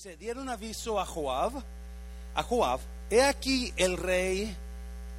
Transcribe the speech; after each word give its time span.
Se 0.00 0.16
dieron 0.16 0.48
aviso 0.48 1.00
a 1.00 1.04
Joab, 1.04 1.54
a 2.36 2.42
Joab, 2.44 2.78
he 3.10 3.20
aquí 3.20 3.72
el 3.76 3.96
rey 3.96 4.56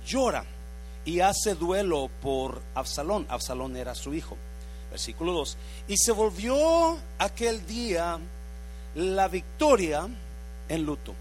llora 0.06 0.46
y 1.04 1.20
hace 1.20 1.54
duelo 1.56 2.10
por 2.22 2.62
Absalón. 2.76 3.26
Absalón 3.28 3.76
era 3.76 3.94
su 3.94 4.14
hijo. 4.14 4.38
Versículo 4.90 5.34
2. 5.34 5.58
Y 5.90 5.98
se 5.98 6.14
volvió 6.14 6.98
aquel 7.18 7.68
día 7.68 8.20
la 8.96 9.28
victoria 9.28 10.08
en 10.70 10.84
luto. 10.86 11.14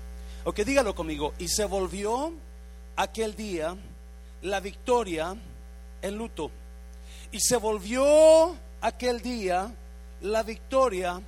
Ok, 0.45 0.61
dígalo 0.61 0.95
conmigo. 0.95 1.35
Y 1.41 1.49
se 1.49 1.65
volvió 1.65 2.33
aquel 2.95 3.35
día 3.35 3.77
la 4.43 4.61
victoria 4.61 5.35
en 6.01 6.17
luto. 6.17 6.53
Y 7.33 7.41
se 7.41 7.57
volvió 7.57 8.57
aquel 8.81 9.21
día 9.21 9.75
la 10.21 10.45
victoria 10.45 11.21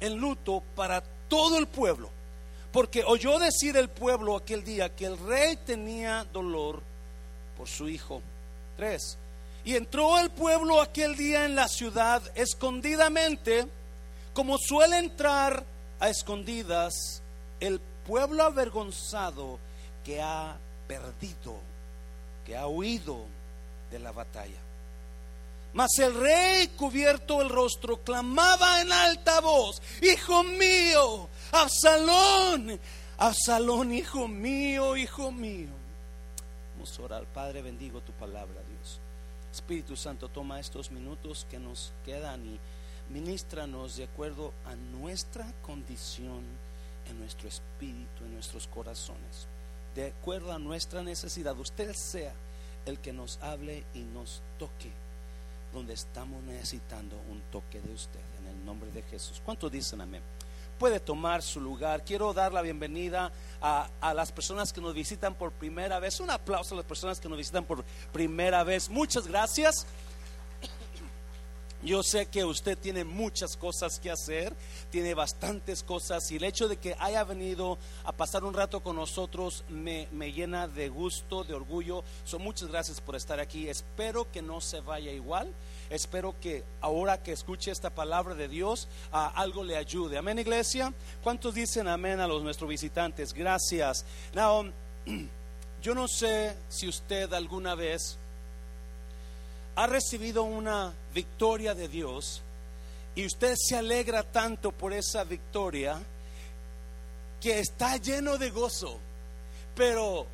en 0.00 0.16
luto 0.16 0.62
para 0.76 1.02
todo 1.32 1.56
el 1.56 1.66
pueblo. 1.66 2.10
Porque 2.72 3.04
oyó 3.04 3.38
decir 3.38 3.74
el 3.78 3.88
pueblo 3.88 4.36
aquel 4.36 4.62
día 4.64 4.94
que 4.94 5.06
el 5.06 5.16
rey 5.16 5.56
tenía 5.56 6.26
dolor 6.30 6.82
por 7.56 7.68
su 7.68 7.88
hijo. 7.88 8.20
Tres. 8.76 9.16
Y 9.64 9.76
entró 9.76 10.18
el 10.18 10.28
pueblo 10.28 10.82
aquel 10.82 11.16
día 11.16 11.46
en 11.46 11.56
la 11.56 11.68
ciudad 11.68 12.22
escondidamente, 12.34 13.66
como 14.34 14.58
suele 14.58 14.98
entrar 14.98 15.64
a 16.00 16.10
escondidas 16.10 17.22
el 17.60 17.80
pueblo 18.06 18.42
avergonzado 18.42 19.58
que 20.04 20.20
ha 20.20 20.58
perdido, 20.86 21.56
que 22.44 22.58
ha 22.58 22.66
huido 22.66 23.24
de 23.90 24.00
la 24.00 24.12
batalla. 24.12 24.58
Mas 25.74 25.98
el 25.98 26.14
rey, 26.14 26.68
cubierto 26.68 27.40
el 27.40 27.48
rostro, 27.48 27.98
clamaba 27.98 28.82
en 28.82 28.92
alta 28.92 29.40
voz, 29.40 29.80
Hijo 30.02 30.44
mío, 30.44 31.28
Absalón, 31.52 32.78
Absalón, 33.16 33.92
hijo 33.92 34.28
mío, 34.28 34.96
hijo 34.96 35.32
mío. 35.32 35.70
Vamos 36.74 36.98
a 36.98 37.02
orar, 37.02 37.24
Padre, 37.26 37.62
bendigo 37.62 38.00
tu 38.00 38.12
palabra, 38.12 38.60
Dios. 38.68 39.00
Espíritu 39.52 39.96
Santo, 39.96 40.28
toma 40.28 40.60
estos 40.60 40.90
minutos 40.90 41.46
que 41.50 41.58
nos 41.58 41.92
quedan 42.04 42.44
y 42.44 42.58
ministranos 43.10 43.96
de 43.96 44.04
acuerdo 44.04 44.52
a 44.66 44.74
nuestra 44.74 45.46
condición 45.62 46.42
en 47.08 47.18
nuestro 47.18 47.48
espíritu, 47.48 48.24
en 48.24 48.34
nuestros 48.34 48.66
corazones, 48.66 49.46
de 49.94 50.08
acuerdo 50.08 50.52
a 50.52 50.58
nuestra 50.58 51.02
necesidad. 51.02 51.58
Usted 51.58 51.94
sea 51.94 52.32
el 52.86 52.98
que 52.98 53.12
nos 53.12 53.38
hable 53.42 53.84
y 53.94 54.00
nos 54.00 54.42
toque 54.58 54.90
donde 55.72 55.94
estamos 55.94 56.42
necesitando 56.44 57.16
un 57.30 57.40
toque 57.50 57.80
de 57.80 57.92
usted 57.92 58.20
en 58.40 58.48
el 58.48 58.64
nombre 58.64 58.90
de 58.90 59.02
Jesús. 59.02 59.40
¿Cuántos 59.44 59.70
dicen 59.72 60.00
amén? 60.00 60.22
Puede 60.78 61.00
tomar 61.00 61.42
su 61.42 61.60
lugar. 61.60 62.04
Quiero 62.04 62.32
dar 62.32 62.52
la 62.52 62.60
bienvenida 62.60 63.32
a, 63.60 63.88
a, 64.00 64.14
las 64.14 64.32
personas 64.32 64.72
que 64.72 64.80
nos 64.80 64.94
visitan 64.94 65.34
por 65.34 65.52
primera 65.52 66.00
vez. 66.00 66.18
Un 66.18 66.30
aplauso 66.30 66.74
a 66.74 66.78
las 66.78 66.86
personas 66.86 67.20
que 67.20 67.28
nos 67.28 67.38
visitan 67.38 67.64
por 67.64 67.84
primera 68.12 68.64
vez. 68.64 68.88
Muchas 68.88 69.28
gracias. 69.28 69.86
Yo 71.84 72.04
sé 72.04 72.26
que 72.26 72.44
usted 72.44 72.78
tiene 72.78 73.02
muchas 73.02 73.56
cosas 73.56 73.98
que 73.98 74.08
hacer, 74.08 74.54
tiene 74.90 75.14
bastantes 75.14 75.82
cosas 75.82 76.30
y 76.30 76.36
el 76.36 76.44
hecho 76.44 76.68
de 76.68 76.76
que 76.76 76.94
haya 77.00 77.24
venido 77.24 77.76
a 78.04 78.12
pasar 78.12 78.44
un 78.44 78.54
rato 78.54 78.84
con 78.84 78.94
nosotros 78.94 79.64
me, 79.68 80.06
me 80.12 80.32
llena 80.32 80.68
de 80.68 80.88
gusto, 80.88 81.42
de 81.42 81.54
orgullo. 81.54 82.04
So, 82.24 82.38
muchas 82.38 82.68
gracias 82.68 83.00
por 83.00 83.16
estar 83.16 83.40
aquí. 83.40 83.68
Espero 83.68 84.30
que 84.30 84.42
no 84.42 84.60
se 84.60 84.80
vaya 84.80 85.10
igual. 85.10 85.52
Espero 85.90 86.36
que 86.40 86.62
ahora 86.80 87.20
que 87.20 87.32
escuche 87.32 87.72
esta 87.72 87.90
palabra 87.90 88.36
de 88.36 88.46
Dios, 88.46 88.86
a 89.10 89.26
algo 89.28 89.64
le 89.64 89.76
ayude. 89.76 90.18
Amén, 90.18 90.38
iglesia. 90.38 90.94
¿Cuántos 91.24 91.54
dicen 91.54 91.88
amén 91.88 92.20
a 92.20 92.28
los 92.28 92.44
nuestros 92.44 92.70
visitantes? 92.70 93.34
Gracias. 93.34 94.04
Now, 94.34 94.70
yo 95.82 95.94
no 95.96 96.06
sé 96.06 96.56
si 96.68 96.86
usted 96.86 97.32
alguna 97.32 97.74
vez 97.74 98.18
ha 99.74 99.86
recibido 99.86 100.42
una 100.42 100.92
victoria 101.14 101.74
de 101.74 101.88
Dios 101.88 102.42
y 103.14 103.26
usted 103.26 103.54
se 103.56 103.76
alegra 103.76 104.22
tanto 104.22 104.72
por 104.72 104.92
esa 104.92 105.24
victoria 105.24 106.00
que 107.40 107.58
está 107.58 107.96
lleno 107.96 108.38
de 108.38 108.50
gozo, 108.50 108.98
pero 109.74 110.26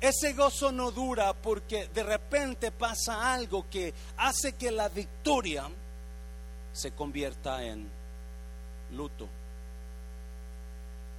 ese 0.00 0.32
gozo 0.32 0.72
no 0.72 0.90
dura 0.90 1.32
porque 1.34 1.88
de 1.88 2.02
repente 2.02 2.70
pasa 2.70 3.32
algo 3.32 3.66
que 3.70 3.92
hace 4.16 4.54
que 4.54 4.70
la 4.70 4.88
victoria 4.88 5.68
se 6.72 6.92
convierta 6.92 7.62
en 7.64 7.88
luto. 8.92 9.28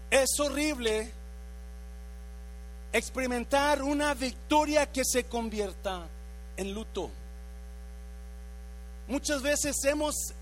Es 0.10 0.40
horrible 0.40 1.12
experimentar 2.94 3.82
una 3.82 4.14
victoria 4.14 4.92
que 4.92 5.04
se 5.04 5.26
convierta 5.26 6.08
en 6.58 6.74
luto. 6.74 7.10
Muchas 9.08 9.42
veces 9.42 9.76
hemos 9.84 10.34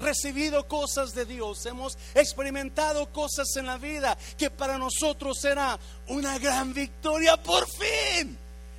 recibido 0.00 0.66
cosas 0.66 1.14
de 1.14 1.24
Dios, 1.24 1.64
hemos 1.66 1.96
experimentado 2.14 3.06
cosas 3.12 3.48
en 3.56 3.66
la 3.66 3.78
vida 3.78 4.16
que 4.36 4.50
para 4.50 4.78
nosotros 4.78 5.38
será 5.40 5.78
una 6.08 6.38
gran 6.38 6.72
victoria 6.72 7.36
por 7.36 7.66
fin. 7.68 8.38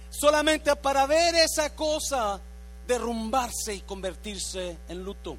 Solamente 0.09 0.75
para 0.75 1.05
ver 1.05 1.35
esa 1.35 1.75
cosa 1.75 2.39
derrumbarse 2.87 3.75
y 3.75 3.81
convertirse 3.81 4.77
en 4.87 5.03
luto. 5.03 5.37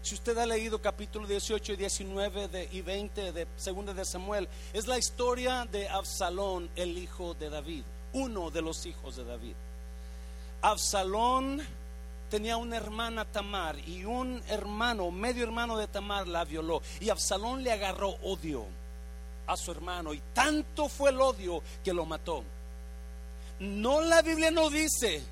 Si 0.00 0.14
usted 0.14 0.38
ha 0.38 0.46
leído 0.46 0.80
capítulo 0.80 1.26
18 1.26 1.74
y 1.74 1.76
19 1.76 2.48
de, 2.48 2.68
y 2.72 2.80
20 2.80 3.32
de 3.32 3.46
Segunda 3.56 3.92
de 3.92 4.04
Samuel, 4.04 4.48
es 4.72 4.86
la 4.86 4.96
historia 4.96 5.66
de 5.70 5.88
Absalón, 5.88 6.70
el 6.76 6.96
hijo 6.96 7.34
de 7.34 7.50
David, 7.50 7.82
uno 8.14 8.50
de 8.50 8.62
los 8.62 8.86
hijos 8.86 9.16
de 9.16 9.24
David. 9.24 9.54
Absalón 10.62 11.60
tenía 12.28 12.56
una 12.56 12.76
hermana 12.76 13.24
Tamar 13.24 13.78
y 13.80 14.04
un 14.04 14.42
hermano, 14.48 15.10
medio 15.10 15.44
hermano 15.44 15.76
de 15.76 15.86
Tamar 15.86 16.28
la 16.28 16.44
violó 16.44 16.82
y 17.00 17.08
Absalón 17.08 17.62
le 17.62 17.72
agarró 17.72 18.10
odio 18.22 18.64
a 19.46 19.56
su 19.56 19.70
hermano 19.70 20.12
y 20.12 20.20
tanto 20.32 20.88
fue 20.88 21.10
el 21.10 21.20
odio 21.20 21.62
que 21.82 21.92
lo 21.92 22.04
mató. 22.04 22.44
No 23.60 24.00
la 24.00 24.22
Biblia 24.22 24.50
no 24.50 24.70
dice 24.70 25.22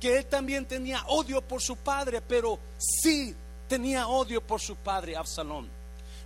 que 0.00 0.18
él 0.18 0.26
también 0.26 0.66
tenía 0.66 1.04
odio 1.08 1.42
por 1.42 1.60
su 1.60 1.76
padre, 1.76 2.22
pero 2.22 2.58
sí 2.78 3.34
tenía 3.68 4.08
odio 4.08 4.40
por 4.40 4.60
su 4.60 4.76
padre 4.76 5.16
Absalón. 5.16 5.68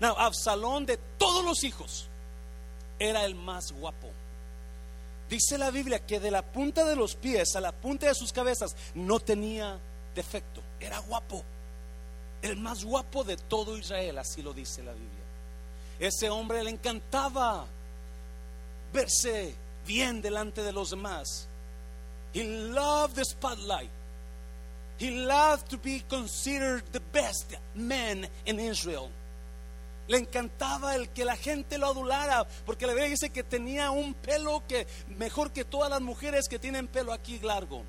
Now, 0.01 0.17
Absalón 0.17 0.87
de 0.87 0.99
todos 1.19 1.45
los 1.45 1.65
hijos 1.65 2.09
era 2.99 3.25
el 3.25 3.35
más 3.35 3.73
guapo. 3.73 4.09
Dice 5.29 5.59
la 5.59 5.71
Biblia 5.71 6.05
que 6.07 6.21
de 6.21 6.31
la 6.31 6.43
punta 6.43 6.85
de 6.85 6.95
los 6.95 7.17
pies 7.17 7.57
a 7.57 7.61
la 7.61 7.73
punta 7.73 8.07
de 8.07 8.15
sus 8.15 8.33
cabezas 8.33 8.77
no 8.95 9.19
tenía 9.19 9.79
defecto, 10.15 10.63
era 10.81 10.99
guapo, 10.99 11.43
el 12.43 12.57
más 12.57 12.85
guapo 12.85 13.25
de 13.25 13.37
todo 13.37 13.77
Israel, 13.77 14.19
así 14.19 14.43
lo 14.43 14.53
dice 14.53 14.83
la 14.83 14.93
Biblia. 14.93 15.25
Ese 15.99 16.29
hombre 16.29 16.63
le 16.63 16.71
encantaba 16.71 17.67
verse 18.93 19.55
bien 19.87 20.21
delante 20.21 20.63
de 20.63 20.73
los 20.73 20.91
demás. 20.91 21.47
He 22.33 22.45
loved 22.45 23.15
the 23.15 23.25
spotlight. 23.25 23.91
He 24.99 25.11
loved 25.11 25.69
to 25.71 25.79
be 25.79 26.05
considered 26.09 26.85
the 26.93 27.01
best 27.13 27.55
man 27.75 28.27
in 28.45 28.61
Israel. 28.61 29.11
Le 30.07 30.19
encantaba 30.19 30.95
el 30.97 31.09
que 31.09 31.25
la 31.25 31.37
gente 31.37 31.79
lo 31.79 31.87
adulara, 31.87 32.47
porque 32.67 32.87
la 32.87 32.93
Biblia 32.93 33.11
dice 33.11 33.31
que 33.31 33.43
tenía 33.43 33.91
un 33.91 34.15
pelo 34.15 34.63
que 34.69 34.87
mejor 35.17 35.51
que 35.53 35.65
todas 35.65 35.89
las 35.89 36.03
mujeres 36.03 36.49
que 36.49 36.59
tienen 36.59 36.89
pelo 36.89 37.13
aquí 37.13 37.39
largo. 37.39 37.83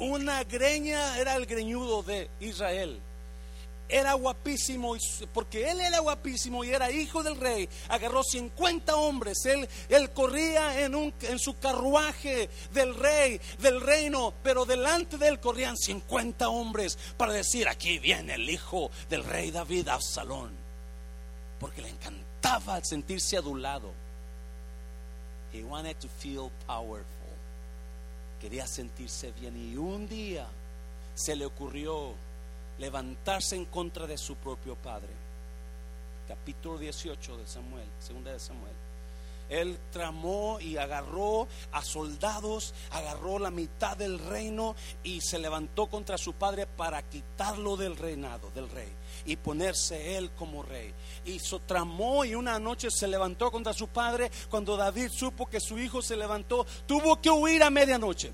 Una 0.00 0.44
greña 0.44 1.18
era 1.18 1.36
el 1.36 1.44
greñudo 1.44 2.02
de 2.02 2.30
Israel. 2.40 2.98
Era 3.86 4.14
guapísimo, 4.14 4.96
porque 5.34 5.70
él 5.70 5.80
era 5.80 5.98
guapísimo 5.98 6.64
y 6.64 6.70
era 6.70 6.90
hijo 6.90 7.22
del 7.22 7.36
rey. 7.36 7.68
Agarró 7.88 8.22
50 8.22 8.96
hombres. 8.96 9.44
Él, 9.44 9.68
él 9.90 10.10
corría 10.12 10.80
en, 10.80 10.94
un, 10.94 11.12
en 11.20 11.38
su 11.38 11.58
carruaje 11.58 12.48
del 12.72 12.94
rey, 12.94 13.38
del 13.58 13.82
reino, 13.82 14.32
pero 14.42 14.64
delante 14.64 15.18
de 15.18 15.28
él 15.28 15.38
corrían 15.38 15.76
50 15.76 16.48
hombres 16.48 16.96
para 17.18 17.34
decir: 17.34 17.68
Aquí 17.68 17.98
viene 17.98 18.34
el 18.34 18.48
hijo 18.48 18.90
del 19.10 19.22
rey 19.22 19.50
David, 19.50 19.88
Absalón. 19.88 20.52
Porque 21.58 21.82
le 21.82 21.90
encantaba 21.90 22.82
sentirse 22.82 23.36
adulado. 23.36 23.92
He 25.52 25.62
wanted 25.62 25.96
to 25.96 26.08
feel 26.20 26.50
powerful 26.66 27.19
quería 28.40 28.66
sentirse 28.66 29.32
bien 29.32 29.56
y 29.56 29.76
un 29.76 30.08
día 30.08 30.46
se 31.14 31.36
le 31.36 31.44
ocurrió 31.44 32.14
levantarse 32.78 33.54
en 33.54 33.66
contra 33.66 34.06
de 34.06 34.16
su 34.16 34.36
propio 34.36 34.74
padre. 34.74 35.10
Capítulo 36.26 36.78
18 36.78 37.36
de 37.36 37.46
Samuel, 37.46 37.88
segunda 37.98 38.32
de 38.32 38.40
Samuel. 38.40 38.72
Él 39.50 39.78
tramó 39.92 40.60
y 40.60 40.76
agarró 40.76 41.48
a 41.72 41.82
soldados, 41.82 42.72
agarró 42.92 43.38
la 43.38 43.50
mitad 43.50 43.96
del 43.96 44.18
reino 44.18 44.76
y 45.02 45.20
se 45.20 45.40
levantó 45.40 45.88
contra 45.88 46.16
su 46.16 46.34
padre 46.34 46.66
para 46.66 47.02
quitarlo 47.02 47.76
del 47.76 47.96
reinado 47.96 48.50
del 48.54 48.70
rey 48.70 48.88
y 49.24 49.36
ponerse 49.36 50.16
él 50.16 50.30
como 50.36 50.62
rey. 50.62 50.92
Y 51.24 51.38
tramó 51.66 52.24
y 52.24 52.34
una 52.34 52.58
noche 52.58 52.90
se 52.90 53.08
levantó 53.08 53.50
contra 53.50 53.72
su 53.72 53.88
padre. 53.88 54.30
Cuando 54.48 54.76
David 54.76 55.10
supo 55.10 55.46
que 55.46 55.60
su 55.60 55.78
hijo 55.78 56.02
se 56.02 56.16
levantó, 56.16 56.66
tuvo 56.86 57.20
que 57.20 57.30
huir 57.30 57.62
a 57.62 57.70
medianoche. 57.70 58.32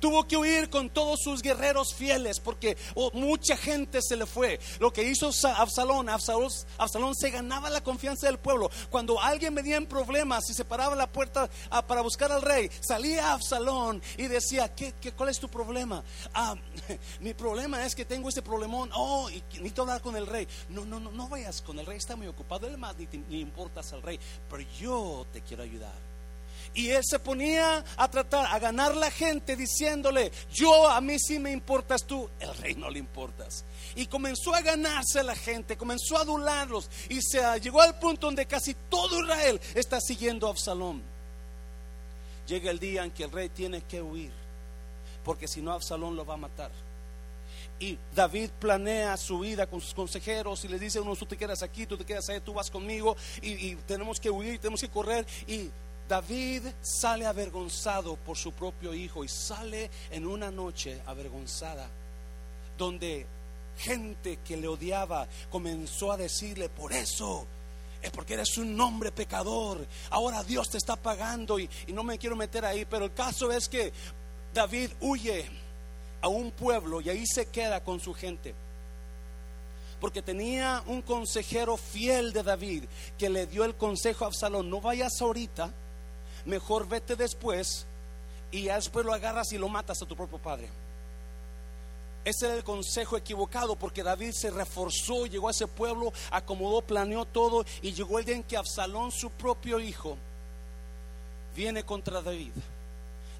Tuvo 0.00 0.26
que 0.26 0.36
huir 0.36 0.70
con 0.70 0.90
todos 0.90 1.20
sus 1.22 1.42
guerreros 1.42 1.94
fieles 1.94 2.40
porque 2.40 2.76
oh, 2.94 3.10
mucha 3.12 3.56
gente 3.56 4.00
se 4.02 4.16
le 4.16 4.26
fue. 4.26 4.58
Lo 4.78 4.92
que 4.92 5.02
hizo 5.02 5.30
Absalón, 5.56 6.08
Absalón, 6.08 7.14
se 7.14 7.30
ganaba 7.30 7.70
la 7.70 7.82
confianza 7.82 8.26
del 8.26 8.38
pueblo. 8.38 8.70
Cuando 8.88 9.20
alguien 9.20 9.54
venía 9.54 9.76
en 9.76 9.86
problemas 9.86 10.48
y 10.50 10.54
se 10.54 10.64
paraba 10.64 10.96
la 10.96 11.10
puerta 11.10 11.48
ah, 11.70 11.86
para 11.86 12.00
buscar 12.00 12.32
al 12.32 12.42
rey, 12.42 12.70
salía 12.80 13.32
Absalón 13.32 14.02
y 14.16 14.26
decía, 14.26 14.74
¿Qué, 14.74 14.94
cuál 15.16 15.28
es 15.28 15.38
tu 15.38 15.48
problema? 15.48 16.02
Ah, 16.32 16.54
mi 17.20 17.34
problema 17.34 17.84
es 17.84 17.94
que 17.94 18.04
tengo 18.04 18.28
este 18.28 18.42
problemón. 18.42 18.90
Oh, 18.94 19.28
y 19.30 19.42
necesito 19.52 19.82
hablar 19.82 20.00
con 20.00 20.16
el 20.16 20.26
rey. 20.26 20.48
No, 20.70 20.84
no, 20.84 20.98
no, 20.98 21.10
no 21.10 21.28
vayas 21.28 21.60
con 21.62 21.78
el 21.78 21.86
rey, 21.86 21.98
está 21.98 22.16
muy 22.16 22.26
ocupado. 22.26 22.66
Él 22.66 22.78
más 22.78 22.96
ni, 22.96 23.06
ni 23.28 23.40
importas 23.40 23.92
al 23.92 24.02
rey, 24.02 24.18
pero 24.48 24.62
yo 24.78 25.26
te 25.32 25.42
quiero 25.42 25.62
ayudar. 25.62 26.09
Y 26.72 26.90
él 26.90 27.02
se 27.04 27.18
ponía 27.18 27.84
a 27.96 28.10
tratar, 28.10 28.46
a 28.46 28.58
ganar 28.58 28.94
la 28.94 29.10
gente 29.10 29.56
diciéndole, 29.56 30.30
yo 30.52 30.88
a 30.88 31.00
mí 31.00 31.18
sí 31.18 31.38
me 31.38 31.50
importas 31.50 32.04
tú, 32.06 32.30
el 32.38 32.54
rey 32.58 32.74
no 32.74 32.88
le 32.88 33.00
importas. 33.00 33.64
Y 33.96 34.06
comenzó 34.06 34.54
a 34.54 34.60
ganarse 34.60 35.22
la 35.24 35.34
gente, 35.34 35.76
comenzó 35.76 36.16
a 36.16 36.20
adularlos 36.20 36.88
y 37.08 37.20
se 37.22 37.40
llegó 37.60 37.80
al 37.80 37.98
punto 37.98 38.28
donde 38.28 38.46
casi 38.46 38.74
todo 38.88 39.20
Israel 39.20 39.60
está 39.74 40.00
siguiendo 40.00 40.46
a 40.46 40.50
Absalón. 40.50 41.02
Llega 42.46 42.70
el 42.70 42.78
día 42.78 43.04
en 43.04 43.10
que 43.10 43.24
el 43.24 43.32
rey 43.32 43.48
tiene 43.48 43.82
que 43.82 44.00
huir, 44.00 44.32
porque 45.24 45.48
si 45.48 45.60
no 45.60 45.72
Absalón 45.72 46.14
lo 46.14 46.24
va 46.24 46.34
a 46.34 46.38
matar. 46.38 46.70
Y 47.80 47.98
David 48.14 48.50
planea 48.58 49.16
su 49.16 49.38
vida 49.38 49.66
con 49.66 49.80
sus 49.80 49.94
consejeros 49.94 50.64
y 50.66 50.68
le 50.68 50.78
dice, 50.78 51.00
uno, 51.00 51.16
tú 51.16 51.24
te 51.24 51.36
quedas 51.36 51.62
aquí, 51.62 51.86
tú 51.86 51.96
te 51.96 52.04
quedas 52.04 52.28
ahí, 52.28 52.38
tú 52.40 52.52
vas 52.52 52.70
conmigo 52.70 53.16
y, 53.40 53.74
tenemos 53.86 54.20
que 54.20 54.30
huir, 54.30 54.58
tenemos 54.58 54.82
que 54.82 54.90
correr. 54.90 55.26
David 56.10 56.64
sale 56.82 57.24
avergonzado 57.24 58.16
por 58.16 58.36
su 58.36 58.50
propio 58.50 58.92
hijo 58.92 59.22
y 59.22 59.28
sale 59.28 59.88
en 60.10 60.26
una 60.26 60.50
noche 60.50 61.00
avergonzada, 61.06 61.86
donde 62.76 63.28
gente 63.78 64.40
que 64.44 64.56
le 64.56 64.66
odiaba 64.66 65.28
comenzó 65.52 66.10
a 66.10 66.16
decirle, 66.16 66.68
por 66.68 66.92
eso 66.92 67.46
es 68.02 68.10
porque 68.10 68.34
eres 68.34 68.58
un 68.58 68.78
hombre 68.80 69.12
pecador, 69.12 69.86
ahora 70.10 70.42
Dios 70.42 70.68
te 70.70 70.78
está 70.78 70.96
pagando 70.96 71.60
y, 71.60 71.70
no 71.94 72.02
me 72.02 72.18
quiero 72.18 72.34
meter 72.34 72.64
ahí, 72.64 72.84
pero 72.84 73.04
el 73.04 73.14
caso 73.14 73.52
es 73.52 73.68
que 73.68 73.92
David 74.52 74.90
huye 75.00 75.48
a 76.22 76.26
un 76.26 76.50
pueblo 76.50 77.00
y 77.00 77.08
ahí 77.08 77.24
se 77.24 77.46
queda 77.46 77.84
con 77.84 78.00
su 78.00 78.14
gente 78.14 78.52
porque 80.00 80.22
tenía 80.22 80.82
un 80.86 81.02
consejero 81.02 81.76
fiel 81.76 82.32
de 82.32 82.42
David 82.42 82.84
que 83.16 83.28
le 83.28 83.46
dio 83.46 83.64
el 83.64 83.76
consejo 83.76 84.24
a 84.24 84.28
Absalón, 84.28 84.68
no 84.68 84.80
vayas 84.80 85.12
ahorita, 85.20 85.72
mejor 86.44 86.88
vete 86.88 87.16
después 87.16 87.86
y 88.50 88.64
ya 88.64 88.76
después 88.76 89.04
lo 89.04 89.12
agarras 89.12 89.52
y 89.52 89.58
lo 89.58 89.68
matas 89.68 90.02
a 90.02 90.06
tu 90.06 90.16
propio 90.16 90.38
padre. 90.38 90.68
Ese 92.24 92.46
era 92.46 92.54
el 92.54 92.64
consejo 92.64 93.16
equivocado 93.16 93.76
porque 93.76 94.02
David 94.02 94.32
se 94.32 94.50
reforzó, 94.50 95.26
llegó 95.26 95.48
a 95.48 95.52
ese 95.52 95.66
pueblo, 95.66 96.12
acomodó, 96.30 96.82
planeó 96.82 97.24
todo 97.24 97.64
y 97.80 97.92
llegó 97.92 98.18
el 98.18 98.26
día 98.26 98.36
en 98.36 98.42
que 98.42 98.58
Absalón, 98.58 99.10
su 99.10 99.30
propio 99.30 99.80
hijo, 99.80 100.18
viene 101.56 101.82
contra 101.82 102.20
David. 102.20 102.52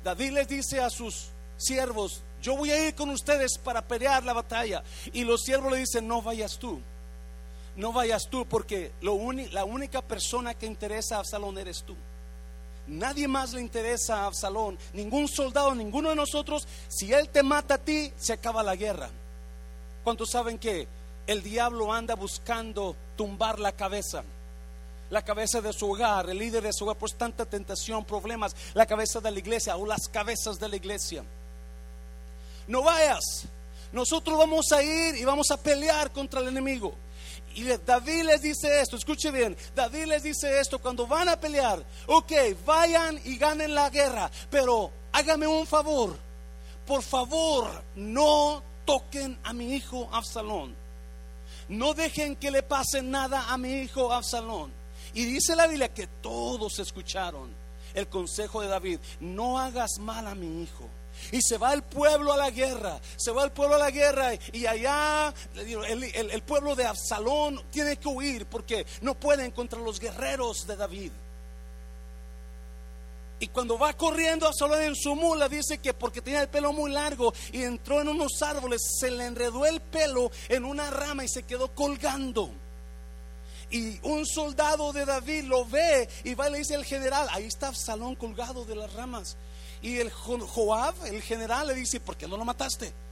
David 0.02 0.32
les 0.32 0.48
dice 0.48 0.80
a 0.80 0.88
sus 0.88 1.28
siervos, 1.58 2.22
yo 2.40 2.56
voy 2.56 2.70
a 2.70 2.88
ir 2.88 2.94
con 2.94 3.10
ustedes 3.10 3.58
para 3.58 3.82
pelear 3.82 4.24
la 4.24 4.32
batalla. 4.32 4.82
Y 5.12 5.24
los 5.24 5.42
siervos 5.42 5.70
le 5.70 5.78
dicen, 5.78 6.08
no 6.08 6.22
vayas 6.22 6.58
tú, 6.58 6.80
no 7.76 7.92
vayas 7.92 8.28
tú 8.30 8.46
porque 8.46 8.92
la 9.02 9.64
única 9.64 10.00
persona 10.00 10.54
que 10.54 10.64
interesa 10.64 11.16
a 11.16 11.18
Absalón 11.18 11.58
eres 11.58 11.82
tú. 11.82 11.94
Nadie 12.90 13.28
más 13.28 13.52
le 13.52 13.60
interesa 13.60 14.22
a 14.22 14.26
Absalón, 14.26 14.76
ningún 14.94 15.28
soldado, 15.28 15.76
ninguno 15.76 16.10
de 16.10 16.16
nosotros. 16.16 16.66
Si 16.88 17.12
él 17.12 17.28
te 17.28 17.44
mata 17.44 17.74
a 17.74 17.78
ti, 17.78 18.12
se 18.18 18.32
acaba 18.32 18.64
la 18.64 18.74
guerra. 18.74 19.08
¿Cuántos 20.02 20.30
saben 20.30 20.58
que 20.58 20.88
el 21.28 21.40
diablo 21.40 21.92
anda 21.92 22.16
buscando 22.16 22.96
tumbar 23.16 23.60
la 23.60 23.70
cabeza? 23.70 24.24
La 25.08 25.22
cabeza 25.22 25.60
de 25.60 25.72
su 25.72 25.88
hogar, 25.88 26.30
el 26.30 26.38
líder 26.38 26.64
de 26.64 26.72
su 26.72 26.82
hogar, 26.82 26.96
pues 26.96 27.14
tanta 27.14 27.46
tentación, 27.46 28.04
problemas, 28.04 28.56
la 28.74 28.86
cabeza 28.86 29.20
de 29.20 29.30
la 29.30 29.38
iglesia 29.38 29.76
o 29.76 29.86
las 29.86 30.08
cabezas 30.08 30.58
de 30.58 30.68
la 30.68 30.74
iglesia. 30.74 31.22
No 32.66 32.82
vayas, 32.82 33.44
nosotros 33.92 34.36
vamos 34.36 34.72
a 34.72 34.82
ir 34.82 35.14
y 35.14 35.24
vamos 35.24 35.48
a 35.52 35.56
pelear 35.56 36.10
contra 36.10 36.40
el 36.40 36.48
enemigo. 36.48 36.92
Y 37.54 37.64
David 37.64 38.24
les 38.24 38.42
dice 38.42 38.80
esto, 38.80 38.96
escuche 38.96 39.30
bien, 39.30 39.56
David 39.74 40.06
les 40.06 40.22
dice 40.22 40.60
esto, 40.60 40.78
cuando 40.78 41.06
van 41.06 41.28
a 41.28 41.38
pelear, 41.38 41.84
ok, 42.06 42.32
vayan 42.64 43.20
y 43.24 43.36
ganen 43.36 43.74
la 43.74 43.90
guerra, 43.90 44.30
pero 44.50 44.90
hágame 45.12 45.46
un 45.48 45.66
favor, 45.66 46.16
por 46.86 47.02
favor, 47.02 47.82
no 47.96 48.62
toquen 48.84 49.36
a 49.42 49.52
mi 49.52 49.74
hijo 49.74 50.08
Absalón, 50.12 50.76
no 51.68 51.92
dejen 51.92 52.36
que 52.36 52.52
le 52.52 52.62
pase 52.62 53.02
nada 53.02 53.50
a 53.50 53.58
mi 53.58 53.72
hijo 53.80 54.12
Absalón. 54.12 54.72
Y 55.12 55.24
dice 55.24 55.56
la 55.56 55.66
Biblia 55.66 55.92
que 55.92 56.06
todos 56.06 56.78
escucharon 56.78 57.50
el 57.94 58.08
consejo 58.08 58.60
de 58.60 58.68
David, 58.68 59.00
no 59.18 59.58
hagas 59.58 59.98
mal 59.98 60.26
a 60.28 60.34
mi 60.34 60.62
hijo. 60.62 60.88
Y 61.32 61.40
se 61.42 61.58
va 61.58 61.72
el 61.72 61.82
pueblo 61.82 62.32
a 62.32 62.36
la 62.36 62.50
guerra, 62.50 63.00
se 63.16 63.30
va 63.30 63.44
el 63.44 63.52
pueblo 63.52 63.76
a 63.76 63.78
la 63.78 63.90
guerra 63.90 64.32
y 64.52 64.66
allá 64.66 65.32
el, 65.54 66.42
pueblo 66.42 66.74
de 66.74 66.84
Absalón 66.84 67.62
tiene 67.70 67.96
que 67.96 68.08
huir 68.08 68.46
porque 68.46 68.86
no 69.02 69.14
pueden 69.14 69.50
contra 69.50 69.78
los 69.78 70.00
guerreros 70.00 70.66
de 70.66 70.76
David. 70.76 71.12
Y 73.38 73.48
cuando 73.48 73.78
va 73.78 73.94
corriendo 73.94 74.46
Absalón 74.46 74.82
en 74.82 74.94
su 74.94 75.14
mula, 75.14 75.48
dice 75.48 75.78
que 75.78 75.94
porque 75.94 76.20
tenía 76.20 76.42
el 76.42 76.48
pelo 76.48 76.74
muy 76.74 76.90
largo 76.90 77.32
y 77.52 77.62
entró 77.62 78.02
en 78.02 78.08
unos 78.08 78.42
árboles, 78.42 78.82
se 79.00 79.10
le 79.10 79.24
enredó 79.24 79.64
el 79.64 79.80
pelo 79.80 80.30
en 80.48 80.64
una 80.64 80.90
rama 80.90 81.24
y 81.24 81.28
se 81.28 81.44
quedó 81.44 81.74
colgando. 81.74 82.50
Y 83.70 83.98
un 84.02 84.26
soldado 84.26 84.92
de 84.92 85.06
David 85.06 85.44
lo 85.44 85.64
ve 85.64 86.08
y 86.24 86.34
va 86.34 86.48
y 86.48 86.52
le 86.52 86.58
dice 86.58 86.74
al 86.74 86.84
general, 86.84 87.28
ahí 87.30 87.46
está 87.46 87.68
Absalón 87.68 88.16
colgado 88.16 88.64
de 88.64 88.74
las 88.74 88.92
ramas. 88.92 89.36
Y 89.82 89.98
el 89.98 90.10
Joab, 90.10 90.94
el 91.06 91.22
general, 91.22 91.68
le 91.68 91.74
dice, 91.74 92.00
¿por 92.00 92.16
qué 92.16 92.26
no 92.26 92.36
lo 92.36 92.44
mataste? 92.44 92.92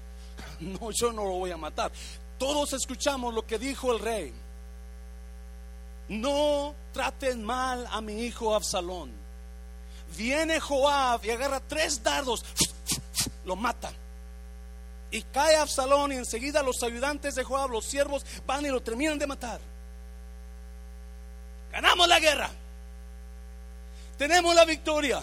No, 0.61 0.91
yo 0.91 1.12
no 1.12 1.25
lo 1.25 1.32
voy 1.32 1.50
a 1.53 1.56
matar. 1.56 1.93
Todos 2.38 2.73
escuchamos 2.73 3.35
lo 3.35 3.47
que 3.47 3.59
dijo 3.59 3.93
el 3.93 4.00
rey. 4.00 4.35
No 6.09 6.75
traten 6.93 7.44
mal 7.44 7.87
a 7.91 8.00
mi 8.00 8.25
hijo 8.25 8.55
Absalón. 8.55 9.12
Viene 10.16 10.59
Joab 10.59 11.25
y 11.25 11.31
agarra 11.31 11.61
tres 11.61 12.02
dardos, 12.02 12.45
lo 13.45 13.57
mata. 13.57 13.93
Y 15.11 15.23
cae 15.23 15.57
Absalón 15.57 16.12
y 16.12 16.16
enseguida 16.16 16.62
los 16.62 16.83
ayudantes 16.83 17.35
de 17.35 17.45
Joab, 17.45 17.71
los 17.71 17.85
siervos, 17.85 18.25
van 18.47 18.64
y 18.66 18.69
lo 18.69 18.81
terminan 18.81 19.19
de 19.19 19.26
matar. 19.26 19.61
Ganamos 21.73 22.09
la 22.09 22.19
guerra. 22.19 22.50
Tenemos 24.16 24.54
la 24.54 24.64
victoria. 24.64 25.23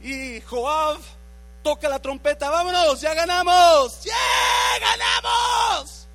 Y 0.00 0.40
Joab 0.42 0.98
toca 1.62 1.88
la 1.88 1.98
trompeta, 1.98 2.50
vámonos, 2.50 3.00
ya 3.00 3.14
ganamos, 3.14 4.02
ya 4.04 4.14
ganamos. 4.80 6.06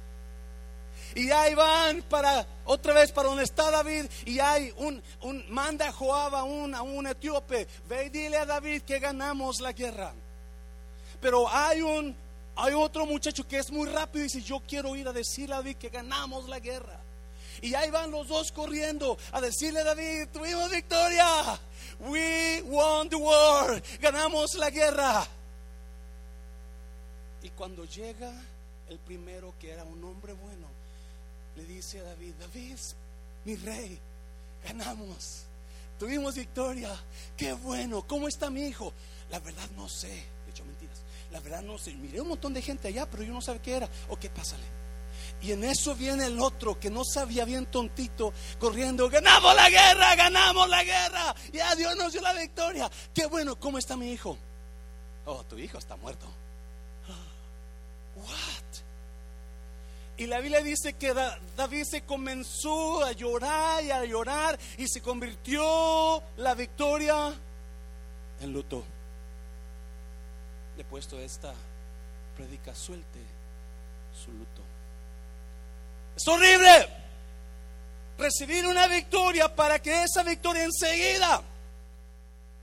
Y 1.16 1.30
ahí 1.30 1.54
van 1.54 2.02
para 2.04 2.48
otra 2.66 2.94
vez 2.94 3.12
para 3.12 3.30
donde 3.30 3.44
está 3.44 3.70
David 3.70 4.06
y 4.26 4.40
hay 4.40 4.74
un, 4.78 5.04
un 5.22 5.46
manda 5.50 5.92
Joab 5.92 6.36
a 6.36 6.44
un, 6.44 6.74
a 6.74 6.82
un 6.82 7.06
etíope, 7.06 7.68
ve 7.88 8.06
y 8.06 8.10
dile 8.10 8.38
a 8.38 8.46
David 8.46 8.82
que 8.84 9.00
ganamos 9.00 9.60
la 9.60 9.74
guerra. 9.74 10.14
Pero 11.22 11.48
hay 11.50 11.82
un 11.82 12.16
hay 12.56 12.74
otro 12.74 13.06
muchacho 13.06 13.48
que 13.48 13.58
es 13.58 13.72
muy 13.72 13.90
rápido 13.90 14.26
y 14.26 14.28
dice, 14.28 14.42
yo 14.42 14.62
quiero 14.68 14.96
ir 14.96 15.08
a 15.08 15.14
decirle 15.14 15.56
a 15.56 15.58
David 15.58 15.78
que 15.78 15.90
ganamos 15.90 16.48
la 16.48 16.60
guerra. 16.60 17.00
Y 17.62 17.74
ahí 17.76 17.90
van 17.90 18.12
los 18.12 18.28
dos 18.28 18.52
corriendo 18.52 19.18
a 19.32 19.42
decirle 19.42 19.80
a 19.80 19.84
David, 19.84 20.28
tuvimos 20.32 20.70
victoria. 20.70 21.26
We 22.00 22.62
won 22.64 23.10
the 23.10 23.16
war. 23.16 23.82
Ganamos 24.02 24.56
la 24.56 24.70
guerra. 24.70 25.28
Y 27.42 27.50
cuando 27.50 27.86
llega 27.86 28.32
el 28.90 29.00
primero 29.00 29.54
que 29.60 29.72
era 29.72 29.84
un 29.84 30.04
hombre 30.04 30.34
bueno, 30.34 30.68
le 31.56 31.66
dice 31.66 32.00
a 32.00 32.04
David, 32.04 32.34
David, 32.40 32.78
mi 33.46 33.56
rey, 33.56 34.00
ganamos. 34.64 35.44
Tuvimos 36.00 36.36
victoria. 36.36 36.90
Qué 37.38 37.54
bueno. 37.54 38.06
¿Cómo 38.08 38.28
está 38.28 38.50
mi 38.50 38.66
hijo? 38.66 38.92
La 39.30 39.40
verdad 39.40 39.70
no 39.76 39.88
sé. 39.88 40.10
De 40.10 40.52
hecho, 40.52 40.66
mentiras. 40.66 40.98
La 41.32 41.40
verdad 41.40 41.62
no 41.62 41.78
sé. 41.78 41.94
Miré 41.94 42.22
un 42.22 42.30
montón 42.30 42.54
de 42.54 42.62
gente 42.62 42.88
allá, 42.88 43.10
pero 43.10 43.24
yo 43.24 43.34
no 43.34 43.42
sabía 43.42 43.62
qué 43.62 43.76
era. 43.78 43.90
O 44.10 44.18
qué 44.18 44.30
pásale. 44.30 44.83
Y 45.44 45.52
en 45.52 45.66
eso 45.66 45.94
viene 45.94 46.28
el 46.28 46.40
otro 46.40 46.80
que 46.80 46.90
no 46.90 47.04
sabía 47.04 47.44
bien 47.44 47.66
tontito, 47.66 48.32
corriendo, 48.60 49.10
ganamos 49.10 49.54
la 49.54 49.70
guerra, 49.70 50.16
ganamos 50.16 50.70
la 50.70 50.84
guerra. 50.86 51.36
Ya 51.52 51.76
Dios 51.76 51.98
nos 51.98 52.14
dio 52.14 52.22
la 52.22 52.32
victoria. 52.32 52.90
Qué 53.14 53.26
bueno, 53.26 53.58
¿cómo 53.58 53.78
está 53.78 53.98
mi 53.98 54.14
hijo? 54.14 54.38
Oh, 55.26 55.44
tu 55.44 55.58
hijo 55.58 55.78
está 55.78 55.98
muerto. 55.98 56.26
What? 58.16 58.64
Y 60.16 60.28
la 60.28 60.40
Biblia 60.40 60.62
dice 60.62 60.94
que 60.94 61.14
David 61.58 61.84
se 61.84 62.04
comenzó 62.04 63.04
a 63.04 63.12
llorar 63.12 63.84
y 63.84 63.92
a 63.92 64.06
llorar 64.06 64.58
y 64.78 64.88
se 64.88 65.02
convirtió 65.02 66.24
la 66.38 66.56
victoria 66.56 67.34
en 68.40 68.54
luto. 68.54 68.86
Le 70.78 70.84
he 70.84 70.86
puesto 70.86 71.20
esta 71.20 71.54
predica, 72.38 72.74
suelte 72.74 73.20
su 74.14 74.32
luto. 74.32 74.73
Es 76.16 76.28
horrible 76.28 76.90
recibir 78.18 78.66
una 78.66 78.88
victoria 78.88 79.54
para 79.54 79.82
que 79.82 80.04
esa 80.04 80.24
victoria 80.24 80.64
enseguida 80.64 81.42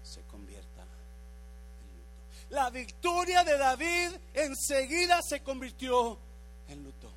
se 0.02 0.23
convierta 0.23 0.83
en 0.83 1.97
luto. 1.97 2.54
La 2.54 2.71
victoria 2.71 3.45
de 3.45 3.59
David 3.59 4.12
enseguida 4.35 5.21
se 5.23 5.40
convirtió 5.42 6.19
en 6.69 6.85
luto. 6.85 7.11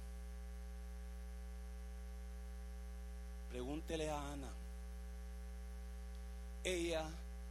Pregúntele 3.50 4.10
a 4.10 4.32
Ana. 4.32 4.50
Ella 6.64 7.06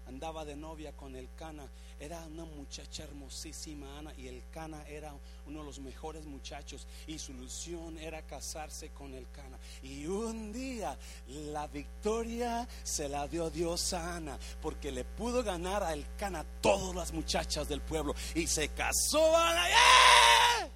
andaba 0.08 0.44
de 0.44 0.56
novia 0.56 0.92
con 0.92 1.14
el 1.14 1.28
Cana. 1.36 1.68
Era 2.02 2.18
una 2.26 2.44
muchacha 2.44 3.04
hermosísima, 3.04 3.96
Ana, 3.96 4.12
y 4.18 4.26
el 4.26 4.42
Cana 4.50 4.82
era 4.88 5.14
uno 5.46 5.60
de 5.60 5.64
los 5.64 5.78
mejores 5.78 6.26
muchachos. 6.26 6.84
Y 7.06 7.16
su 7.16 7.30
ilusión 7.30 7.96
era 7.96 8.22
casarse 8.22 8.88
con 8.88 9.14
el 9.14 9.30
Cana. 9.30 9.56
Y 9.84 10.04
un 10.06 10.52
día 10.52 10.98
la 11.28 11.68
victoria 11.68 12.66
se 12.82 13.08
la 13.08 13.28
dio 13.28 13.50
Dios 13.50 13.92
a 13.92 14.16
Ana, 14.16 14.36
porque 14.60 14.90
le 14.90 15.04
pudo 15.04 15.44
ganar 15.44 15.84
a 15.84 15.92
el 15.92 16.04
Cana 16.16 16.44
todas 16.60 16.92
las 16.96 17.12
muchachas 17.12 17.68
del 17.68 17.82
pueblo. 17.82 18.16
Y 18.34 18.48
se 18.48 18.70
casó 18.70 19.36
Ana. 19.36 19.68
¡Eh! 19.68 20.70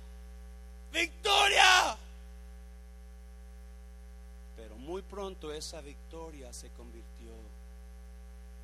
¡Victoria! 0.92 1.98
Pero 4.54 4.76
muy 4.76 5.02
pronto 5.02 5.52
esa 5.52 5.80
victoria 5.80 6.52
se 6.52 6.70
convirtió 6.70 7.32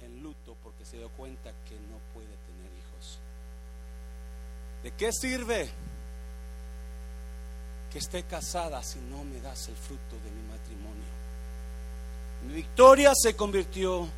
en 0.03 0.23
luto 0.23 0.57
porque 0.63 0.85
se 0.85 0.99
dio 0.99 1.09
cuenta 1.11 1.53
que 1.65 1.75
no 1.75 1.99
puede 2.13 2.27
tener. 2.27 2.52
¿De 4.83 4.91
qué 4.93 5.13
sirve 5.13 5.71
que 7.93 7.99
esté 7.99 8.25
casada 8.25 8.83
si 8.83 8.99
no 8.99 9.23
me 9.25 9.41
das 9.41 9.69
el 9.69 9.77
fruto 9.77 10.17
de 10.25 10.31
mi 10.31 10.43
matrimonio? 10.49 11.13
Mi 12.47 12.55
victoria 12.55 13.13
se 13.15 13.37
convirtió 13.37 14.09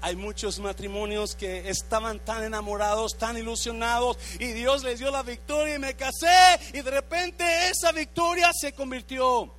Hay 0.00 0.14
muchos 0.14 0.60
matrimonios 0.60 1.34
que 1.34 1.68
estaban 1.68 2.20
tan 2.20 2.44
enamorados, 2.44 3.18
tan 3.18 3.36
ilusionados 3.36 4.16
y 4.38 4.52
Dios 4.52 4.84
les 4.84 5.00
dio 5.00 5.10
la 5.10 5.22
victoria 5.22 5.74
y 5.74 5.78
me 5.78 5.94
casé 5.94 6.58
y 6.72 6.80
de 6.80 6.90
repente 6.90 7.44
esa 7.68 7.90
victoria 7.92 8.50
se 8.58 8.72
convirtió 8.72 9.52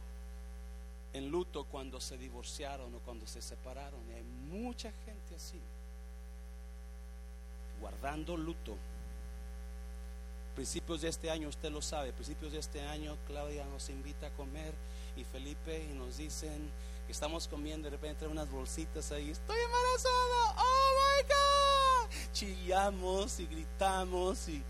en 1.13 1.29
luto 1.29 1.65
cuando 1.65 1.99
se 1.99 2.17
divorciaron 2.17 2.93
o 2.93 2.99
cuando 2.99 3.25
se 3.27 3.41
separaron. 3.41 3.99
hay 4.13 4.23
mucha 4.23 4.91
gente 5.05 5.35
así, 5.35 5.59
guardando 7.79 8.37
luto. 8.37 8.75
Principios 10.55 11.01
de 11.01 11.09
este 11.09 11.31
año, 11.31 11.47
usted 11.47 11.71
lo 11.71 11.81
sabe, 11.81 12.11
principios 12.11 12.51
de 12.51 12.59
este 12.59 12.81
año 12.81 13.17
Claudia 13.27 13.65
nos 13.65 13.89
invita 13.89 14.27
a 14.27 14.31
comer 14.31 14.73
y 15.15 15.23
Felipe 15.23 15.85
y 15.89 15.93
nos 15.93 16.17
dicen 16.17 16.69
estamos 17.09 17.47
comiendo, 17.47 17.85
de 17.85 17.91
repente 17.91 18.27
unas 18.27 18.49
bolsitas 18.51 19.11
ahí, 19.11 19.31
estoy 19.31 19.57
embarazada, 19.59 20.55
oh 20.57 20.91
my 20.99 21.23
God. 21.27 22.33
Chillamos 22.33 23.39
y 23.39 23.47
gritamos 23.47 24.47
y 24.47 24.63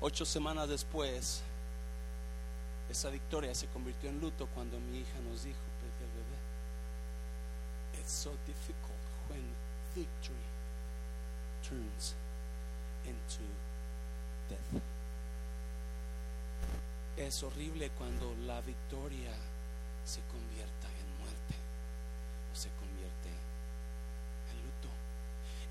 ocho 0.00 0.24
semanas 0.24 0.68
después, 0.68 1.42
esa 2.90 3.10
victoria 3.10 3.54
se 3.54 3.66
convirtió 3.68 4.08
en 4.08 4.20
luto 4.20 4.48
cuando 4.54 4.78
mi 4.80 5.00
hija 5.00 5.18
nos 5.28 5.44
dijo, 5.44 5.58
el 5.58 6.06
bebé, 6.06 6.38
it's 8.00 8.12
so 8.12 8.30
difficult 8.46 8.96
when 9.28 9.42
victory 9.94 10.36
turns 11.62 12.14
into 13.04 13.44
death. 14.48 14.82
Es 17.16 17.42
horrible 17.42 17.90
cuando 17.90 18.34
la 18.46 18.60
victoria 18.60 19.32
se 20.04 20.20
convierta 20.22 20.86
en 20.86 21.18
muerte 21.18 21.54
o 22.52 22.56
se 22.56 22.68
convierte 22.70 23.28
en 24.52 24.62
luto. 24.62 24.88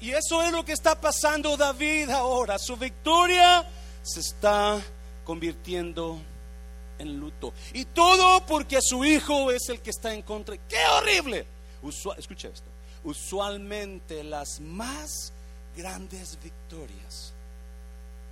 Y 0.02 0.12
eso 0.12 0.42
es 0.44 0.52
lo 0.52 0.66
que 0.66 0.74
está 0.74 1.00
pasando 1.00 1.56
David 1.56 2.10
ahora. 2.10 2.60
Su 2.60 2.76
victoria 2.76 3.66
se 4.04 4.20
está 4.20 4.82
convirtiendo 5.24 6.20
en 6.20 6.37
luto. 7.06 7.54
Y 7.74 7.86
todo 7.86 8.46
porque 8.46 8.80
su 8.82 9.06
hijo 9.06 9.52
es 9.52 9.70
el 9.70 9.82
que 9.82 9.92
está 9.92 10.14
en 10.14 10.22
contra. 10.22 10.58
¡Qué 10.58 10.80
horrible! 10.98 11.46
escucha 12.18 12.50
esto. 12.50 12.70
Usualmente 13.04 14.24
las 14.24 14.60
más 14.60 15.32
grandes 15.76 16.38
victorias 16.44 17.34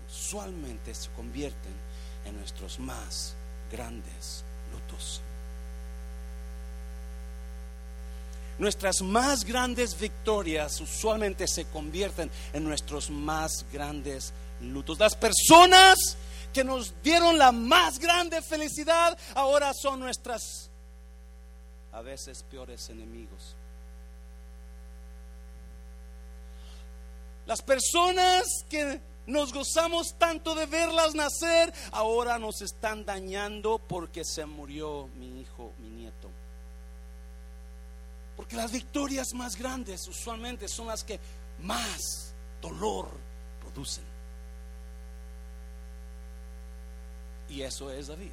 usualmente 0.09 0.93
se 0.93 1.09
convierten 1.11 1.73
en 2.25 2.37
nuestros 2.37 2.79
más 2.79 3.35
grandes 3.71 4.43
lutos. 4.71 5.21
Nuestras 8.57 9.01
más 9.01 9.43
grandes 9.43 9.99
victorias 9.99 10.79
usualmente 10.79 11.45
se 11.47 11.65
convierten 11.65 12.31
en 12.53 12.63
nuestros 12.63 13.09
más 13.09 13.65
grandes 13.71 14.31
lutos. 14.61 14.97
Las 14.97 15.15
personas 15.15 16.17
que 16.55 16.63
nos 16.63 16.93
dieron 17.03 17.37
la 17.37 17.51
más 17.51 17.99
grande 17.99 18.41
felicidad 18.41 19.17
ahora 19.35 19.73
son 19.73 19.99
nuestras 19.99 20.71
a 21.91 22.01
veces 22.01 22.43
peores 22.43 22.89
enemigos. 22.89 23.57
Las 27.45 27.61
personas 27.61 28.45
que 28.69 29.01
nos 29.27 29.51
gozamos 29.51 30.17
tanto 30.17 30.55
de 30.55 30.65
verlas 30.65 31.13
nacer, 31.13 31.73
ahora 31.91 32.39
nos 32.39 32.61
están 32.61 33.03
dañando 33.03 33.77
porque 33.77 34.23
se 34.23 34.45
murió 34.45 35.09
mi 35.17 35.41
hijo, 35.41 35.73
mi 35.79 35.89
nieto. 35.89 36.31
Porque 38.37 38.55
las 38.55 38.71
victorias 38.71 39.33
más 39.33 39.57
grandes 39.57 40.07
usualmente 40.07 40.69
son 40.69 40.87
las 40.87 41.03
que 41.03 41.19
más 41.59 42.33
dolor 42.61 43.09
producen. 43.59 44.14
Y 47.49 47.61
eso 47.61 47.91
es 47.91 48.07
David. 48.07 48.31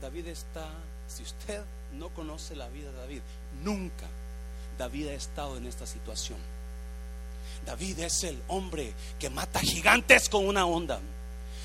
David 0.00 0.28
está, 0.28 0.68
si 1.06 1.22
usted 1.22 1.62
no 1.92 2.10
conoce 2.10 2.54
la 2.56 2.68
vida 2.68 2.90
de 2.90 2.98
David, 2.98 3.20
nunca 3.62 4.06
David 4.78 5.08
ha 5.08 5.14
estado 5.14 5.56
en 5.56 5.66
esta 5.66 5.86
situación. 5.86 6.38
David 7.64 8.00
es 8.00 8.24
el 8.24 8.42
hombre 8.48 8.92
que 9.18 9.30
mata 9.30 9.60
gigantes 9.60 10.28
con 10.28 10.46
una 10.46 10.66
onda. 10.66 11.00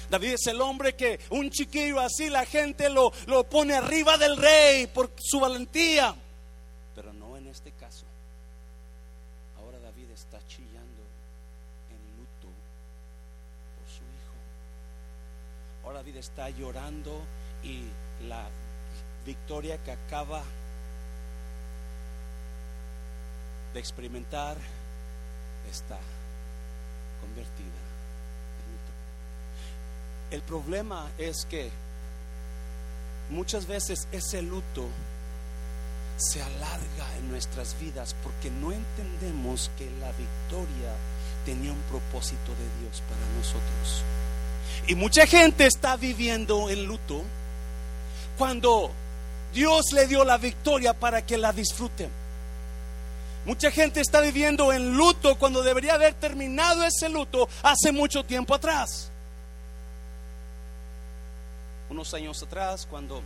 David 0.10 0.34
es 0.34 0.48
el 0.48 0.60
hombre 0.62 0.96
que 0.96 1.20
un 1.30 1.50
chiquillo 1.50 2.00
así 2.00 2.30
la 2.30 2.46
gente 2.46 2.90
lo, 2.90 3.14
lo 3.28 3.50
pone 3.50 3.76
arriba 3.76 4.18
del 4.18 4.38
rey 4.38 4.88
por 4.88 5.12
su 5.18 5.40
valentía. 5.40 6.16
David 16.02 16.18
está 16.18 16.50
llorando 16.50 17.22
y 17.64 17.84
la 18.28 18.48
victoria 19.24 19.78
que 19.84 19.92
acaba 19.92 20.42
de 23.72 23.80
experimentar 23.80 24.58
está 25.70 26.00
convertida 27.22 27.82
en 28.58 28.72
luto. 28.72 28.92
El 30.32 30.42
problema 30.42 31.08
es 31.20 31.46
que 31.46 31.70
muchas 33.30 33.68
veces 33.68 34.08
ese 34.12 34.42
luto 34.42 34.88
se 36.18 36.42
alarga 36.42 37.18
en 37.20 37.30
nuestras 37.30 37.80
vidas 37.80 38.16
porque 38.24 38.50
no 38.50 38.72
entendemos 38.72 39.70
que 39.78 39.88
la 40.00 40.12
victoria 40.14 40.96
tenía 41.46 41.72
un 41.72 41.82
propósito 41.82 42.54
de 42.56 42.82
Dios 42.82 43.04
para 43.08 43.38
nosotros. 43.38 44.04
Y 44.88 44.96
mucha 44.96 45.28
gente 45.28 45.66
está 45.66 45.96
viviendo 45.96 46.70
en 46.70 46.86
luto 46.86 47.24
cuando 48.38 48.92
Dios 49.54 49.92
le 49.94 50.08
dio 50.08 50.24
la 50.24 50.38
victoria 50.38 50.94
para 50.94 51.26
que 51.26 51.38
la 51.38 51.54
disfruten. 51.54 52.10
Mucha 53.46 53.72
gente 53.72 54.02
está 54.02 54.22
viviendo 54.22 54.72
en 54.72 54.96
luto 54.96 55.36
cuando 55.38 55.64
debería 55.64 55.96
haber 55.96 56.14
terminado 56.14 56.84
ese 56.84 57.10
luto 57.10 57.50
hace 57.64 57.92
mucho 57.92 58.24
tiempo 58.24 58.54
atrás. 58.54 59.10
Unos 61.90 62.14
años 62.14 62.42
atrás, 62.44 62.88
cuando 62.90 63.18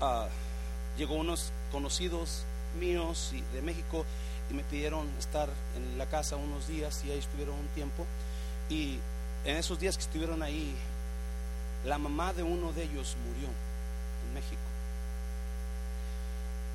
uh, 0.00 0.26
llegó 0.96 1.14
unos 1.14 1.52
conocidos 1.70 2.44
míos 2.78 3.32
y 3.34 3.42
de 3.54 3.62
México 3.62 4.04
y 4.50 4.54
me 4.54 4.64
pidieron 4.64 5.08
estar 5.18 5.48
en 5.76 5.96
la 5.96 6.06
casa 6.06 6.36
unos 6.36 6.66
días 6.66 7.02
y 7.04 7.10
ahí 7.12 7.18
estuvieron 7.18 7.54
un 7.54 7.68
tiempo. 7.68 8.04
Y 8.68 8.98
en 9.44 9.56
esos 9.56 9.78
días 9.78 9.96
que 9.96 10.02
estuvieron 10.02 10.42
ahí, 10.42 10.74
la 11.84 11.98
mamá 11.98 12.32
de 12.32 12.42
uno 12.42 12.72
de 12.72 12.82
ellos 12.82 13.16
murió 13.26 13.48
en 13.48 14.34
México. 14.34 14.60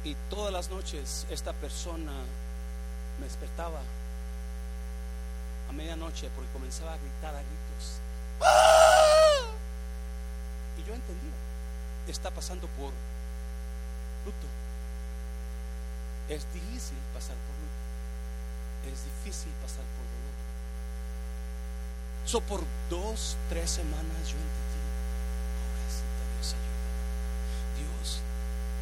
Y 0.04 0.16
todas 0.30 0.54
las 0.54 0.70
noches 0.70 1.26
esta 1.30 1.52
persona 1.54 2.12
me 3.20 3.26
despertaba 3.26 3.80
a 5.70 5.74
medianoche 5.74 6.30
porque 6.36 6.52
comenzaba 6.52 6.94
a 6.94 6.98
gritar 6.98 7.36
a 7.36 7.40
gritos. 7.40 8.00
Y 10.78 10.88
yo 10.88 10.94
entendía, 10.94 11.34
está 12.08 12.32
pasando 12.32 12.68
por 12.68 12.92
luto. 14.26 14.65
Es 16.28 16.42
difícil 16.54 16.98
pasar 17.14 17.36
por 17.46 17.54
luto. 17.62 17.86
Es 18.90 19.06
difícil 19.06 19.52
pasar 19.62 19.86
por 19.94 20.06
dolor. 20.10 20.36
So 22.26 22.42
por 22.42 22.64
dos, 22.90 23.38
tres 23.50 23.70
semanas 23.70 24.18
yo 24.26 24.38
entendí, 24.42 24.82
pobrecita 25.62 26.24
Dios 26.34 26.56
ayuda. 26.58 26.90
Dios 27.78 28.22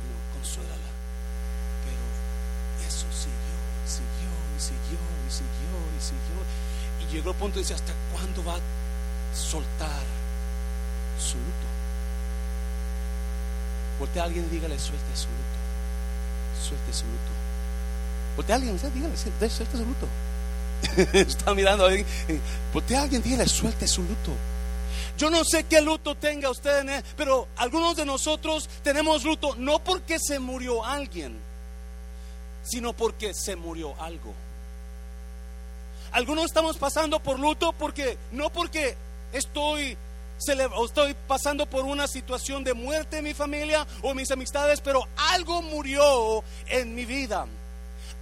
no 0.07 0.15
consuélala. 0.39 0.91
Pero 1.83 2.87
eso 2.87 3.07
siguió, 3.11 3.59
siguió 3.83 4.31
y 4.55 4.59
siguió 4.63 5.03
y 5.27 5.31
siguió 5.31 5.75
y 5.97 5.99
siguió. 5.99 6.39
Y 7.03 7.11
llegó 7.11 7.31
el 7.31 7.35
punto 7.35 7.55
de 7.55 7.63
decir, 7.63 7.75
¿hasta 7.75 7.93
cuándo 8.13 8.43
va 8.45 8.55
a 8.55 9.35
soltar 9.35 10.05
su 11.19 11.35
luto? 11.35 11.67
Volte 13.99 14.21
a 14.21 14.23
alguien 14.23 14.45
y 14.45 14.49
dígale, 14.49 14.79
suelte 14.79 15.15
su 15.15 15.27
luto. 15.27 15.62
Suelte 16.63 16.93
su 16.93 17.05
luto. 17.05 17.31
Volte 18.35 18.53
a 18.53 18.55
alguien, 18.55 18.79
dígale, 18.93 19.17
suelte 19.17 19.49
su 19.49 19.85
luto. 19.85 20.07
Está 21.13 21.53
mirando 21.53 21.85
a 21.85 21.89
alguien. 21.89 22.05
A 22.95 23.01
alguien, 23.01 23.21
dígale, 23.21 23.47
suelte 23.47 23.87
su 23.87 24.01
luto. 24.01 24.31
Yo 25.17 25.29
no 25.29 25.43
sé 25.43 25.65
qué 25.65 25.81
luto 25.81 26.15
tenga 26.15 26.49
usted, 26.49 27.03
pero 27.15 27.47
algunos 27.57 27.95
de 27.95 28.05
nosotros 28.05 28.67
tenemos 28.83 29.23
luto 29.23 29.55
no 29.57 29.79
porque 29.79 30.17
se 30.19 30.39
murió 30.39 30.83
alguien, 30.83 31.37
sino 32.63 32.93
porque 32.93 33.33
se 33.33 33.55
murió 33.55 33.93
algo. 34.01 34.33
Algunos 36.11 36.45
estamos 36.45 36.77
pasando 36.77 37.19
por 37.19 37.39
luto 37.39 37.73
porque 37.73 38.17
no 38.31 38.49
porque 38.51 38.95
estoy 39.33 39.97
estoy 40.37 41.15
pasando 41.27 41.65
por 41.65 41.85
una 41.85 42.07
situación 42.07 42.63
de 42.63 42.73
muerte 42.73 43.17
en 43.17 43.23
mi 43.23 43.33
familia 43.33 43.85
o 44.01 44.13
mis 44.13 44.31
amistades, 44.31 44.81
pero 44.81 45.07
algo 45.15 45.61
murió 45.61 46.43
en 46.67 46.93
mi 46.95 47.05
vida. 47.05 47.45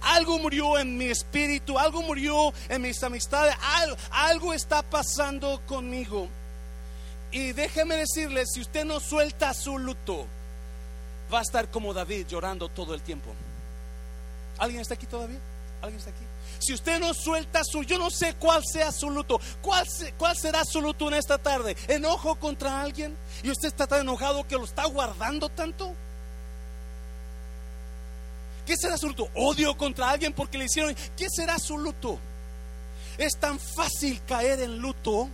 Algo 0.02 0.38
murió 0.38 0.78
en 0.78 0.96
mi 0.96 1.06
espíritu, 1.06 1.78
algo 1.78 2.02
murió 2.02 2.52
en 2.68 2.82
mis 2.82 3.02
amistades, 3.02 3.54
algo, 3.62 3.96
algo 4.10 4.52
está 4.52 4.82
pasando 4.82 5.60
conmigo. 5.66 6.28
Y 7.30 7.52
déjeme 7.52 7.96
decirle, 7.96 8.44
si 8.46 8.60
usted 8.60 8.84
no 8.84 9.00
suelta 9.00 9.54
su 9.54 9.78
luto, 9.78 10.26
va 11.32 11.38
a 11.38 11.42
estar 11.42 11.70
como 11.70 11.94
David 11.94 12.26
llorando 12.26 12.68
todo 12.68 12.94
el 12.94 13.02
tiempo. 13.02 13.32
¿Alguien 14.58 14.82
está 14.82 14.94
aquí 14.94 15.06
todavía? 15.06 15.38
¿Alguien 15.80 15.98
está 15.98 16.10
aquí? 16.10 16.24
Si 16.62 16.72
usted 16.72 17.00
no 17.00 17.12
suelta 17.12 17.64
su, 17.64 17.82
yo 17.82 17.98
no 17.98 18.08
sé 18.08 18.34
cuál 18.34 18.62
sea 18.64 18.92
su 18.92 19.10
luto, 19.10 19.40
cuál, 19.60 19.84
cuál 20.16 20.36
será 20.36 20.64
su 20.64 20.80
luto 20.80 21.08
en 21.08 21.14
esta 21.14 21.36
tarde. 21.36 21.76
¿Enojo 21.88 22.36
contra 22.36 22.80
alguien? 22.80 23.16
¿Y 23.42 23.50
usted 23.50 23.66
está 23.66 23.88
tan 23.88 24.02
enojado 24.02 24.46
que 24.46 24.54
lo 24.54 24.64
está 24.64 24.84
guardando 24.86 25.48
tanto? 25.48 25.92
¿Qué 28.64 28.76
será 28.76 28.96
su 28.96 29.08
luto? 29.08 29.28
¿Odio 29.34 29.76
contra 29.76 30.08
alguien 30.08 30.32
porque 30.32 30.56
le 30.56 30.66
hicieron? 30.66 30.94
¿Qué 31.16 31.26
será 31.28 31.58
su 31.58 31.76
luto? 31.78 32.20
Es 33.18 33.32
tan 33.40 33.58
fácil 33.58 34.22
caer 34.24 34.60
en 34.60 34.78
luto 34.78 35.28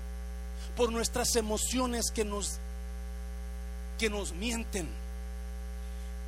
por 0.77 0.91
nuestras 0.91 1.37
emociones 1.37 2.11
que 2.11 2.25
nos, 2.25 2.59
que 3.99 4.09
nos 4.09 4.33
mienten. 4.33 4.88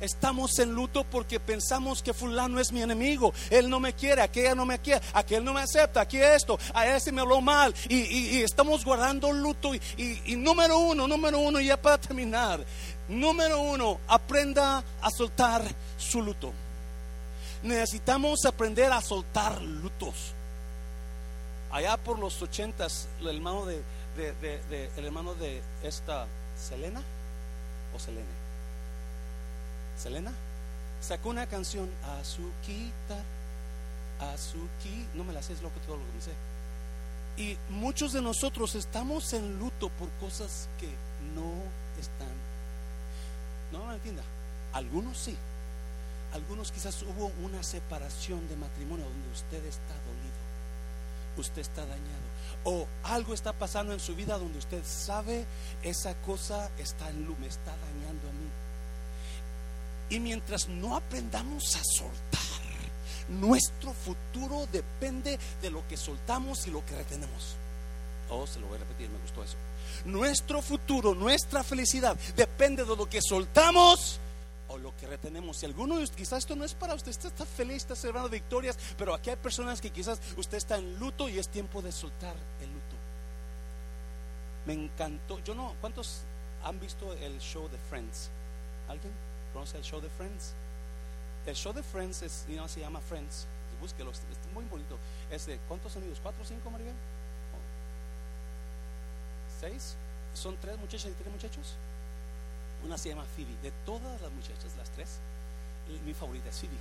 Estamos 0.01 0.57
en 0.57 0.73
luto 0.73 1.03
porque 1.03 1.39
pensamos 1.39 2.01
que 2.01 2.11
fulano 2.11 2.59
es 2.59 2.71
mi 2.71 2.81
enemigo. 2.81 3.31
Él 3.51 3.69
no 3.69 3.79
me 3.79 3.93
quiere, 3.93 4.23
aquella 4.23 4.55
no 4.55 4.65
me 4.65 4.79
quiere, 4.79 4.99
aquel 5.13 5.45
no 5.45 5.53
me 5.53 5.61
acepta, 5.61 6.01
aquí 6.01 6.17
esto, 6.17 6.57
a 6.73 6.87
ese 6.87 7.11
me 7.11 7.21
habló 7.21 7.39
mal. 7.39 7.73
Y, 7.87 8.41
estamos 8.41 8.83
guardando 8.83 9.31
luto. 9.31 9.75
Y, 9.75 10.35
número 10.35 10.79
uno, 10.79 11.07
número 11.07 11.37
uno, 11.37 11.59
ya 11.59 11.79
para 11.79 11.99
terminar. 11.99 12.65
Número 13.07 13.61
uno, 13.61 13.99
aprenda 14.07 14.83
a 15.01 15.11
soltar 15.11 15.63
su 15.99 16.23
luto. 16.23 16.51
Necesitamos 17.61 18.43
aprender 18.45 18.91
a 18.91 19.01
soltar 19.01 19.61
lutos. 19.61 20.33
Allá 21.71 21.95
por 21.97 22.17
los 22.17 22.41
ochentas, 22.41 23.07
el 23.19 23.27
hermano 23.27 23.67
de, 23.67 23.83
el 24.97 25.05
hermano 25.05 25.35
de 25.35 25.61
esta 25.83 26.25
Selena 26.57 27.01
o 27.95 27.99
Selene 27.99 28.40
Selena, 30.01 30.31
sacó 30.99 31.29
una 31.29 31.45
canción, 31.45 31.87
Azuquita, 32.19 33.23
Azuki, 34.19 35.05
no 35.13 35.23
me 35.23 35.31
la 35.31 35.43
sé, 35.43 35.53
es 35.53 35.61
lo 35.61 35.71
que 35.71 35.79
todo 35.81 35.97
lo 35.97 36.05
que 36.05 36.13
me 36.13 36.21
sé. 36.21 36.31
Y 37.37 37.57
muchos 37.71 38.13
de 38.13 38.21
nosotros 38.21 38.73
estamos 38.75 39.31
en 39.33 39.59
luto 39.59 39.89
por 39.89 40.09
cosas 40.19 40.67
que 40.79 40.87
no 41.35 41.53
están. 41.99 42.33
No 43.71 43.85
me 43.87 43.95
entienda. 43.95 44.23
Algunos 44.73 45.17
sí. 45.17 45.37
Algunos 46.33 46.71
quizás 46.71 47.01
hubo 47.03 47.31
una 47.43 47.61
separación 47.61 48.47
de 48.49 48.55
matrimonio 48.55 49.05
donde 49.05 49.29
usted 49.29 49.63
está 49.65 49.93
dolido. 49.93 50.41
Usted 51.37 51.61
está 51.61 51.85
dañado. 51.85 52.31
O 52.63 52.87
algo 53.03 53.33
está 53.33 53.53
pasando 53.53 53.93
en 53.93 53.99
su 53.99 54.15
vida 54.15 54.37
donde 54.37 54.59
usted 54.59 54.83
sabe 54.83 55.45
esa 55.83 56.15
cosa 56.21 56.69
está 56.77 57.09
en 57.09 57.27
me 57.39 57.47
está 57.47 57.71
dañando 57.71 58.29
a 58.29 58.33
mí. 58.33 58.50
Y 60.11 60.19
mientras 60.19 60.67
no 60.67 60.97
aprendamos 60.97 61.73
a 61.77 61.81
soltar, 61.97 62.41
nuestro 63.29 63.93
futuro 63.93 64.67
depende 64.69 65.39
de 65.61 65.71
lo 65.71 65.87
que 65.87 65.95
soltamos 65.95 66.67
y 66.67 66.69
lo 66.69 66.85
que 66.85 66.97
retenemos. 66.97 67.55
Oh, 68.29 68.45
se 68.45 68.59
lo 68.59 68.67
voy 68.67 68.75
a 68.75 68.79
repetir, 68.79 69.09
me 69.09 69.17
gustó 69.19 69.41
eso. 69.41 69.55
Nuestro 70.03 70.61
futuro, 70.61 71.15
nuestra 71.15 71.63
felicidad 71.63 72.17
depende 72.35 72.83
de 72.83 72.93
lo 72.93 73.07
que 73.07 73.21
soltamos 73.21 74.19
o 74.67 74.77
lo 74.77 74.93
que 74.97 75.07
retenemos. 75.07 75.55
Si 75.55 75.65
alguno 75.65 75.97
quizás 76.13 76.39
esto 76.39 76.57
no 76.57 76.65
es 76.65 76.73
para 76.73 76.93
usted, 76.93 77.11
usted 77.11 77.29
está 77.29 77.45
feliz, 77.45 77.77
está 77.77 77.95
celebrando 77.95 78.29
victorias, 78.29 78.77
pero 78.97 79.13
aquí 79.13 79.29
hay 79.29 79.37
personas 79.37 79.79
que 79.79 79.91
quizás 79.91 80.19
usted 80.35 80.57
está 80.57 80.75
en 80.75 80.99
luto 80.99 81.29
y 81.29 81.39
es 81.39 81.47
tiempo 81.47 81.81
de 81.81 81.93
soltar 81.93 82.35
el 82.61 82.67
luto. 82.67 82.95
Me 84.65 84.73
encantó. 84.73 85.39
Yo 85.39 85.55
no, 85.55 85.73
¿cuántos 85.79 86.23
han 86.65 86.81
visto 86.81 87.13
el 87.13 87.39
show 87.39 87.69
de 87.69 87.77
Friends? 87.89 88.29
¿Alguien? 88.89 89.30
¿Conoce 89.53 89.77
el 89.77 89.83
show 89.83 89.99
de 89.99 90.09
Friends? 90.09 90.53
El 91.45 91.55
show 91.55 91.73
de 91.73 91.83
Friends 91.83 92.21
es, 92.21 92.45
se 92.67 92.79
llama 92.79 93.01
Friends. 93.01 93.47
Búsquelo, 93.81 94.11
es 94.11 94.21
muy 94.53 94.63
bonito. 94.65 94.97
Es 95.31 95.47
de 95.47 95.57
¿cuántos 95.67 95.95
amigos? 95.95 96.19
¿Cuatro 96.21 96.43
o 96.43 96.45
cinco, 96.45 96.69
María? 96.69 96.93
¿Seis? 99.59 99.95
¿Son 100.33 100.55
tres 100.57 100.77
muchachas 100.77 101.11
y 101.11 101.13
tres 101.13 101.31
muchachos? 101.31 101.75
Una 102.85 102.97
se 102.97 103.09
llama 103.09 103.25
Phoebe. 103.35 103.55
De 103.63 103.71
todas 103.85 104.21
las 104.21 104.31
muchachas, 104.31 104.75
las 104.77 104.89
tres, 104.91 105.17
mi 106.05 106.13
favorita 106.13 106.49
es 106.49 106.59
Phoebe. 106.59 106.77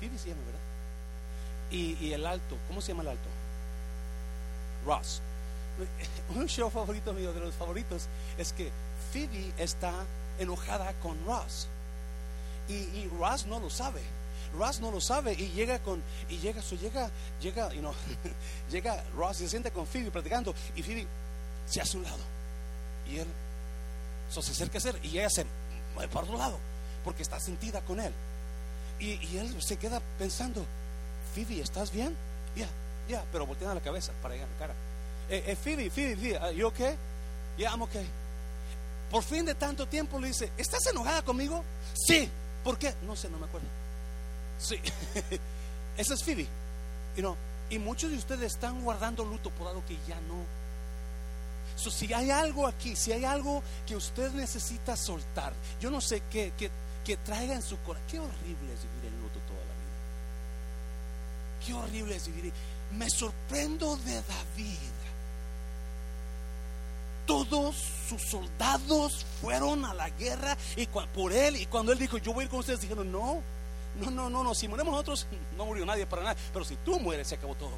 Phoebe 0.00 0.18
se 0.18 0.30
llama, 0.30 0.42
¿verdad? 0.44 0.60
Y, 1.70 2.06
y 2.06 2.12
el 2.12 2.26
alto, 2.26 2.56
¿cómo 2.66 2.80
se 2.80 2.92
llama 2.92 3.02
el 3.02 3.08
alto? 3.10 3.28
Ross. 4.86 5.20
Un 6.34 6.46
show 6.48 6.70
favorito 6.70 7.12
mío, 7.12 7.32
de 7.32 7.40
los 7.40 7.54
favoritos, 7.54 8.08
es 8.36 8.52
que 8.52 8.70
Phoebe 9.12 9.52
está 9.58 9.92
enojada 10.38 10.92
con 10.94 11.16
Ross 11.26 11.68
y, 12.68 12.72
y 12.72 13.10
Ross 13.18 13.46
no 13.46 13.58
lo 13.60 13.70
sabe. 13.70 14.02
Ross 14.56 14.80
no 14.80 14.90
lo 14.90 15.00
sabe 15.00 15.32
y 15.34 15.50
llega 15.50 15.78
con 15.80 16.02
y 16.28 16.38
llega 16.38 16.62
su 16.62 16.76
llega 16.76 17.10
llega 17.40 17.72
you 17.74 17.80
know, 17.80 17.92
llega 18.70 19.04
Ross 19.14 19.40
y 19.40 19.44
se 19.44 19.50
siente 19.50 19.70
con 19.70 19.86
Phoebe 19.86 20.10
platicando 20.10 20.54
y 20.74 20.82
Phoebe 20.82 21.06
se 21.66 21.80
hace 21.80 21.96
un 21.96 22.04
lado 22.04 22.18
y 23.06 23.18
él 23.18 23.26
se 24.30 24.40
acerca 24.40 24.76
a 24.76 24.78
hacer 24.78 24.98
y 25.02 25.18
ella 25.18 25.30
se 25.30 25.44
mueve 25.94 26.12
para 26.12 26.24
otro 26.24 26.38
lado 26.38 26.58
porque 27.04 27.22
está 27.22 27.38
sentida 27.40 27.80
con 27.82 28.00
él 28.00 28.12
y, 28.98 29.12
y 29.26 29.38
él 29.38 29.62
se 29.62 29.76
queda 29.76 30.00
pensando 30.18 30.64
Phoebe 31.34 31.60
¿estás 31.60 31.92
bien? 31.92 32.16
ya 32.56 32.68
ya 33.08 33.24
pero 33.30 33.46
volteando 33.46 33.74
la 33.74 33.82
cabeza 33.82 34.12
para 34.22 34.34
allá 34.34 34.46
la 34.46 34.58
cara 34.58 34.74
eh, 35.28 35.44
eh, 35.46 35.56
Phoebe 35.56 35.90
Phoebe 35.90 36.16
Phoebe 36.16 36.56
¿you 36.56 36.66
okay? 36.66 36.96
yeah 37.58 37.70
I'm 37.70 37.82
okay 37.82 38.06
por 39.10 39.22
fin 39.22 39.44
de 39.44 39.54
tanto 39.54 39.86
tiempo 39.86 40.18
le 40.18 40.28
dice 40.28 40.50
¿estás 40.56 40.86
enojada 40.86 41.22
conmigo? 41.22 41.62
sí 41.94 42.30
¿Por 42.64 42.78
qué? 42.78 42.94
No 43.06 43.16
sé, 43.16 43.28
no 43.28 43.38
me 43.38 43.46
acuerdo. 43.46 43.68
Sí, 44.58 44.76
esa 45.96 46.14
es 46.14 46.24
Phoebe. 46.24 46.46
You 47.16 47.22
know, 47.22 47.36
y 47.70 47.78
muchos 47.78 48.10
de 48.10 48.16
ustedes 48.16 48.52
están 48.52 48.82
guardando 48.82 49.24
luto 49.24 49.50
por 49.50 49.68
algo 49.68 49.84
que 49.86 49.96
ya 50.06 50.20
no. 50.22 50.58
Si 51.76 52.12
hay 52.12 52.30
algo 52.30 52.66
aquí, 52.66 52.96
si 52.96 53.12
hay 53.12 53.24
algo 53.24 53.62
que 53.86 53.94
usted 53.94 54.32
necesita 54.32 54.96
soltar, 54.96 55.52
yo 55.80 55.90
no 55.90 56.00
sé 56.00 56.22
qué, 56.30 56.52
que 56.56 57.16
traiga 57.18 57.54
en 57.54 57.62
su 57.62 57.78
corazón. 57.78 58.06
Qué 58.10 58.18
horrible 58.18 58.74
es 58.74 58.82
vivir 58.82 59.12
en 59.12 59.22
luto 59.22 59.38
toda 59.46 59.60
la 59.60 59.74
vida. 59.74 59.88
Qué 61.64 61.74
horrible 61.74 62.16
es 62.16 62.26
vivir. 62.26 62.52
Me 62.92 63.08
sorprendo 63.08 63.96
de 63.98 64.14
David. 64.14 64.97
Todos 67.28 67.76
sus 68.08 68.22
soldados 68.22 69.26
fueron 69.42 69.84
a 69.84 69.92
la 69.92 70.08
guerra 70.08 70.56
y 70.76 70.86
por 70.86 71.30
él. 71.30 71.56
Y 71.56 71.66
cuando 71.66 71.92
él 71.92 71.98
dijo, 71.98 72.16
yo 72.16 72.32
voy 72.32 72.42
a 72.42 72.44
ir 72.44 72.50
con 72.50 72.60
ustedes, 72.60 72.80
dijeron, 72.80 73.12
no, 73.12 73.42
no, 74.00 74.10
no, 74.10 74.30
no, 74.30 74.42
no. 74.42 74.54
Si 74.54 74.66
morimos 74.66 74.92
nosotros, 74.92 75.26
no 75.58 75.66
murió 75.66 75.84
nadie 75.84 76.06
para 76.06 76.22
nada. 76.22 76.36
Pero 76.54 76.64
si 76.64 76.76
tú 76.76 76.98
mueres, 76.98 77.28
se 77.28 77.34
acabó 77.34 77.54
todo. 77.54 77.72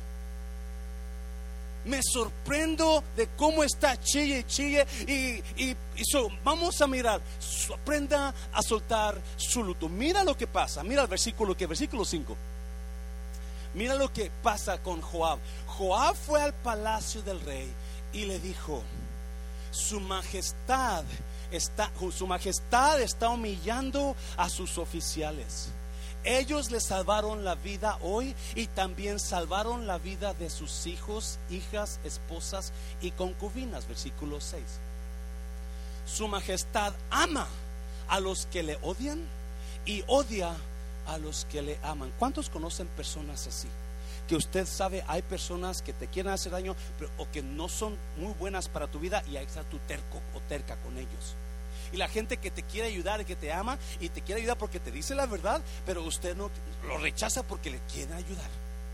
Me 1.85 2.01
sorprendo 2.01 3.03
de 3.17 3.27
cómo 3.37 3.65
está 3.65 3.99
chille, 3.99 4.47
chille. 4.47 4.87
Y, 5.09 5.43
y, 5.65 5.77
vamos 6.45 6.81
a 6.81 6.87
mirar. 6.87 7.21
Aprenda 7.75 8.33
a 8.53 8.63
soltar 8.63 9.21
su 9.37 9.65
luto. 9.65 9.89
Mira 9.89 10.23
lo 10.23 10.37
que 10.37 10.47
pasa. 10.47 10.85
Mira 10.85 11.03
el 11.03 11.09
versículo 11.09 11.57
que, 11.57 11.67
versículo 11.67 12.05
5. 12.05 12.37
Mira 13.75 13.97
lo 13.97 14.13
que 14.13 14.31
pasa 14.45 14.81
con 14.81 15.01
Joab. 15.01 15.41
Joab 15.67 16.15
fue 16.15 16.41
al 16.41 16.55
palacio 16.55 17.23
del 17.23 17.41
rey 17.41 17.69
y 18.13 18.27
le 18.27 18.39
dijo: 18.39 18.85
Su 19.71 20.01
majestad 20.01 21.05
está, 21.51 21.91
su 22.17 22.27
majestad 22.27 23.01
está 23.01 23.29
humillando 23.29 24.17
a 24.37 24.49
sus 24.49 24.79
oficiales 24.79 25.71
ellos 26.25 26.71
le 26.71 26.81
salvaron 26.81 27.45
la 27.45 27.55
vida 27.55 27.99
hoy 28.03 28.35
y 28.55 28.67
también 28.67 29.19
salvaron 29.19 29.87
la 29.87 29.99
vida 29.99 30.35
de 30.35 30.51
sus 30.51 30.87
hijos, 30.87 31.39
hijas, 31.49 31.99
esposas 32.05 32.73
y 33.01 33.11
concubinas. 33.13 33.89
Versículo 33.89 34.41
6. 34.41 34.63
Su 36.07 36.29
majestad 36.29 36.93
ama 37.11 37.47
a 38.09 38.21
los 38.21 38.47
que 38.47 38.63
le 38.63 38.79
odian 38.83 39.27
y 39.87 40.05
odia 40.09 40.55
a 41.07 41.17
los 41.19 41.47
que 41.47 41.63
le 41.63 41.79
aman. 41.83 42.13
¿Cuántos 42.19 42.51
conocen 42.51 42.87
personas 42.89 43.47
así? 43.47 43.69
Que 44.31 44.37
usted 44.37 44.65
sabe, 44.65 45.05
hay 45.09 45.21
personas 45.21 45.83
que 45.83 45.93
te 45.93 46.07
quieren 46.07 46.33
hacer 46.33 46.53
daño 46.53 46.75
o 47.19 47.31
que 47.31 47.43
no 47.43 47.69
son 47.69 47.99
muy 48.17 48.33
buenas 48.35 48.69
para 48.69 48.87
tu 48.87 48.99
vida 48.99 49.23
y 49.31 49.37
ahí 49.37 49.45
está 49.45 49.65
tu 49.65 49.79
terco 49.81 50.23
o 50.35 50.41
terca 50.49 50.77
con 50.77 50.97
ellos 50.97 51.37
y 51.93 51.97
la 51.97 52.09
gente 52.09 52.37
que 52.37 52.51
te 52.51 52.63
quiere 52.63 52.89
ayudar 52.89 53.21
y 53.21 53.25
que 53.25 53.37
te 53.37 53.53
ama 53.53 53.79
y 54.01 54.09
te 54.09 54.23
quiere 54.23 54.41
ayudar 54.41 54.59
porque 54.59 54.81
te 54.81 54.91
dice 54.91 55.15
la 55.15 55.27
verdad, 55.27 55.61
pero 55.85 56.03
usted 56.03 56.37
no 56.37 56.51
lo 56.87 56.99
rechaza 56.99 57.43
porque 57.43 57.71
le 57.71 57.81
quiere 57.93 58.15
ayudar. 58.15 58.49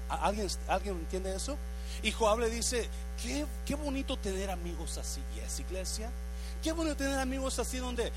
¿Alguien, 0.09 0.49
¿alguien 0.69 0.95
entiende 0.95 1.35
eso? 1.35 1.57
Y 2.03 2.13
Joab 2.13 2.39
le 2.41 2.51
dice, 2.51 2.89
qué, 3.23 3.45
qué 3.65 3.75
bonito 3.75 4.17
tener 4.17 4.51
amigos 4.51 4.99
así. 4.99 5.21
¿Y 5.37 5.41
es 5.41 5.61
iglesia? 5.61 6.11
Qué 6.63 6.73
bonito 6.73 6.97
tener 6.97 7.19
amigos 7.19 7.59
así 7.59 7.79
donde, 7.79 8.13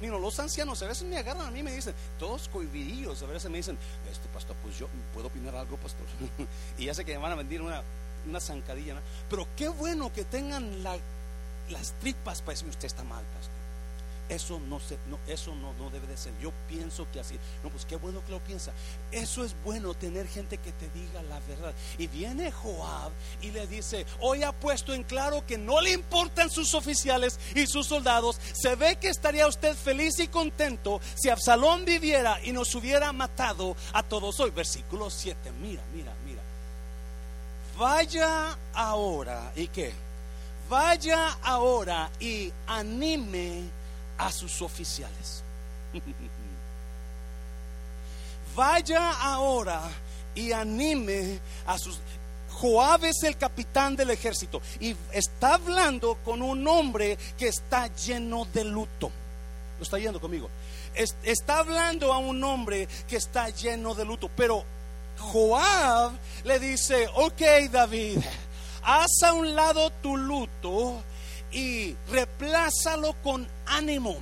los 0.00 0.38
ancianos 0.40 0.82
a 0.82 0.86
veces 0.86 1.04
me 1.04 1.16
agarran 1.16 1.46
a 1.46 1.50
mí 1.50 1.60
y 1.60 1.62
me 1.62 1.72
dicen, 1.72 1.94
todos 2.18 2.48
cohibidillos, 2.48 3.22
a 3.22 3.26
veces 3.26 3.50
me 3.50 3.58
dicen, 3.58 3.78
este 4.10 4.28
pastor, 4.28 4.56
pues 4.62 4.78
yo 4.78 4.88
puedo 5.14 5.28
opinar 5.28 5.54
algo, 5.54 5.76
pastor. 5.76 6.06
y 6.78 6.86
ya 6.86 6.94
sé 6.94 7.04
que 7.04 7.12
me 7.12 7.18
van 7.18 7.32
a 7.32 7.36
vender 7.36 7.62
una, 7.62 7.82
una 8.28 8.40
zancadilla, 8.40 9.00
pero 9.30 9.46
qué 9.56 9.68
bueno 9.68 10.12
que 10.12 10.24
tengan 10.24 10.82
las 10.82 11.92
tripas 12.00 12.40
para 12.40 12.52
decirme, 12.52 12.70
usted 12.70 12.86
está 12.86 13.04
mal, 13.04 13.24
pastor. 13.24 13.61
Eso 14.32 14.58
no, 14.58 14.80
se, 14.80 14.96
no, 15.10 15.18
eso 15.26 15.54
no, 15.54 15.74
no 15.74 15.90
debe 15.90 16.06
de 16.06 16.16
ser. 16.16 16.32
Yo 16.40 16.52
pienso 16.66 17.06
que 17.12 17.20
así. 17.20 17.38
No, 17.62 17.68
pues 17.68 17.84
qué 17.84 17.96
bueno 17.96 18.24
que 18.24 18.32
lo 18.32 18.40
piensa. 18.40 18.72
Eso 19.10 19.44
es 19.44 19.54
bueno 19.62 19.92
tener 19.92 20.26
gente 20.26 20.56
que 20.56 20.72
te 20.72 20.88
diga 20.88 21.20
la 21.24 21.38
verdad. 21.40 21.74
Y 21.98 22.06
viene 22.06 22.50
Joab 22.50 23.12
y 23.42 23.50
le 23.50 23.66
dice, 23.66 24.06
hoy 24.20 24.42
ha 24.42 24.52
puesto 24.52 24.94
en 24.94 25.02
claro 25.02 25.44
que 25.46 25.58
no 25.58 25.82
le 25.82 25.92
importan 25.92 26.48
sus 26.48 26.72
oficiales 26.72 27.38
y 27.54 27.66
sus 27.66 27.86
soldados. 27.86 28.40
Se 28.54 28.74
ve 28.74 28.96
que 28.96 29.08
estaría 29.08 29.46
usted 29.46 29.76
feliz 29.76 30.18
y 30.18 30.28
contento 30.28 31.02
si 31.14 31.28
Absalón 31.28 31.84
viviera 31.84 32.42
y 32.42 32.52
nos 32.52 32.74
hubiera 32.74 33.12
matado 33.12 33.76
a 33.92 34.02
todos 34.02 34.40
hoy. 34.40 34.50
Versículo 34.50 35.10
7. 35.10 35.52
Mira, 35.60 35.82
mira, 35.92 36.14
mira. 36.24 36.40
Vaya 37.76 38.56
ahora 38.72 39.52
y 39.54 39.68
qué. 39.68 39.92
Vaya 40.70 41.36
ahora 41.42 42.10
y 42.18 42.50
anime 42.66 43.81
a 44.26 44.30
sus 44.30 44.62
oficiales. 44.62 45.42
Vaya 48.54 49.12
ahora 49.12 49.82
y 50.34 50.52
anime 50.52 51.40
a 51.66 51.78
sus... 51.78 51.98
Joab 52.50 53.06
es 53.06 53.22
el 53.24 53.36
capitán 53.36 53.96
del 53.96 54.10
ejército 54.10 54.62
y 54.78 54.94
está 55.10 55.54
hablando 55.54 56.18
con 56.24 56.42
un 56.42 56.68
hombre 56.68 57.18
que 57.36 57.48
está 57.48 57.88
lleno 57.94 58.44
de 58.44 58.62
luto. 58.64 59.10
Lo 59.78 59.82
está 59.82 59.98
yendo 59.98 60.20
conmigo. 60.20 60.48
está 60.94 61.58
hablando 61.58 62.12
a 62.12 62.18
un 62.18 62.44
hombre 62.44 62.86
que 63.08 63.16
está 63.16 63.48
lleno 63.48 63.94
de 63.94 64.04
luto. 64.04 64.30
Pero 64.36 64.64
Joab 65.18 66.12
le 66.44 66.60
dice, 66.60 67.08
ok 67.14 67.70
David, 67.70 68.18
haz 68.84 69.22
a 69.24 69.32
un 69.32 69.56
lado 69.56 69.90
tu 70.02 70.16
luto 70.16 71.02
y 71.52 71.96
replázalo 72.10 73.14
con 73.22 73.46
ánimo 73.66 74.16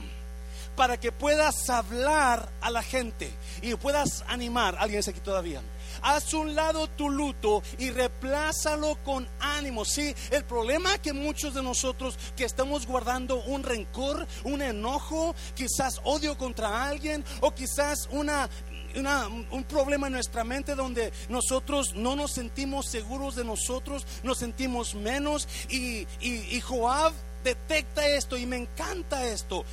para 0.77 0.99
que 0.99 1.13
puedas 1.13 1.69
hablar 1.69 2.49
a 2.61 2.71
la 2.71 2.83
gente 2.83 3.31
y 3.61 3.75
puedas 3.75 4.25
animar. 4.29 4.77
¿Alguien 4.79 5.01
está 5.01 5.11
aquí 5.11 5.21
todavía? 5.21 5.61
Haz 6.03 6.33
un 6.33 6.55
lado 6.55 6.89
tu 6.89 7.11
luto 7.11 7.63
y 7.79 7.91
replázalo 7.91 8.97
con 9.05 9.29
ánimo. 9.41 9.85
Sí, 9.85 10.15
el 10.31 10.45
problema 10.45 10.99
que 10.99 11.13
muchos 11.13 11.55
de 11.55 11.63
nosotros 11.63 12.19
que 12.37 12.45
estamos 12.45 12.87
guardando 12.87 13.43
un 13.43 13.63
rencor, 13.63 14.27
un 14.45 14.63
enojo, 14.63 15.35
quizás 15.55 16.01
odio 16.05 16.39
contra 16.39 16.85
alguien 16.85 17.25
o 17.41 17.53
quizás 17.53 18.09
una 18.11 18.49
un 18.95 19.65
problema 19.65 20.07
en 20.07 20.15
nuestra 20.15 20.45
mente 20.45 20.75
donde 20.75 21.13
nosotros 21.29 21.95
no 21.95 22.17
nos 22.17 22.33
sentimos 22.33 22.87
seguros 22.87 23.37
de 23.37 23.45
nosotros, 23.45 24.07
nos 24.23 24.39
sentimos 24.39 24.95
menos. 24.95 25.49
Y, 25.69 26.07
y, 26.21 26.61
Joab 26.61 27.13
detecta 27.45 28.07
esto 28.07 28.37
y 28.37 28.47
me 28.47 28.57
encanta 28.57 29.25
esto. 29.25 29.65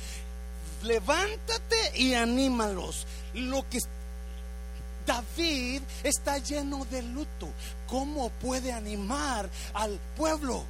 Levántate 0.82 1.76
y 1.96 2.14
anímalos. 2.14 3.06
Lo 3.34 3.68
que 3.68 3.80
David 5.06 5.82
está 6.02 6.38
lleno 6.38 6.84
de 6.90 7.02
luto. 7.02 7.48
¿Cómo 7.86 8.30
puede 8.30 8.72
animar 8.72 9.48
al 9.74 9.98
pueblo? 10.16 10.64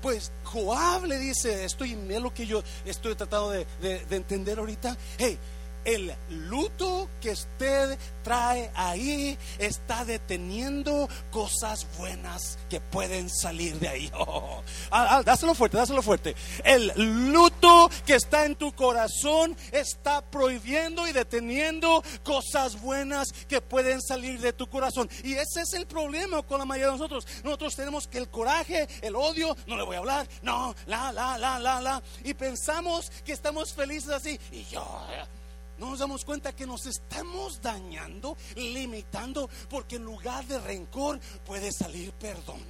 Pues 0.00 0.32
Joab 0.44 1.04
le 1.04 1.18
dice 1.18 1.64
esto 1.64 1.84
y 1.84 1.92
es 1.92 2.20
lo 2.20 2.34
que 2.34 2.46
yo 2.46 2.62
estoy 2.84 3.14
tratando 3.14 3.50
de, 3.50 3.66
de 3.80 4.16
entender 4.16 4.58
ahorita. 4.58 4.96
Hey, 5.16 5.38
el 5.84 6.14
luto 6.28 7.08
que 7.20 7.30
usted 7.30 7.98
trae 8.22 8.70
ahí 8.74 9.38
está 9.58 10.04
deteniendo 10.04 11.08
cosas 11.30 11.86
buenas 11.98 12.58
que 12.70 12.80
pueden 12.80 13.28
salir 13.30 13.78
de 13.78 13.88
ahí. 13.88 14.12
Oh, 14.24 14.62
ah, 14.90 15.16
ah, 15.16 15.22
dáselo 15.24 15.54
fuerte, 15.54 15.76
dáselo 15.76 16.00
fuerte. 16.00 16.36
El 16.64 16.92
luto 17.32 17.90
que 18.06 18.14
está 18.14 18.44
en 18.44 18.54
tu 18.54 18.72
corazón 18.72 19.56
está 19.72 20.22
prohibiendo 20.22 21.08
y 21.08 21.12
deteniendo 21.12 22.04
cosas 22.22 22.80
buenas 22.80 23.32
que 23.48 23.60
pueden 23.60 24.00
salir 24.00 24.40
de 24.40 24.52
tu 24.52 24.68
corazón. 24.68 25.10
Y 25.24 25.34
ese 25.34 25.62
es 25.62 25.72
el 25.74 25.86
problema 25.86 26.42
con 26.42 26.58
la 26.58 26.64
mayoría 26.64 26.92
de 26.92 26.98
nosotros. 26.98 27.26
Nosotros 27.42 27.74
tenemos 27.74 28.06
que 28.06 28.18
el 28.18 28.28
coraje, 28.28 28.86
el 29.00 29.16
odio, 29.16 29.56
no 29.66 29.76
le 29.76 29.82
voy 29.82 29.96
a 29.96 30.00
hablar, 30.00 30.28
no, 30.42 30.74
la, 30.86 31.12
la, 31.12 31.36
la, 31.36 31.58
la, 31.58 31.80
la. 31.80 32.02
Y 32.22 32.34
pensamos 32.34 33.10
que 33.24 33.32
estamos 33.32 33.72
felices 33.72 34.10
así. 34.10 34.38
Y 34.52 34.64
yo 34.66 34.86
no 35.82 35.90
nos 35.90 35.98
damos 35.98 36.24
cuenta 36.24 36.54
que 36.54 36.64
nos 36.64 36.86
estamos 36.86 37.60
dañando, 37.60 38.36
limitando, 38.54 39.50
porque 39.68 39.96
en 39.96 40.04
lugar 40.04 40.46
de 40.46 40.60
rencor 40.60 41.18
puede 41.44 41.72
salir 41.72 42.12
perdón. 42.12 42.64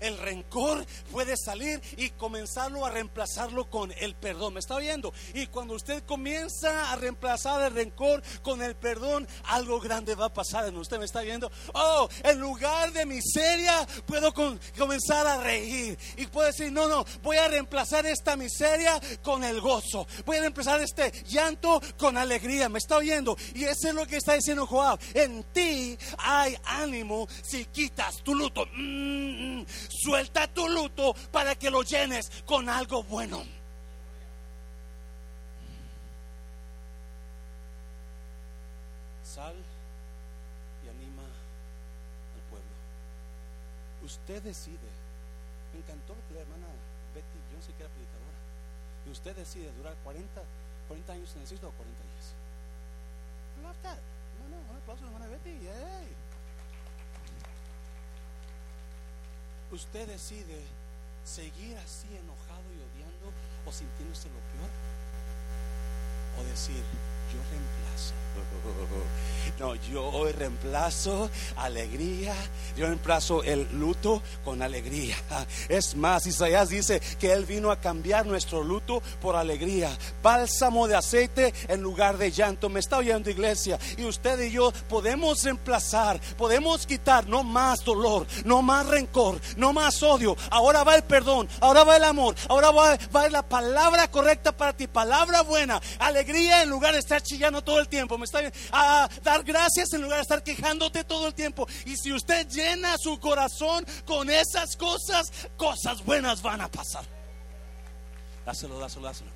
El 0.00 0.16
rencor 0.16 0.86
puede 1.12 1.36
salir 1.36 1.82
y 1.98 2.08
comenzarlo 2.10 2.86
a 2.86 2.90
reemplazarlo 2.90 3.68
con 3.68 3.92
el 3.98 4.14
perdón. 4.14 4.54
¿Me 4.54 4.60
está 4.60 4.76
oyendo? 4.76 5.12
Y 5.34 5.48
cuando 5.48 5.74
usted 5.74 6.02
comienza 6.04 6.90
a 6.90 6.96
reemplazar 6.96 7.60
el 7.60 7.74
rencor 7.74 8.22
con 8.42 8.62
el 8.62 8.74
perdón, 8.74 9.28
algo 9.44 9.78
grande 9.78 10.14
va 10.14 10.26
a 10.26 10.32
pasar 10.32 10.66
en 10.66 10.78
usted. 10.78 10.98
¿Me 10.98 11.04
está 11.04 11.20
viendo? 11.20 11.52
Oh, 11.74 12.08
en 12.24 12.40
lugar 12.40 12.90
de 12.90 13.04
miseria, 13.04 13.86
puedo 14.06 14.32
comenzar 14.32 15.26
a 15.26 15.42
reír. 15.42 15.98
Y 16.16 16.26
puedo 16.28 16.46
decir, 16.46 16.72
no, 16.72 16.88
no, 16.88 17.04
voy 17.22 17.36
a 17.36 17.48
reemplazar 17.48 18.06
esta 18.06 18.34
miseria 18.34 18.98
con 19.22 19.44
el 19.44 19.60
gozo. 19.60 20.06
Voy 20.24 20.38
a 20.38 20.40
reemplazar 20.40 20.80
este 20.80 21.12
llanto 21.24 21.82
con 21.98 22.16
alegría 22.16 22.45
me 22.46 22.78
está 22.78 22.96
oyendo. 22.96 23.36
Y 23.54 23.64
eso 23.64 23.88
es 23.88 23.94
lo 23.94 24.06
que 24.06 24.16
está 24.16 24.34
diciendo 24.34 24.66
Joab. 24.66 24.98
En 25.14 25.44
ti 25.52 25.98
hay 26.18 26.56
ánimo 26.64 27.28
si 27.42 27.64
quitas 27.66 28.22
tu 28.22 28.34
luto. 28.34 28.66
Mm, 28.74 29.64
suelta 29.88 30.46
tu 30.48 30.68
luto 30.68 31.14
para 31.30 31.54
que 31.54 31.70
lo 31.70 31.82
llenes 31.82 32.30
con 32.44 32.68
algo 32.68 33.02
bueno. 33.04 33.44
sal 39.36 39.54
y 40.82 40.88
anima 40.88 41.20
al 41.20 42.42
pueblo. 42.48 42.72
Usted 44.02 44.42
decide. 44.42 44.88
Me 45.74 45.80
encantó 45.80 46.14
lo 46.14 46.22
que 46.26 46.34
la 46.34 46.40
hermana 46.40 46.66
Betty 47.12 47.38
Johnson, 47.52 47.74
que 47.76 47.82
era 47.84 47.92
predicadora. 47.92 48.38
Y 49.04 49.10
usted 49.10 49.36
decide 49.36 49.70
durar 49.76 49.94
40, 50.04 50.42
40 50.88 51.12
años 51.12 51.34
en 51.36 51.42
el 51.42 51.48
sitio 51.48 51.68
o 51.68 51.72
40 51.72 52.02
días. 52.02 52.15
No, 53.66 54.48
no, 54.48 54.70
un 54.70 54.76
aplauso 54.76 55.04
hermana 55.06 55.26
Betty. 55.26 55.50
Yay. 55.50 56.08
Usted 59.72 60.06
decide 60.06 60.62
seguir 61.24 61.76
así 61.78 62.06
enojado 62.16 62.62
y 62.72 62.78
odiando 62.86 63.32
o 63.66 63.72
sintiéndose 63.72 64.28
lo 64.28 64.40
peor. 64.54 64.70
O 66.38 66.44
decir, 66.44 66.84
yo 67.32 67.40
reemplazo. 67.50 68.14
No, 69.58 69.74
yo 69.74 70.04
hoy 70.04 70.32
reemplazo 70.32 71.30
alegría, 71.56 72.34
yo 72.76 72.88
reemplazo 72.88 73.42
el 73.42 73.66
luto 73.72 74.22
con 74.44 74.60
alegría. 74.60 75.16
Es 75.68 75.96
más, 75.96 76.26
Isaías 76.26 76.68
dice 76.68 77.00
que 77.18 77.32
Él 77.32 77.46
vino 77.46 77.70
a 77.70 77.80
cambiar 77.80 78.26
nuestro 78.26 78.62
luto 78.62 79.02
por 79.20 79.34
alegría. 79.34 79.96
Bálsamo 80.22 80.86
de 80.86 80.96
aceite 80.96 81.54
en 81.68 81.80
lugar 81.80 82.18
de 82.18 82.30
llanto. 82.30 82.68
Me 82.68 82.80
está 82.80 82.98
oyendo 82.98 83.30
iglesia. 83.30 83.78
Y 83.96 84.04
usted 84.04 84.38
y 84.40 84.50
yo 84.50 84.72
podemos 84.88 85.42
reemplazar, 85.42 86.20
podemos 86.36 86.86
quitar 86.86 87.26
no 87.26 87.42
más 87.42 87.82
dolor, 87.82 88.26
no 88.44 88.60
más 88.60 88.86
rencor, 88.86 89.40
no 89.56 89.72
más 89.72 90.02
odio. 90.02 90.36
Ahora 90.50 90.84
va 90.84 90.96
el 90.96 91.02
perdón, 91.04 91.48
ahora 91.60 91.84
va 91.84 91.96
el 91.96 92.04
amor, 92.04 92.34
ahora 92.48 92.70
va, 92.70 92.98
va 93.14 93.28
la 93.30 93.42
palabra 93.42 94.10
correcta 94.10 94.52
para 94.52 94.74
ti, 94.74 94.86
palabra 94.86 95.42
buena, 95.42 95.80
alegría 95.98 96.62
en 96.62 96.68
lugar 96.68 96.92
de 96.92 97.00
estar 97.00 97.15
chillando 97.22 97.62
todo 97.62 97.80
el 97.80 97.88
tiempo. 97.88 98.18
Me 98.18 98.24
está 98.24 98.40
a 98.72 99.08
dar 99.22 99.42
gracias 99.42 99.92
en 99.92 100.02
lugar 100.02 100.18
de 100.18 100.22
estar 100.22 100.42
quejándote 100.42 101.04
todo 101.04 101.26
el 101.28 101.34
tiempo. 101.34 101.66
Y 101.84 101.96
si 101.96 102.12
usted 102.12 102.48
llena 102.48 102.96
su 102.98 103.18
corazón 103.18 103.84
con 104.04 104.30
esas 104.30 104.76
cosas, 104.76 105.30
cosas 105.56 106.04
buenas 106.04 106.42
van 106.42 106.60
a 106.60 106.68
pasar. 106.68 107.04
Dáselo, 108.44 108.78
dáselo, 108.78 109.06
dáselo. 109.06 109.30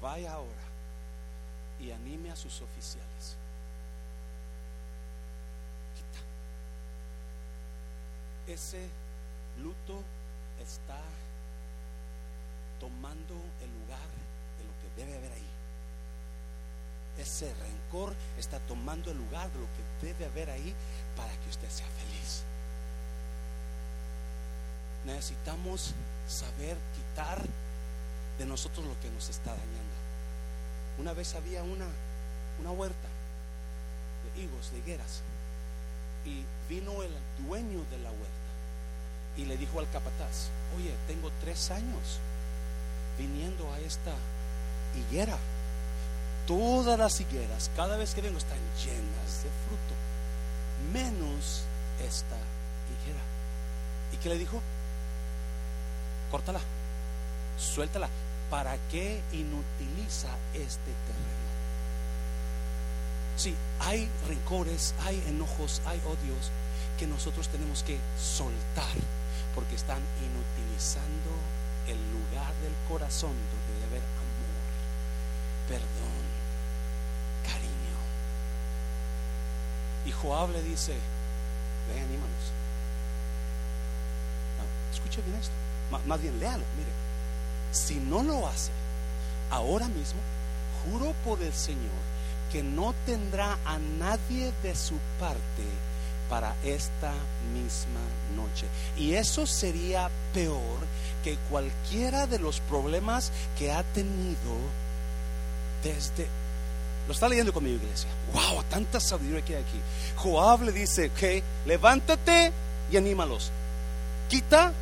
Vaya 0.00 0.32
ahora 0.32 0.62
y 1.78 1.92
anime 1.92 2.30
a 2.30 2.36
sus 2.36 2.60
oficiales. 2.60 3.36
Ese 8.46 8.88
luto 9.58 10.02
está 10.60 10.98
tomando 12.82 13.34
el 13.62 13.70
lugar 13.78 14.10
de 14.58 14.64
lo 14.66 14.74
que 14.82 15.00
debe 15.00 15.16
haber 15.16 15.32
ahí. 15.32 15.50
Ese 17.16 17.54
rencor 17.54 18.12
está 18.36 18.58
tomando 18.66 19.12
el 19.12 19.18
lugar 19.18 19.48
de 19.52 19.60
lo 19.60 19.66
que 19.66 20.06
debe 20.06 20.26
haber 20.26 20.50
ahí 20.50 20.74
para 21.16 21.32
que 21.32 21.48
usted 21.48 21.70
sea 21.70 21.86
feliz. 21.86 22.42
Necesitamos 25.06 25.94
saber 26.26 26.76
quitar 26.96 27.40
de 28.38 28.46
nosotros 28.46 28.84
lo 28.84 28.98
que 29.00 29.10
nos 29.10 29.28
está 29.28 29.50
dañando. 29.50 29.96
Una 30.98 31.12
vez 31.12 31.36
había 31.36 31.62
una, 31.62 31.86
una 32.60 32.72
huerta 32.72 33.08
de 34.24 34.42
higos, 34.42 34.72
de 34.72 34.78
higueras, 34.78 35.22
y 36.24 36.44
vino 36.68 37.04
el 37.04 37.12
dueño 37.46 37.84
de 37.92 37.98
la 37.98 38.10
huerta 38.10 38.42
y 39.36 39.44
le 39.44 39.56
dijo 39.56 39.78
al 39.78 39.90
capataz, 39.90 40.48
oye, 40.76 40.94
tengo 41.06 41.30
tres 41.40 41.70
años 41.70 42.18
viniendo 43.18 43.72
a 43.72 43.78
esta 43.80 44.12
higuera. 44.96 45.36
Todas 46.46 46.98
las 46.98 47.20
higueras, 47.20 47.70
cada 47.76 47.96
vez 47.96 48.14
que 48.14 48.20
vengo, 48.20 48.38
están 48.38 48.58
llenas 48.84 49.44
de 49.44 49.50
fruto, 49.66 49.94
menos 50.92 51.62
esta 52.04 52.36
higuera. 52.36 53.20
¿Y 54.12 54.16
qué 54.16 54.28
le 54.28 54.38
dijo? 54.38 54.60
Córtala, 56.30 56.60
suéltala. 57.58 58.08
¿Para 58.50 58.76
qué 58.90 59.22
inutiliza 59.32 60.28
este 60.52 60.92
terreno? 61.06 61.42
Sí, 63.36 63.54
hay 63.80 64.08
rencores, 64.28 64.94
hay 65.04 65.22
enojos, 65.26 65.80
hay 65.86 65.98
odios 66.00 66.50
que 66.98 67.06
nosotros 67.06 67.48
tenemos 67.48 67.82
que 67.82 67.98
soltar 68.20 68.92
porque 69.54 69.74
están 69.74 70.00
inutilizando 70.20 71.30
el 71.92 71.98
lugar 72.12 72.52
del 72.62 72.72
corazón 72.88 73.30
donde 73.30 73.74
debe 73.74 73.86
haber 73.86 74.02
amor, 74.02 74.64
perdón, 75.68 76.24
cariño. 77.44 77.98
Y 80.06 80.12
Joab 80.12 80.50
le 80.50 80.62
dice, 80.62 80.92
ve, 81.88 82.00
anímanos. 82.00 82.44
No, 84.58 84.94
escuche 84.94 85.22
bien 85.22 85.36
esto, 85.36 85.54
más 86.06 86.20
bien 86.20 86.38
léalo, 86.40 86.64
mire. 86.76 86.90
Si 87.72 87.96
no 87.96 88.22
lo 88.22 88.46
hace, 88.48 88.70
ahora 89.50 89.88
mismo, 89.88 90.20
juro 90.84 91.14
por 91.24 91.40
el 91.42 91.52
Señor 91.52 92.12
que 92.50 92.62
no 92.62 92.94
tendrá 93.06 93.58
a 93.64 93.78
nadie 93.78 94.52
de 94.62 94.74
su 94.74 94.98
parte 95.18 95.64
para 96.32 96.56
esta 96.64 97.12
misma 97.52 98.00
noche. 98.34 98.64
Y 98.96 99.12
eso 99.16 99.46
sería 99.46 100.08
peor 100.32 100.78
que 101.22 101.36
cualquiera 101.50 102.26
de 102.26 102.38
los 102.38 102.60
problemas 102.60 103.30
que 103.58 103.70
ha 103.70 103.82
tenido 103.82 104.56
desde... 105.84 106.26
Lo 107.06 107.12
está 107.12 107.28
leyendo 107.28 107.52
conmigo, 107.52 107.76
iglesia. 107.76 108.08
¡Wow! 108.32 108.64
Tanta 108.70 108.98
sabiduría 108.98 109.44
que 109.44 109.56
hay 109.56 109.62
aquí. 109.62 109.78
Joab 110.16 110.62
le 110.62 110.72
dice, 110.72 111.10
ok, 111.14 111.66
levántate 111.66 112.50
y 112.90 112.96
anímalos. 112.96 113.50
Quita, 114.30 114.72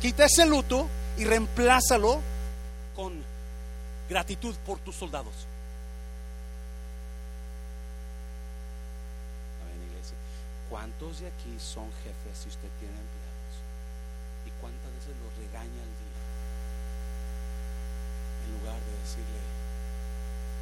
quita 0.00 0.26
ese 0.26 0.46
luto 0.46 0.86
y 1.18 1.24
reemplázalo 1.24 2.20
con 2.94 3.12
gratitud 4.08 4.54
por 4.64 4.78
tus 4.78 4.94
soldados. 4.94 5.34
¿Cuántos 10.76 11.24
de 11.24 11.28
aquí 11.32 11.56
son 11.56 11.88
jefes 12.04 12.36
si 12.36 12.52
usted 12.52 12.68
tiene 12.76 12.92
empleados? 12.92 13.54
¿Y 14.44 14.52
cuántas 14.60 14.92
veces 14.92 15.16
los 15.24 15.32
regaña 15.40 15.80
al 15.80 15.94
día? 15.96 16.20
En 18.44 18.60
lugar 18.60 18.76
de 18.76 18.92
decirle, 19.00 19.40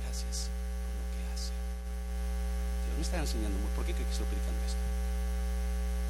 gracias 0.06 0.54
por 0.54 0.94
lo 0.94 1.06
que 1.10 1.18
hace. 1.34 1.50
Dios 2.86 2.94
me 2.94 3.02
está 3.02 3.18
enseñando, 3.26 3.58
¿por 3.74 3.82
qué 3.82 3.90
creo 3.90 4.06
que 4.06 4.14
estoy 4.14 4.30
predicando 4.30 4.62
esto? 4.62 4.86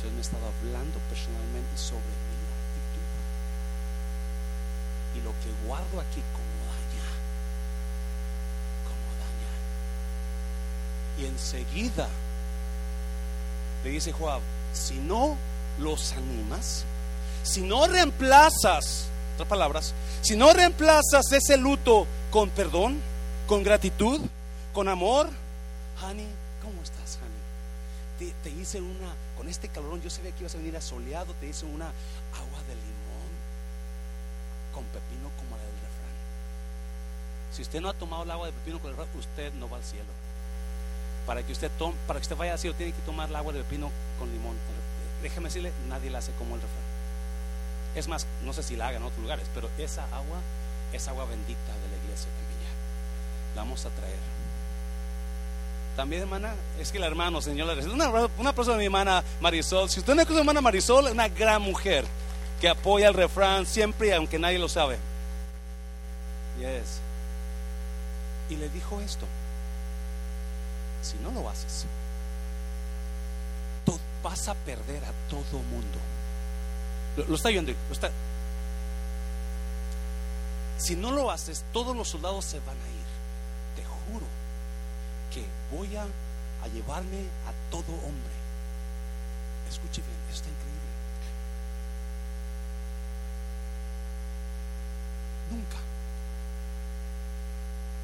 Dios 0.05 0.13
me 0.13 0.21
ha 0.21 0.27
estado 0.29 0.53
hablando 0.53 1.01
personalmente 1.09 1.73
sobre 1.73 2.13
mi 2.29 2.37
actitud. 2.45 3.09
Y 5.17 5.19
lo 5.25 5.33
que 5.41 5.49
guardo 5.65 5.97
aquí 6.05 6.21
como 6.37 6.53
daña, 6.69 7.09
como 8.85 9.09
daña. 9.17 9.53
Y 11.17 11.25
enseguida 11.25 12.13
le 13.85 13.91
dice 13.91 14.13
Joab, 14.13 14.41
si 14.73 14.95
no 14.95 15.37
los 15.79 16.15
animas, 16.15 16.85
si 17.43 17.61
no 17.61 17.87
reemplazas, 17.87 19.09
otras 19.35 19.49
palabras, 19.49 19.95
si 20.23 20.37
no 20.37 20.53
reemplazas 20.55 21.31
ese 21.33 21.59
luto 21.59 22.07
con 22.31 22.49
perdón, 22.49 22.99
con 23.47 23.63
gratitud, 23.63 24.21
con 24.73 24.89
amor, 24.89 25.29
honey, 26.03 26.27
¿cómo 26.63 26.83
estás, 26.83 27.19
honey? 27.19 28.33
Te, 28.43 28.51
hice 28.51 28.81
una, 28.81 29.15
con 29.37 29.49
este 29.51 29.69
calorón, 29.69 30.01
yo 30.01 30.09
sabía 30.09 30.33
que 30.33 30.41
ibas 30.41 30.55
a 30.55 30.59
venir 30.59 30.77
asoleado, 30.79 31.35
te 31.35 31.49
hice 31.49 31.67
una 31.67 31.87
agua 31.87 32.63
de 32.67 32.75
limón 32.75 33.35
con 34.73 34.85
pepino 34.85 35.29
como 35.37 35.59
la 35.59 35.63
del 35.63 35.75
refrán. 35.75 36.15
Si 37.53 37.61
usted 37.61 37.83
no 37.83 37.91
ha 37.91 37.95
tomado 37.95 38.23
el 38.23 38.31
agua 38.31 38.47
de 38.47 38.53
pepino 38.53 38.81
con 38.81 38.93
el 38.93 38.97
refrán, 38.97 39.19
usted 39.19 39.53
no 39.55 39.69
va 39.69 39.77
al 39.77 39.85
cielo 39.85 40.09
para 41.27 41.43
que 41.43 41.53
usted 41.53 41.71
tome, 41.79 41.95
para 42.07 42.19
que 42.19 42.25
usted 42.25 42.37
vaya 42.37 42.55
así, 42.55 42.71
tiene 42.73 42.93
que 42.93 43.03
tomar 43.03 43.29
el 43.29 43.37
agua 43.37 43.53
de 43.53 43.63
pepino 43.63 43.91
con 44.19 44.31
limón. 44.31 44.57
Déjeme 45.23 45.49
decirle, 45.49 45.73
nadie 45.89 46.11
la 46.11 46.19
hace 46.19 46.33
como 46.33 46.55
el 46.55 46.61
refrán. 46.61 46.85
Es 47.95 48.09
más, 48.09 48.27
no 48.45 48.53
sé 48.53 48.63
si 48.63 48.77
la 48.77 48.89
hagan 48.89 49.03
en 49.03 49.09
otros 49.09 49.23
lugares, 49.23 49.47
pero 49.55 49.71
esa 49.79 50.05
agua 50.05 50.39
es 50.93 51.09
agua 51.09 51.25
bendita 51.25 51.73
de 51.73 51.89
la 51.97 52.05
iglesia 52.05 52.29
ya. 52.29 53.57
La 53.57 53.63
vamos 53.63 53.85
a 53.87 53.91
traer. 53.91 54.35
También, 55.97 56.23
hermana, 56.23 56.55
es 56.81 56.91
que 56.91 56.99
el 56.99 57.05
hermano, 57.05 57.41
señor, 57.41 57.69
una, 57.89 58.11
una 58.37 58.53
persona, 58.53 58.77
mi 58.77 58.87
hermana 58.87 59.23
Marisol. 59.41 59.89
Si 59.89 60.01
usted 60.01 60.15
no 60.15 60.23
conoce 60.23 60.39
a 60.39 60.41
hermana 60.41 60.61
Marisol, 60.61 61.07
es 61.07 61.13
una 61.13 61.29
gran 61.29 61.63
mujer 61.63 62.05
que 62.61 62.69
apoya 62.69 63.09
el 63.09 63.15
refrán 63.15 63.65
siempre, 63.65 64.13
aunque 64.13 64.39
nadie 64.39 64.59
lo 64.59 64.69
sabe. 64.69 64.99
Yes. 66.59 67.01
Y 68.51 68.57
le 68.57 68.69
dijo 68.69 69.01
esto 69.01 69.27
si 71.05 71.17
no 71.19 71.31
lo 71.31 71.49
haces, 71.49 71.87
vas 74.25 74.49
a 74.49 74.55
perder 74.55 75.05
a 75.05 75.13
todo 75.29 75.63
mundo. 75.71 75.99
Lo, 77.29 77.37
está 77.37 77.51
viendo, 77.51 77.73
lo 77.73 77.93
está. 77.93 78.11
Si 80.79 80.97
no 80.97 81.13
lo 81.13 81.31
haces, 81.31 81.63
todos 81.73 81.95
los 81.95 82.09
soldados 82.09 82.47
se 82.47 82.59
van 82.61 82.77
a 82.77 82.89
ir. 82.89 83.05
Te 83.77 83.85
juro 83.85 84.27
que 85.31 85.45
voy 85.77 85.95
a, 85.95 86.05
a 86.05 86.69
llevarme 86.69 87.19
a 87.47 87.71
todo 87.71 87.93
hombre. 88.07 88.35
Escuche 89.71 90.01
bien, 90.01 90.17
está 90.33 90.49
increíble. 90.49 90.75
Nunca 95.51 95.77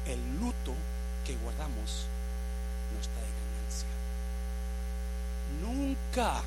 el 0.05 0.39
luto 0.39 0.73
que 1.25 1.35
guardamos 1.37 2.05
nos 2.95 3.07
trae 3.07 3.31
Nunca 6.13 6.41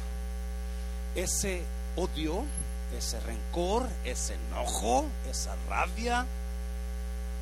ese 1.14 1.62
odio, 1.96 2.44
ese 2.98 3.18
rencor, 3.20 3.88
ese 4.04 4.34
enojo, 4.34 5.06
esa 5.30 5.56
rabia, 5.70 6.26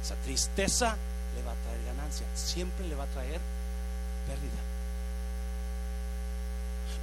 esa 0.00 0.14
tristeza 0.16 0.96
le 1.34 1.42
va 1.42 1.50
a 1.50 1.56
traer 1.56 1.84
ganancia. 1.84 2.24
Siempre 2.36 2.86
le 2.86 2.94
va 2.94 3.04
a 3.04 3.08
traer 3.08 3.40
pérdida. 4.28 4.62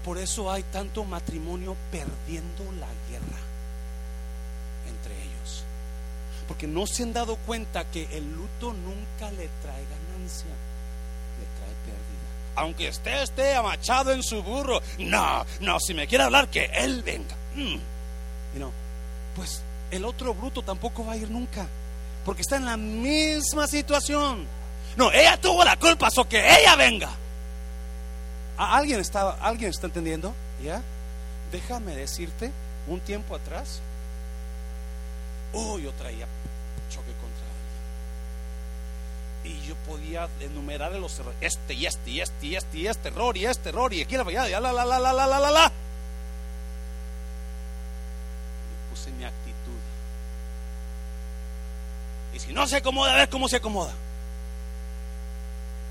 Por 0.05 0.17
eso 0.19 0.49
hay 0.49 0.63
tanto 0.63 1.03
matrimonio 1.03 1.75
perdiendo 1.91 2.63
la 2.79 2.87
guerra 3.09 3.39
entre 4.87 5.15
ellos. 5.21 5.65
Porque 6.47 6.65
no 6.65 6.87
se 6.87 7.03
han 7.03 7.11
dado 7.11 7.35
cuenta 7.45 7.83
que 7.91 8.05
el 8.17 8.23
luto 8.23 8.71
nunca 8.71 9.31
le 9.31 9.49
trae 9.61 9.83
ganancia. 9.83 10.55
Aunque 12.59 12.89
esté, 12.89 13.23
esté 13.23 13.55
amachado 13.55 14.11
en 14.11 14.21
su 14.21 14.43
burro. 14.43 14.81
No, 14.99 15.45
no, 15.61 15.79
si 15.79 15.93
me 15.93 16.07
quiere 16.07 16.25
hablar, 16.25 16.49
que 16.49 16.65
él 16.65 17.03
venga. 17.03 17.35
Mm. 17.55 17.79
Y 18.55 18.59
no, 18.59 18.71
pues 19.35 19.61
el 19.91 20.03
otro 20.03 20.33
bruto 20.33 20.61
tampoco 20.61 21.05
va 21.05 21.13
a 21.13 21.17
ir 21.17 21.29
nunca. 21.29 21.67
Porque 22.25 22.41
está 22.41 22.57
en 22.57 22.65
la 22.65 22.75
misma 22.77 23.65
situación. 23.65 24.45
No, 24.97 25.11
ella 25.11 25.39
tuvo 25.39 25.63
la 25.63 25.77
culpa, 25.77 26.11
so 26.11 26.27
que 26.27 26.39
ella 26.39 26.75
venga. 26.75 27.09
¿Alguien 28.57 28.99
está, 28.99 29.31
¿Alguien 29.41 29.69
está 29.69 29.87
entendiendo? 29.87 30.33
¿Ya? 30.61 30.81
Déjame 31.53 31.95
decirte, 31.95 32.51
un 32.87 32.99
tiempo 32.99 33.35
atrás, 33.35 33.79
oh, 35.53 35.79
yo 35.79 35.93
traía 35.93 36.27
choque 36.89 37.13
contra 37.13 37.45
alguien. 37.47 39.38
Y 39.49 39.67
yo 39.67 39.73
podía 39.87 40.29
enumerar 40.41 40.91
los 40.93 41.17
errores, 41.19 41.39
este 41.41 41.73
y 41.73 41.87
este 41.87 42.11
y 42.11 42.21
este 42.21 42.45
y 42.45 42.55
este 42.55 42.77
y 42.77 42.87
este 42.87 43.07
error 43.07 43.35
y 43.35 43.45
este 43.45 43.69
error 43.69 43.91
y 43.91 44.03
aquí 44.03 44.15
la 44.15 44.23
fallada, 44.23 44.47
ya 44.47 44.59
la 44.59 44.71
la 44.71 44.85
la 44.85 44.99
la 44.99 45.11
la 45.11 45.25
la 45.25 45.39
la 45.39 45.51
la. 45.51 45.71
puse 48.91 49.11
mi 49.11 49.23
actitud. 49.23 49.81
Y 52.33 52.39
si 52.39 52.53
no 52.53 52.67
se 52.67 52.77
acomoda, 52.77 53.13
a 53.13 53.15
ver 53.17 53.29
cómo 53.29 53.49
se 53.49 53.55
acomoda. 53.55 53.93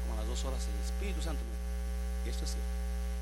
Como 0.03 0.14
a 0.14 0.16
las 0.18 0.29
dos 0.29 0.44
horas 0.44 0.62
el 0.62 0.85
Espíritu 0.85 1.21
Santo 1.21 1.42
me 1.42 2.27
y 2.27 2.31
esto 2.31 2.44
es 2.44 2.51
cierto, 2.51 2.71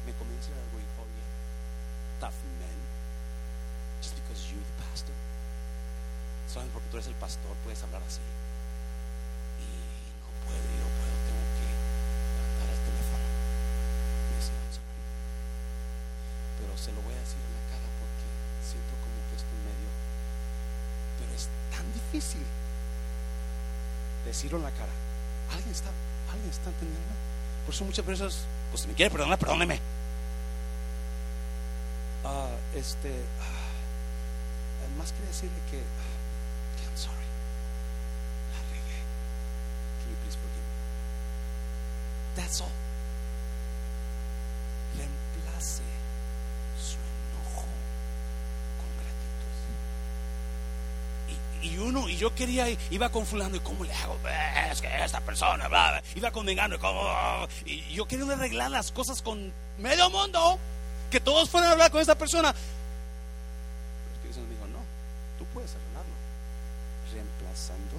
me 0.05 0.13
comienza 0.21 0.49
a 0.51 0.69
güey, 0.73 0.85
oh 1.01 1.09
yeah, 1.17 2.29
tough 2.29 2.37
man, 2.61 2.79
just 4.03 4.15
because 4.17 4.51
you're 4.51 4.61
the 4.61 4.85
pastor. 4.85 5.15
Solamente 6.53 6.75
porque 6.75 6.89
tú 6.91 6.97
eres 6.99 7.09
el 7.09 7.15
pastor 7.15 7.57
puedes 7.65 7.83
hablar 7.83 8.03
así. 8.07 8.21
Puedo, 10.47 10.63
yo 10.63 10.79
no 10.81 10.91
puedo, 10.97 11.15
tengo 11.27 11.45
que 11.59 11.67
levantar 11.67 12.69
el 12.71 12.81
teléfono. 12.87 13.27
Y 13.27 14.31
decir, 14.39 14.55
I'm 14.55 14.73
sorry. 14.73 15.03
Pero 16.57 16.73
se 16.79 16.91
lo 16.95 17.01
voy 17.03 17.15
a 17.15 17.21
decir 17.21 17.43
en 17.43 17.53
la 17.59 17.65
cara 17.69 17.89
porque 18.01 18.27
siento 18.63 18.95
como 19.03 19.19
que 19.29 19.35
estoy 19.37 19.59
medio. 19.67 19.91
Pero 21.19 21.31
es 21.35 21.45
tan 21.75 21.87
difícil 21.93 22.47
decirlo 24.25 24.59
en 24.59 24.65
la 24.65 24.75
cara. 24.75 24.93
¿Alguien 25.53 25.71
está, 25.71 25.91
alguien 26.33 26.51
está 26.51 26.71
entendiendo? 26.71 27.15
Por 27.65 27.75
eso 27.75 27.85
muchas 27.85 28.07
veces, 28.07 28.47
pues 28.71 28.83
si 28.83 28.89
me 28.89 28.95
quiere 28.95 29.11
perdonar, 29.11 29.39
perdóneme. 29.39 29.81
Ah, 32.25 32.51
este, 32.75 33.25
ah, 33.41 34.99
más 34.99 35.13
que 35.13 35.23
decirle 35.27 35.57
que, 35.71 35.79
que 35.79 36.83
I'm 36.83 36.97
sorry, 36.97 37.27
la 38.53 38.59
regué. 38.71 38.99
Can 40.03 40.11
you 40.11 40.17
please 40.23 40.37
forgive 40.37 40.67
me? 40.67 40.75
That's 42.35 42.61
all. 42.61 42.75
Reemplace 44.97 45.83
su 46.79 46.99
enojo 46.99 47.67
con 48.79 48.91
gratitud. 48.99 49.55
Yo 52.19 52.35
quería, 52.35 52.67
iba 52.91 53.11
con 53.11 53.27
fulano, 53.27 53.57
¿y 53.57 53.61
cómo 53.61 53.85
le 53.85 53.93
hago? 53.93 54.19
Es 54.71 54.81
que 54.81 54.89
esta 55.05 55.21
persona, 55.21 55.69
bla, 55.69 56.03
iba 56.15 56.31
con 56.31 56.49
y, 56.49 56.57
cómo, 56.79 57.03
y 57.67 57.93
yo 57.93 58.07
quería 58.07 58.33
arreglar 58.33 58.71
las 58.71 58.91
cosas 58.91 59.21
con 59.21 59.53
medio 59.79 60.09
mundo, 60.11 60.59
que 61.11 61.21
todos 61.21 61.51
fueran 61.51 61.71
a 61.71 61.73
hablar 61.73 61.91
con 61.91 62.01
esta 62.01 62.15
persona. 62.15 62.53
Pero 62.53 62.65
el 64.09 64.15
Espíritu 64.15 64.41
Santo 64.41 64.49
me 64.49 64.57
no, 64.73 64.79
tú 65.39 65.45
puedes 65.53 65.71
arreglarlo, 65.71 66.15
reemplazando 67.13 67.97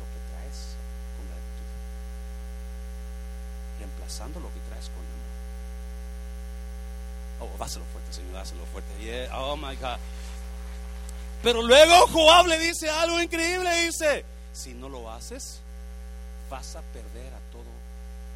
lo 0.00 0.04
que 0.08 0.20
traes 0.32 0.76
con 1.16 1.26
gratitud, 1.28 1.70
reemplazando 3.78 4.40
lo 4.40 4.48
que 4.48 4.60
traes 4.70 4.86
con 4.86 5.04
amor. 5.04 5.22
Oh, 7.40 7.58
dáselo 7.58 7.84
fuerte, 7.92 8.12
Señor, 8.12 8.32
dáselo 8.34 8.64
fuerte. 8.66 8.90
Yeah, 8.98 9.38
oh 9.38 9.56
my 9.56 9.76
God. 9.76 9.98
Pero 11.42 11.60
luego 11.60 12.06
Joab 12.06 12.46
le 12.46 12.58
dice 12.58 12.88
algo 12.88 13.20
increíble, 13.20 13.68
dice, 13.86 14.24
si 14.52 14.74
no 14.74 14.88
lo 14.88 15.10
haces, 15.10 15.58
vas 16.48 16.76
a 16.76 16.82
perder 16.82 17.34
a 17.34 17.40
todo 17.50 17.66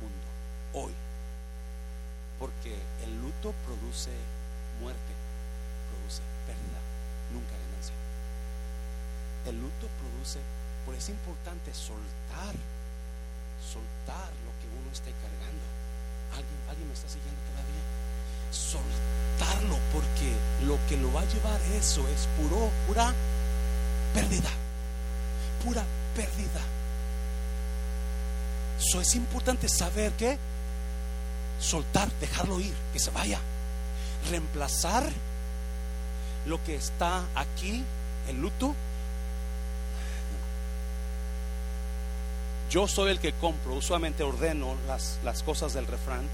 mundo 0.03 0.27
hoy. 0.73 0.93
Porque 2.41 2.75
el 3.05 3.23
luto 3.23 3.55
produce 3.65 4.11
muerte, 4.81 5.13
produce 5.89 6.23
pérdida, 6.47 6.81
nunca 7.33 7.53
ganancia. 7.53 7.95
El 9.47 9.63
luto 9.63 9.87
produce, 10.03 10.41
por 10.85 10.95
eso 10.97 11.13
es 11.13 11.17
importante 11.17 11.73
soltar, 11.75 12.55
soltar 13.63 14.31
lo 14.43 14.53
que 14.59 14.67
uno 14.83 14.91
esté 14.93 15.13
cargando. 15.23 15.65
¿Alguien, 16.35 16.59
alguien 16.69 16.89
me 16.89 16.95
está 16.95 17.09
siguiendo 17.09 17.39
todavía? 17.55 18.06
Soltarlo 18.57 19.79
porque 19.93 20.33
lo 20.67 20.79
que 20.89 20.97
lo 20.97 21.13
va 21.13 21.21
a 21.21 21.25
llevar 21.25 21.61
eso 21.79 22.07
es 22.09 22.29
puro, 22.39 22.71
pura 22.87 23.13
pérdida. 24.15 24.51
Pura 25.65 25.85
pérdida. 26.15 26.61
Eso 28.79 29.01
es 29.01 29.15
importante 29.15 29.69
saber 29.69 30.13
que 30.13 30.39
soltar, 31.61 32.11
dejarlo 32.21 32.61
ir, 32.61 32.75
que 32.93 32.99
se 32.99 33.11
vaya. 33.11 33.41
Reemplazar 34.31 35.09
lo 36.47 36.63
que 36.65 36.77
está 36.77 37.25
aquí, 37.35 37.85
el 38.29 38.41
luto. 38.41 38.75
Yo 42.71 42.89
soy 42.89 43.13
el 43.13 43.21
que 43.21 43.33
compro, 43.33 43.75
usualmente 43.75 44.23
ordeno 44.25 44.75
las, 44.87 45.19
las 45.25 45.43
cosas 45.43 45.73
del 45.73 45.87
refrán 45.87 46.29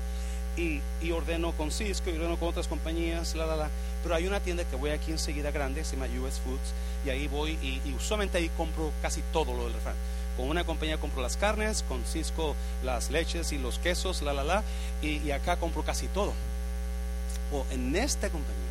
y, 0.57 0.81
y, 1.01 1.11
ordeno 1.13 1.53
con 1.53 1.71
Cisco 1.71 2.11
y 2.11 2.15
ordeno 2.15 2.39
con 2.39 2.49
otras 2.49 2.69
compañías, 2.69 3.35
la, 3.35 3.47
la, 3.47 3.57
la. 3.57 3.71
Pero 4.03 4.15
hay 4.15 4.27
una 4.27 4.41
tienda 4.41 4.65
que 4.65 4.77
voy 4.77 4.91
aquí 4.91 5.11
enseguida 5.11 5.51
grande, 5.51 5.85
se 5.85 5.97
llama 5.97 6.07
US 6.21 6.41
Foods, 6.41 6.73
y 7.07 7.11
ahí 7.11 7.27
voy 7.29 7.53
y, 7.63 7.81
y 7.89 7.95
usualmente 7.95 8.39
ahí 8.39 8.51
compro 8.57 8.93
casi 9.01 9.23
todo 9.33 9.55
lo 9.55 9.65
del 9.65 9.75
refrán. 9.75 9.95
Con 10.37 10.49
una 10.49 10.65
compañía 10.65 10.99
compro 10.99 11.23
las 11.23 11.37
carnes, 11.37 11.85
con 11.89 12.05
Cisco 12.05 12.55
las 12.83 13.11
leches 13.11 13.53
y 13.53 13.59
los 13.59 13.79
quesos, 13.79 14.23
la, 14.23 14.33
la, 14.33 14.45
la, 14.45 14.63
y, 15.01 15.19
y 15.19 15.31
acá 15.31 15.57
compro 15.57 15.85
casi 15.85 16.07
todo. 16.09 16.33
O 17.53 17.67
en 17.71 17.95
esta 17.97 18.29
compañía 18.31 18.63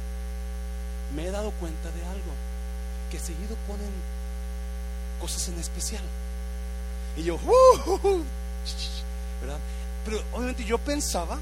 me 1.16 1.26
he 1.26 1.32
dado 1.32 1.52
cuenta 1.52 1.92
de 1.92 2.06
algo, 2.06 2.34
que 3.12 3.20
seguido 3.20 3.56
ponen 3.68 3.92
cosas 5.20 5.48
en 5.50 5.60
especial. 5.60 6.04
Y 7.18 7.24
yo, 7.24 7.36
uh, 7.36 7.90
uh, 7.90 8.08
uh, 8.08 8.24
¿verdad? 9.42 9.60
Pero 10.06 10.22
obviamente 10.32 10.64
yo 10.64 10.78
pensaba 10.78 11.38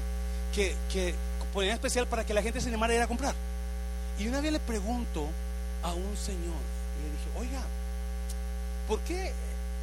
que, 0.54 0.74
que 0.92 1.14
ponían 1.52 1.74
especial 1.74 2.06
para 2.06 2.24
que 2.24 2.34
la 2.34 2.42
gente 2.42 2.60
se 2.60 2.68
animara 2.68 2.92
a 2.92 2.96
ir 2.96 3.02
a 3.02 3.06
comprar. 3.06 3.34
Y 4.18 4.28
una 4.28 4.40
vez 4.40 4.52
le 4.52 4.60
pregunto 4.60 5.26
a 5.82 5.92
un 5.92 6.16
señor, 6.16 6.60
y 6.98 7.02
le 7.02 7.10
dije, 7.10 7.30
oiga, 7.38 7.62
¿por 8.86 9.00
qué, 9.00 9.32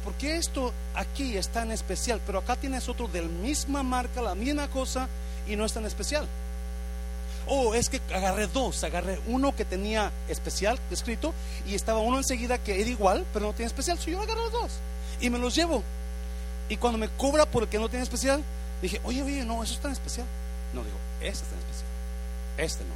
¿por 0.04 0.14
qué 0.14 0.36
esto 0.36 0.72
aquí 0.94 1.36
es 1.36 1.48
tan 1.48 1.72
especial? 1.72 2.20
Pero 2.24 2.38
acá 2.38 2.56
tienes 2.56 2.88
otro 2.88 3.08
de 3.08 3.22
la 3.22 3.28
misma 3.28 3.82
marca, 3.82 4.22
la 4.22 4.34
misma 4.34 4.68
cosa, 4.68 5.08
y 5.46 5.56
no 5.56 5.64
es 5.64 5.72
tan 5.72 5.86
especial. 5.86 6.26
Oh, 7.46 7.74
es 7.74 7.88
que 7.88 8.00
agarré 8.14 8.46
dos, 8.46 8.84
agarré 8.84 9.18
uno 9.26 9.56
que 9.56 9.64
tenía 9.64 10.12
especial 10.28 10.78
escrito 10.90 11.32
y 11.66 11.74
estaba 11.74 11.98
uno 12.00 12.18
enseguida 12.18 12.58
que 12.58 12.78
era 12.78 12.90
igual, 12.90 13.24
pero 13.32 13.46
no 13.46 13.52
tiene 13.54 13.68
especial. 13.68 13.98
So 13.98 14.10
yo 14.10 14.20
agarré 14.20 14.40
los 14.40 14.52
dos 14.52 14.72
y 15.20 15.30
me 15.30 15.38
los 15.38 15.54
llevo. 15.54 15.82
Y 16.68 16.76
cuando 16.76 16.98
me 16.98 17.08
cobra 17.08 17.46
por 17.46 17.62
el 17.62 17.68
que 17.70 17.78
no 17.78 17.88
tiene 17.88 18.02
especial, 18.02 18.42
dije, 18.82 19.00
oye, 19.02 19.22
oye, 19.22 19.44
no, 19.46 19.64
eso 19.64 19.72
es 19.72 19.80
tan 19.80 19.92
especial. 19.92 20.26
No, 20.72 20.84
digo, 20.84 20.98
este 21.20 21.44
es 21.44 21.50
tan 21.50 21.58
especial. 21.58 21.90
Este 22.58 22.84
no. 22.84 22.94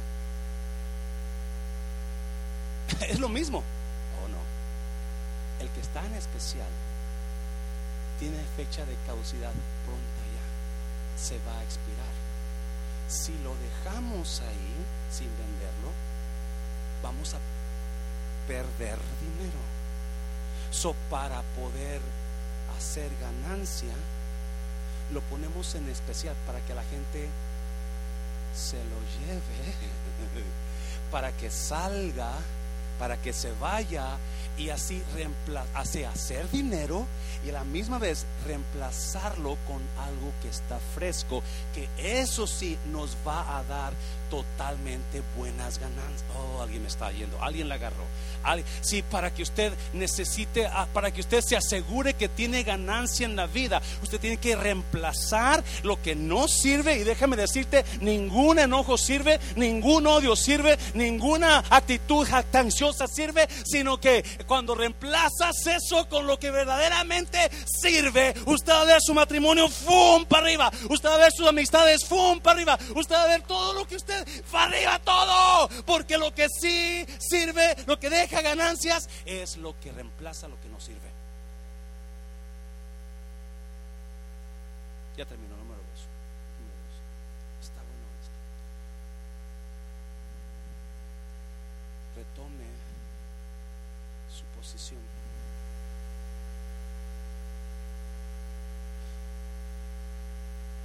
es 3.07 3.19
lo 3.19 3.29
mismo. 3.29 3.59
Oh, 3.59 4.27
no. 4.27 5.73
que 5.73 5.79
está 5.79 6.05
en 6.05 6.13
especial 6.13 6.67
tiene 8.19 8.37
fecha 8.55 8.85
de 8.85 8.95
caducidad 9.05 9.51
pronta 9.85 10.23
ya, 10.31 11.21
se 11.21 11.37
va 11.39 11.59
a 11.59 11.63
expirar. 11.63 12.13
Si 13.07 13.33
lo 13.43 13.53
dejamos 13.55 14.41
ahí 14.41 14.75
sin 15.11 15.27
venderlo, 15.37 15.91
vamos 17.01 17.33
a 17.33 17.39
perder 18.47 18.97
dinero. 19.19 19.59
So, 20.71 20.95
para 21.09 21.41
poder 21.55 22.01
hacer 22.77 23.11
ganancia, 23.19 23.93
lo 25.11 25.21
ponemos 25.21 25.75
en 25.75 25.89
especial 25.89 26.35
para 26.45 26.61
que 26.61 26.73
la 26.73 26.83
gente 26.83 27.27
se 28.55 28.77
lo 28.77 28.99
lleve, 29.19 30.43
para 31.11 31.31
que 31.31 31.49
salga, 31.49 32.31
para 32.99 33.17
que 33.21 33.33
se 33.33 33.51
vaya 33.53 34.17
y 34.57 34.69
así 34.69 35.01
hace 35.73 36.05
hacer 36.05 36.49
dinero 36.51 37.05
y 37.45 37.49
a 37.49 37.53
la 37.53 37.63
misma 37.63 37.97
vez 37.97 38.25
reemplazarlo 38.45 39.57
con 39.67 39.81
algo 39.99 40.31
que 40.41 40.49
está 40.49 40.79
fresco, 40.93 41.41
que 41.73 41.89
eso 41.97 42.47
sí 42.47 42.77
nos 42.91 43.17
va 43.27 43.57
a 43.57 43.63
dar 43.63 43.93
totalmente 44.33 45.21
buenas 45.37 45.77
ganancias. 45.77 46.23
Oh, 46.35 46.63
alguien 46.63 46.81
me 46.81 46.87
está 46.87 47.11
yendo, 47.11 47.39
alguien 47.39 47.69
la 47.69 47.75
agarró. 47.75 48.03
Sí, 48.81 49.01
para 49.03 49.33
que 49.33 49.43
usted 49.43 49.71
necesite, 49.93 50.65
ah, 50.67 50.87
para 50.91 51.11
que 51.11 51.21
usted 51.21 51.41
se 51.41 51.55
asegure 51.55 52.13
que 52.13 52.27
tiene 52.27 52.63
ganancia 52.63 53.25
en 53.25 53.35
la 53.35 53.47
vida, 53.47 53.81
usted 54.01 54.19
tiene 54.19 54.37
que 54.37 54.55
reemplazar 54.55 55.63
lo 55.83 56.01
que 56.01 56.15
no 56.15 56.47
sirve. 56.47 56.97
Y 56.97 57.03
déjame 57.03 57.37
decirte, 57.37 57.85
ningún 58.01 58.59
enojo 58.59 58.97
sirve, 58.97 59.39
ningún 59.55 60.07
odio 60.07 60.35
sirve, 60.35 60.77
ninguna 60.93 61.63
actitud 61.69 62.27
jactanciosa 62.27 63.07
sirve, 63.07 63.47
sino 63.65 63.99
que 63.99 64.23
cuando 64.45 64.75
reemplazas 64.75 65.65
eso 65.67 66.09
con 66.09 66.27
lo 66.27 66.37
que 66.37 66.51
verdaderamente 66.51 67.37
sirve, 67.65 68.33
usted 68.45 68.73
va 68.73 68.81
a 68.81 68.85
ver 68.85 69.01
su 69.01 69.13
matrimonio, 69.13 69.69
¡fum! 69.69 70.25
para 70.25 70.43
arriba, 70.43 70.71
usted 70.89 71.09
va 71.09 71.15
a 71.15 71.19
ver 71.19 71.31
sus 71.31 71.47
amistades, 71.47 72.03
¡fum! 72.05 72.39
para 72.39 72.55
arriba, 72.55 72.79
usted 72.95 73.15
va 73.15 73.23
a 73.23 73.27
ver 73.27 73.43
todo 73.43 73.73
lo 73.73 73.87
que 73.87 73.95
usted, 73.95 74.22
arriba 74.53 74.99
todo, 74.99 75.69
porque 75.85 76.17
lo 76.17 76.33
que 76.33 76.47
sí 76.49 77.05
sirve, 77.19 77.75
lo 77.85 77.99
que 77.99 78.09
deja 78.09 78.41
ganancias, 78.41 79.09
es 79.25 79.57
lo 79.57 79.79
que 79.79 79.91
reemplaza 79.91 80.47
lo 80.47 80.59
que 80.59 80.69
no 80.69 80.79
sirve. 80.79 81.11
Ya 85.17 85.25
terminó, 85.25 85.55
número 85.57 85.79
dos. 85.79 86.07
Número 86.59 86.77
dos. 86.87 86.95
Está 87.61 87.81
bueno 87.83 88.05
esto. 88.19 88.37
Retome 92.15 92.65
su 94.29 94.43
posición. 94.57 95.01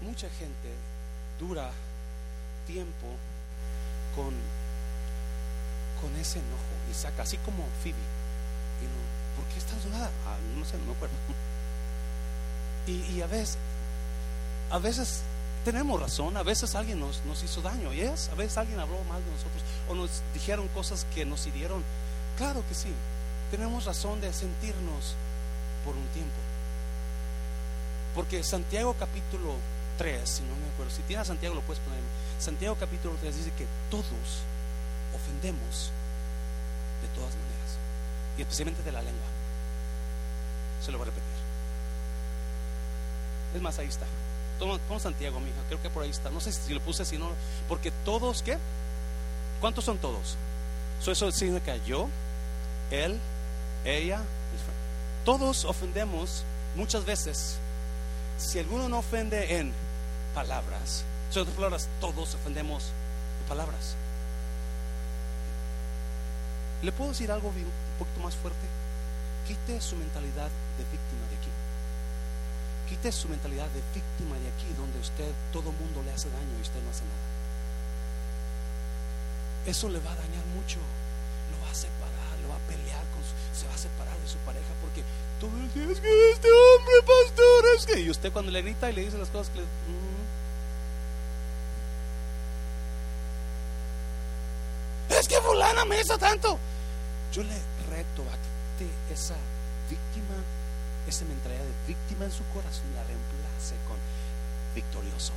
Mucha 0.03 0.29
gente 0.31 0.75
dura 1.39 1.71
tiempo 2.69 3.09
con 4.15 4.35
con 6.01 6.15
ese 6.17 6.39
enojo 6.39 6.75
y 6.91 6.95
saca, 6.95 7.23
así 7.25 7.37
como 7.39 7.65
Phoebe. 7.83 7.99
Y 8.79 8.87
no, 8.87 9.03
¿Por 9.39 9.45
qué 9.53 9.59
estás 9.59 9.85
enojada? 9.85 10.11
Ah, 10.27 10.37
no 10.57 10.65
sé, 10.65 10.79
no 10.79 10.87
me 10.87 10.93
acuerdo. 10.93 11.15
Y, 12.87 13.21
a 13.21 13.27
veces, 13.27 13.59
a 14.71 14.79
veces 14.79 15.21
tenemos 15.65 16.01
razón, 16.01 16.37
a 16.39 16.43
veces 16.43 16.75
alguien 16.75 17.01
nos, 17.01 17.23
nos 17.27 17.43
hizo 17.43 17.61
daño, 17.61 17.93
y 17.93 18.01
es, 18.01 18.31
a 18.31 18.35
veces 18.35 18.57
alguien 18.57 18.81
habló 18.81 18.97
mal 19.05 19.23
de 19.23 19.31
nosotros 19.31 19.63
o 19.91 19.95
nos 19.95 20.23
dijeron 20.33 20.69
cosas 20.69 21.07
que 21.15 21.27
nos 21.27 21.47
hirieron. 21.47 21.83
Claro 22.39 22.65
que 22.67 22.75
sí, 22.75 22.89
tenemos 23.51 23.85
razón 23.85 24.21
de 24.23 24.33
sentirnos 24.33 25.15
por 25.85 25.95
un 25.97 26.07
tiempo. 26.09 26.37
Porque 28.15 28.43
Santiago 28.43 28.97
capítulo 28.99 29.57
3, 29.99 30.29
si 30.29 30.43
no 30.43 30.57
me 30.57 30.73
acuerdo, 30.73 30.91
si 30.91 31.03
tienes 31.03 31.27
Santiago 31.27 31.55
lo 31.55 31.61
puedes 31.61 31.83
poner. 31.83 32.01
Santiago 32.39 32.77
capítulo 32.79 33.15
3 33.21 33.37
dice 33.37 33.51
que 33.59 33.67
todos 33.91 34.07
ofendemos 35.15 35.91
de 37.03 37.09
todas 37.09 37.35
maneras, 37.35 37.79
y 38.37 38.43
especialmente 38.43 38.83
de 38.83 38.93
la 38.93 39.03
lengua. 39.03 39.27
Se 40.85 40.93
lo 40.93 40.99
voy 40.99 41.07
a 41.07 41.11
repetir. 41.11 41.29
Es 43.55 43.63
más, 43.63 43.79
ahí 43.79 43.89
está. 43.89 44.07
Toma, 44.59 44.79
Santiago, 44.99 45.41
mi 45.41 45.51
hija, 45.51 45.59
creo 45.69 45.81
que 45.81 45.91
por 45.91 46.03
ahí 46.03 46.11
está. 46.11 46.31
No 46.31 46.41
sé 46.41 46.53
si 46.53 46.75
lo 46.75 46.81
puse, 46.81 47.05
si 47.05 47.19
no, 47.19 47.31
porque 47.69 47.91
todos, 48.05 48.43
¿qué? 48.43 48.59
¿Cuántos 49.61 49.85
son 49.85 49.99
todos? 49.99 50.37
eso 51.01 51.31
significa 51.33 51.77
yo, 51.87 52.09
él, 52.91 53.19
ella, 53.85 54.21
todos 55.25 55.65
ofendemos 55.65 56.45
muchas 56.77 57.05
veces. 57.05 57.57
Si 58.37 58.59
alguno 58.59 58.89
no 58.89 58.99
ofende 58.99 59.59
en 59.59 59.73
palabras, 60.35 61.05
son 61.31 61.47
palabras, 61.47 61.89
todos 62.01 62.35
ofendemos 62.35 62.85
en 63.43 63.49
palabras. 63.49 63.97
¿Le 66.83 66.93
puedo 66.93 67.11
decir 67.11 67.31
algo 67.31 67.49
un 67.49 67.73
poquito 67.99 68.21
más 68.21 68.35
fuerte? 68.37 68.67
Quite 69.47 69.81
su 69.81 69.97
mentalidad 69.97 70.51
de 70.79 70.85
víctima 70.85 71.27
de 71.31 71.37
aquí. 71.37 71.51
Quite 72.89 73.13
su 73.13 73.29
mentalidad 73.29 73.67
de 73.69 73.83
víctima 73.95 74.39
de 74.39 74.49
aquí, 74.49 74.67
donde 74.77 74.99
usted, 74.99 75.33
todo 75.53 75.73
mundo 75.73 76.03
le 76.05 76.13
hace 76.13 76.31
daño 76.31 76.55
y 76.59 76.63
usted 76.63 76.81
no 76.83 76.91
hace 76.91 77.05
nada. 77.05 77.27
Eso 79.67 79.89
le 79.89 79.99
va 79.99 80.13
a 80.13 80.17
dañar 80.17 80.45
mucho. 80.55 80.79
Lo 81.51 81.65
va 81.65 81.71
a 81.71 81.75
separar, 81.75 82.39
lo 82.43 82.49
va 82.49 82.57
a 82.57 82.69
pelear, 82.69 83.05
con 83.13 83.23
se 83.53 83.67
va 83.67 83.75
a 83.75 83.79
separar 83.79 84.17
de 84.19 84.29
su 84.29 84.39
pareja 84.39 84.73
porque 84.81 85.03
todo 85.41 85.51
el 85.59 85.73
día 85.73 85.91
es 85.93 86.01
que 86.01 86.31
este 86.31 86.49
hombre, 86.49 86.95
pastor, 87.05 87.65
es 87.77 87.87
que. 87.87 88.01
Y 88.01 88.11
usted 88.11 88.33
cuando 88.33 88.53
le 88.53 88.63
grita 88.63 88.91
y 88.91 88.95
le 88.95 89.05
dice 89.05 89.19
las 89.19 89.31
cosas 89.31 89.51
que 89.51 89.61
le. 89.61 89.65
Mm, 89.65 90.19
es 95.19 95.29
que 95.29 95.41
hizo 96.01 96.19
tanto. 96.19 96.59
Yo 97.33 97.43
le 97.43 97.55
reto 97.91 98.23
a 98.23 98.37
que 98.79 99.13
esa 99.13 99.35
víctima, 99.91 100.37
esa 101.07 101.25
mentalidad 101.25 101.65
de 101.65 101.75
víctima 101.87 102.25
en 102.25 102.33
su 102.33 102.45
corazón, 102.55 102.87
la 102.95 103.03
reemplace 103.05 103.75
con 103.87 103.97
victorioso. 104.75 105.33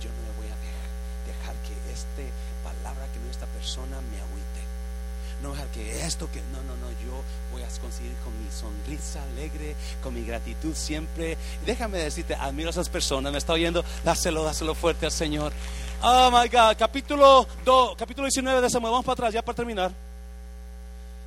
Yo 0.00 0.10
no 0.10 0.20
me 0.22 0.32
voy 0.38 0.46
a 0.46 0.56
dejar, 0.56 0.88
dejar 1.26 1.54
que 1.66 1.74
esta 1.92 2.22
palabra 2.62 3.06
que 3.12 3.18
no 3.20 3.30
esta 3.30 3.46
persona 3.46 4.00
me 4.10 4.20
agüite. 4.20 4.62
No 5.42 5.50
dejar 5.50 5.66
que 5.68 6.06
esto 6.06 6.30
que 6.30 6.40
no, 6.52 6.62
no, 6.62 6.76
no, 6.76 6.90
yo 7.04 7.22
voy 7.50 7.62
a 7.62 7.68
conseguir 7.80 8.14
con 8.22 8.32
mi 8.38 8.50
sonrisa 8.52 9.22
alegre, 9.24 9.74
con 10.02 10.14
mi 10.14 10.24
gratitud 10.24 10.74
siempre. 10.74 11.36
Déjame 11.66 11.98
decirte, 11.98 12.36
admiro 12.36 12.68
a 12.68 12.70
esas 12.70 12.88
personas, 12.88 13.32
me 13.32 13.38
está 13.38 13.52
oyendo, 13.52 13.84
dáselo, 14.04 14.44
dáselo 14.44 14.76
fuerte 14.76 15.06
al 15.06 15.12
Señor. 15.12 15.52
Oh 16.04 16.30
my 16.32 16.48
God, 16.48 16.76
capítulo 16.76 17.46
2, 17.64 17.96
capítulo 17.96 18.26
19 18.26 18.60
de 18.60 18.68
Samuel. 18.68 18.90
Vamos 18.90 19.06
para 19.06 19.12
atrás, 19.12 19.34
ya 19.34 19.42
para 19.42 19.54
terminar. 19.54 19.92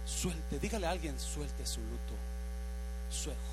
Suelte, 0.05 0.59
dígale 0.59 0.85
a 0.85 0.89
alguien, 0.89 1.17
suelte 1.17 1.65
su 1.65 1.79
luto. 1.79 2.13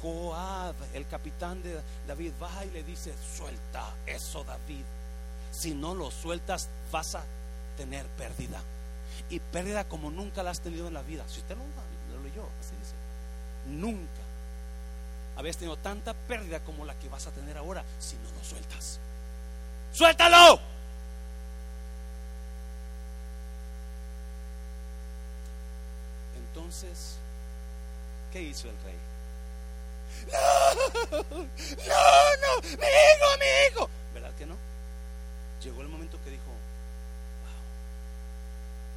Joab, 0.03 0.75
el 0.95 1.07
capitán 1.07 1.63
de 1.63 1.81
David, 2.09 2.33
va 2.43 2.65
y 2.65 2.71
le 2.71 2.83
dice, 2.83 3.15
suelta 3.37 3.95
eso 4.05 4.43
David. 4.43 4.83
Si 5.53 5.75
no 5.75 5.95
lo 5.95 6.11
sueltas, 6.11 6.69
vas 6.91 7.15
a 7.15 7.23
tener 7.77 8.05
pérdida. 8.19 8.61
Y 9.31 9.39
pérdida 9.39 9.85
como 9.85 10.11
nunca 10.11 10.43
la 10.43 10.51
has 10.51 10.61
tenido 10.61 10.89
en 10.89 10.95
la 10.95 11.03
vida. 11.03 11.23
Si 11.29 11.39
usted 11.39 11.57
lo, 11.57 12.17
lo 12.17 12.23
leyó, 12.25 12.43
así 12.61 12.75
dice. 12.81 12.95
Nunca 13.69 14.23
habías 15.37 15.57
tenido 15.57 15.77
tanta 15.77 16.15
pérdida 16.15 16.59
como 16.61 16.85
la 16.85 16.95
que 16.99 17.09
vas 17.09 17.29
a 17.29 17.31
tener 17.31 17.57
ahora 17.57 17.85
si 18.01 18.17
no 18.17 18.29
lo 18.37 18.45
sueltas. 18.45 18.99
¡Suéltalo! 19.93 20.72
Entonces, 26.55 27.17
¿qué 28.31 28.43
hizo 28.43 28.69
el 28.69 28.77
rey? 28.85 28.95
No, 30.31 31.15
no, 31.31 31.41
no, 31.41 32.63
mi 32.63 32.87
hijo, 32.87 33.39
mi 33.41 33.47
hijo. 33.69 33.91
¿Verdad 34.13 34.35
que 34.35 34.45
no? 34.45 34.55
Llegó 35.65 35.81
el 35.81 35.89
momento 35.89 36.19
que 36.23 36.31
dijo, 36.31 36.45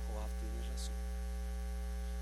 wow, 0.10 0.20
Joab 0.20 0.30
tiene 0.42 0.70
razón. 0.70 0.94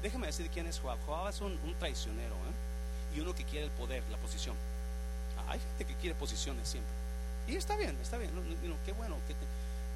Déjame 0.03 0.27
decir 0.27 0.47
quién 0.53 0.67
es 0.67 0.79
Joab. 0.79 0.99
Joab 1.07 1.29
es 1.29 1.41
un, 1.41 1.57
traicionero 1.79 2.35
¿eh? 2.35 3.17
y 3.17 3.19
uno 3.21 3.33
que 3.33 3.43
quiere 3.43 3.65
el 3.65 3.71
poder, 3.71 4.03
la 4.11 4.17
posición. 4.17 4.55
Ah, 5.39 5.53
hay 5.53 5.59
gente 5.59 5.85
que 5.85 5.95
quiere 5.95 6.15
posiciones 6.15 6.69
siempre. 6.69 6.93
Y 7.47 7.55
está 7.55 7.75
bien, 7.75 7.97
está 8.03 8.17
bien. 8.17 8.29
qué 8.85 8.91
bueno. 8.91 9.17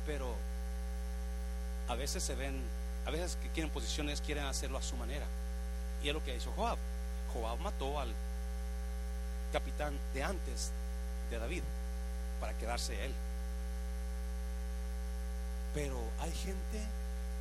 pero 0.03 0.35
a 1.87 1.95
veces 1.95 2.23
se 2.23 2.33
ven, 2.33 2.59
a 3.07 3.11
veces 3.11 3.37
que 3.41 3.49
quieren 3.49 3.71
posiciones, 3.71 4.19
quieren 4.19 4.43
hacerlo 4.43 4.77
a 4.77 4.81
su 4.81 4.97
manera. 4.97 5.25
Y 6.03 6.09
es 6.09 6.13
lo 6.13 6.21
que 6.23 6.35
hizo 6.35 6.51
Joab. 6.51 6.77
Joab 7.33 7.57
mató 7.59 7.99
al 7.99 8.09
capitán 9.53 9.97
de 10.13 10.23
antes 10.23 10.71
de 11.31 11.39
David 11.39 11.63
para 12.41 12.53
quedarse 12.57 13.05
él. 13.05 13.13
Pero 15.73 15.97
hay 16.19 16.31
gente 16.33 16.83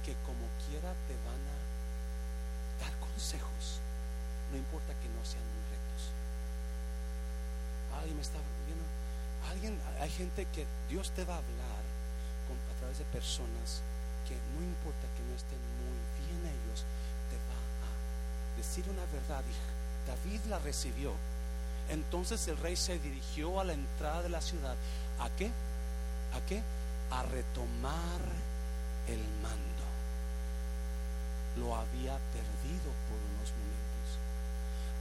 que 0.05 0.14
como 0.25 0.47
quiera 0.71 0.95
te 1.09 1.14
van 1.27 1.43
a 1.51 2.85
dar 2.85 2.99
consejos 3.01 3.81
no 4.53 4.59
importa 4.59 4.95
que 5.03 5.09
no 5.09 5.25
sean 5.25 5.43
muy 5.43 5.64
rectos. 5.75 6.14
Alguien 7.99 8.17
me 8.17 8.23
está 8.23 8.39
viendo. 8.67 8.85
Alguien, 9.51 9.81
hay 10.01 10.11
gente 10.11 10.47
que 10.55 10.67
Dios 10.89 11.11
te 11.11 11.25
va 11.25 11.35
a 11.35 11.39
hablar 11.39 11.83
a 12.71 12.79
través 12.79 12.99
de 12.99 13.05
personas 13.07 13.83
que 14.29 14.35
no 14.55 14.62
importa 14.62 15.07
que 15.16 15.22
no 15.22 15.35
estén 15.35 15.62
muy 15.81 15.99
bien 16.27 16.41
ellos, 16.43 16.85
te 17.31 17.37
va 17.47 17.59
a 17.87 18.57
decir 18.57 18.85
una 18.91 19.05
verdad. 19.12 19.43
David 20.07 20.41
la 20.49 20.59
recibió. 20.59 21.12
Entonces 21.89 22.47
el 22.49 22.57
rey 22.57 22.77
se 22.77 22.99
dirigió 22.99 23.61
a 23.61 23.64
la 23.64 23.72
entrada 23.72 24.22
de 24.22 24.29
la 24.29 24.41
ciudad. 24.41 24.74
¿A 25.20 25.31
qué? 25.31 25.47
¿A 26.35 26.41
qué? 26.49 26.62
A 27.11 27.22
retomar 27.22 28.20
el 29.09 29.22
mando. 29.43 29.87
Lo 31.59 31.77
había 31.77 32.18
perdido 32.35 32.91
por 33.09 33.18
unos 33.35 33.51
momentos. 33.55 34.18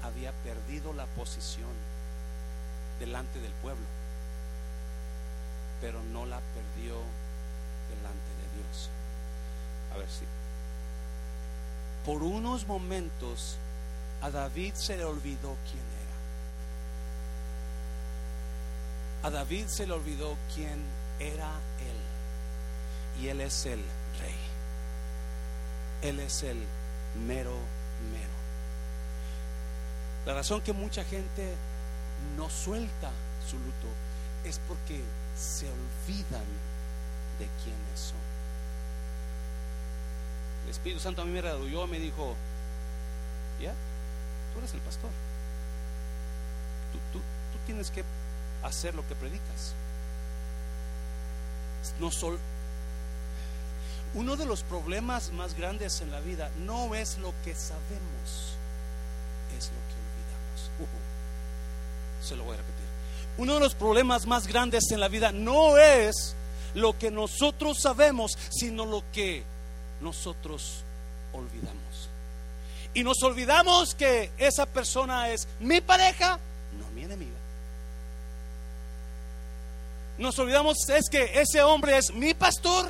Había 0.04 0.32
perdido 0.44 0.94
la 0.94 1.06
posición 1.08 1.74
delante 3.00 3.40
del 3.40 3.52
pueblo, 3.54 3.86
pero 5.82 6.02
no 6.14 6.26
la 6.26 6.40
perdió 6.40 6.96
delante 7.90 8.30
de 8.40 8.48
Dios. 8.56 8.90
A 9.96 9.98
ver 9.98 10.10
si. 10.10 10.26
Por 12.06 12.22
unos 12.22 12.68
momentos 12.68 13.58
a 14.22 14.30
David 14.30 14.74
se 14.76 14.98
le 14.98 15.06
olvidó 15.06 15.56
quién 15.66 15.84
era. 19.24 19.28
A 19.28 19.32
David 19.32 19.68
se 19.68 19.88
le 19.88 19.94
olvidó 19.94 20.36
quién 20.54 20.84
era 21.20 21.50
él. 21.80 23.22
Y 23.24 23.30
él 23.30 23.42
es 23.42 23.66
el 23.66 23.80
rey. 24.20 24.36
Él 26.02 26.20
es 26.20 26.44
el 26.44 26.58
mero, 27.26 27.56
mero. 28.12 28.36
La 30.26 30.34
razón 30.34 30.62
que 30.62 30.74
mucha 30.74 31.04
gente 31.06 31.56
no 32.36 32.50
suelta 32.50 33.12
su 33.50 33.58
luto 33.58 33.88
es 34.44 34.60
porque 34.68 35.02
se 35.38 35.68
olvidan 35.68 36.46
de 37.40 37.48
quiénes 37.64 38.00
son. 38.00 38.25
El 40.66 40.72
Espíritu 40.72 41.00
Santo 41.00 41.22
a 41.22 41.26
mí 41.26 41.32
me 41.32 41.42
redujo, 41.42 41.88
me 41.88 42.00
dijo, 42.00 42.36
ya, 43.62 43.74
tú 44.52 44.60
eres 44.60 44.74
el 44.74 44.82
pastor. 44.82 45.10
Tú, 47.14 47.20
tienes 47.66 47.90
que 47.90 48.04
hacer 48.64 48.94
lo 48.94 49.08
que 49.08 49.16
predicas. 49.16 49.74
No 52.00 52.12
sol, 52.12 52.38
uno 54.14 54.36
de 54.36 54.46
los 54.46 54.64
problemas 54.64 55.32
más 55.32 55.56
grandes 55.56 56.02
en 56.02 56.12
la 56.12 56.20
vida 56.20 56.50
no 56.66 56.96
es 56.96 57.18
lo 57.18 57.34
que 57.44 57.54
sabemos, 57.54 58.56
es 59.58 59.70
lo 59.70 59.80
que 59.88 60.86
olvidamos. 60.86 61.02
Se 62.22 62.36
lo 62.36 62.44
voy 62.44 62.56
a 62.56 62.58
repetir. 62.58 62.86
Uno 63.38 63.56
de 63.56 63.60
los 63.60 63.76
problemas 63.76 64.26
más 64.26 64.48
grandes 64.48 64.92
en 64.92 65.00
la 65.00 65.10
vida 65.10 65.32
no 65.32 65.78
es 65.78 66.36
lo 66.74 66.98
que 66.98 67.12
nosotros 67.12 67.78
sabemos, 67.82 68.38
sino 68.50 68.86
lo 68.86 69.04
que 69.12 69.44
nosotros 70.06 70.84
olvidamos. 71.34 72.10
Y 72.94 73.04
nos 73.04 73.22
olvidamos 73.24 73.94
que 73.94 74.32
esa 74.38 74.66
persona 74.66 75.30
es 75.30 75.48
mi 75.60 75.82
pareja, 75.82 76.40
no 76.80 76.90
mi 76.92 77.04
enemiga. 77.04 77.32
Nos 80.18 80.40
olvidamos 80.40 80.78
es 80.88 81.10
que 81.10 81.42
ese 81.42 81.62
hombre 81.62 81.98
es 81.98 82.14
mi 82.14 82.34
pastor, 82.34 82.86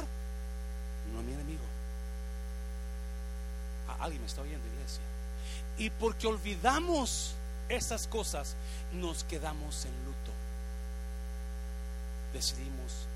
Alguien 3.98 4.22
me 4.22 4.28
está 4.28 4.42
oyendo, 4.42 4.68
iglesia. 4.68 5.02
Y 5.80 5.90
porque 5.90 6.28
olvidamos 6.28 7.34
esas 7.70 8.06
cosas, 8.06 8.56
nos 8.94 9.24
quedamos 9.24 9.84
en 9.86 10.06
luto. 10.06 10.32
Decidimos 12.32 13.08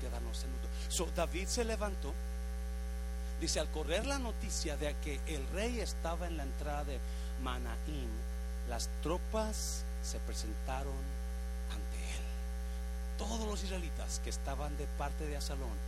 quedarnos 0.00 0.44
en 0.44 0.52
luto. 0.52 0.68
So, 0.88 1.08
David 1.16 1.48
se 1.48 1.64
levantó. 1.64 2.14
Dice, 3.40 3.60
al 3.60 3.70
correr 3.70 4.06
la 4.06 4.18
noticia 4.18 4.76
de 4.76 4.94
que 5.02 5.20
el 5.26 5.46
rey 5.48 5.80
estaba 5.80 6.26
en 6.26 6.36
la 6.36 6.42
entrada 6.42 6.84
de 6.84 6.98
Manaim, 7.42 8.10
las 8.68 8.88
tropas 9.02 9.84
se 10.02 10.18
presentaron 10.20 10.92
ante 11.72 11.96
él. 11.96 12.24
Todos 13.18 13.46
los 13.48 13.64
israelitas 13.64 14.20
que 14.22 14.30
estaban 14.30 14.76
de 14.76 14.86
parte 14.98 15.26
de 15.26 15.36
Asalón 15.36 15.78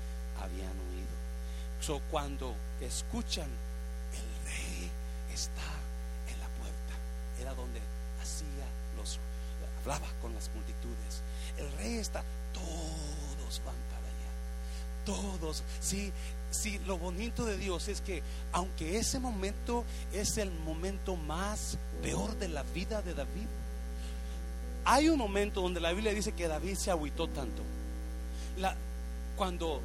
habían 0.40 0.72
huido. 0.90 1.12
So, 1.80 2.00
cuando 2.11 2.55
escuchan 2.80 3.48
está 5.32 5.62
en 6.28 6.38
la 6.40 6.48
puerta. 6.48 6.94
Era 7.40 7.55
donde 7.55 7.80
hacía 8.20 8.66
los, 8.96 9.18
hablaba 9.80 10.07
con 10.20 10.34
las 10.34 10.50
multitudes. 10.55 11.22
El 11.59 11.70
rey 11.78 11.96
está, 11.96 12.22
todos 12.53 13.62
van. 13.64 13.91
Todos, 15.05 15.62
sí, 15.80 16.12
sí, 16.50 16.80
lo 16.86 16.98
bonito 16.98 17.44
de 17.44 17.57
Dios 17.57 17.88
es 17.88 18.00
que 18.00 18.22
aunque 18.53 18.98
ese 18.98 19.18
momento 19.18 19.84
es 20.12 20.38
el 20.38 20.50
momento 20.50 21.16
más 21.16 21.78
peor 22.03 22.38
de 22.38 22.48
la 22.48 22.62
vida 22.62 23.03
de 23.03 23.14
David, 23.14 23.46
hay 24.84 25.09
un 25.09 25.18
momento 25.18 25.61
donde 25.61 25.80
la 25.80 25.92
Biblia 25.92 26.12
dice 26.12 26.32
que 26.32 26.48
David 26.48 26.74
se 26.76 26.90
agüitó 26.90 27.28
tanto. 27.28 27.62
Cuando 29.36 29.80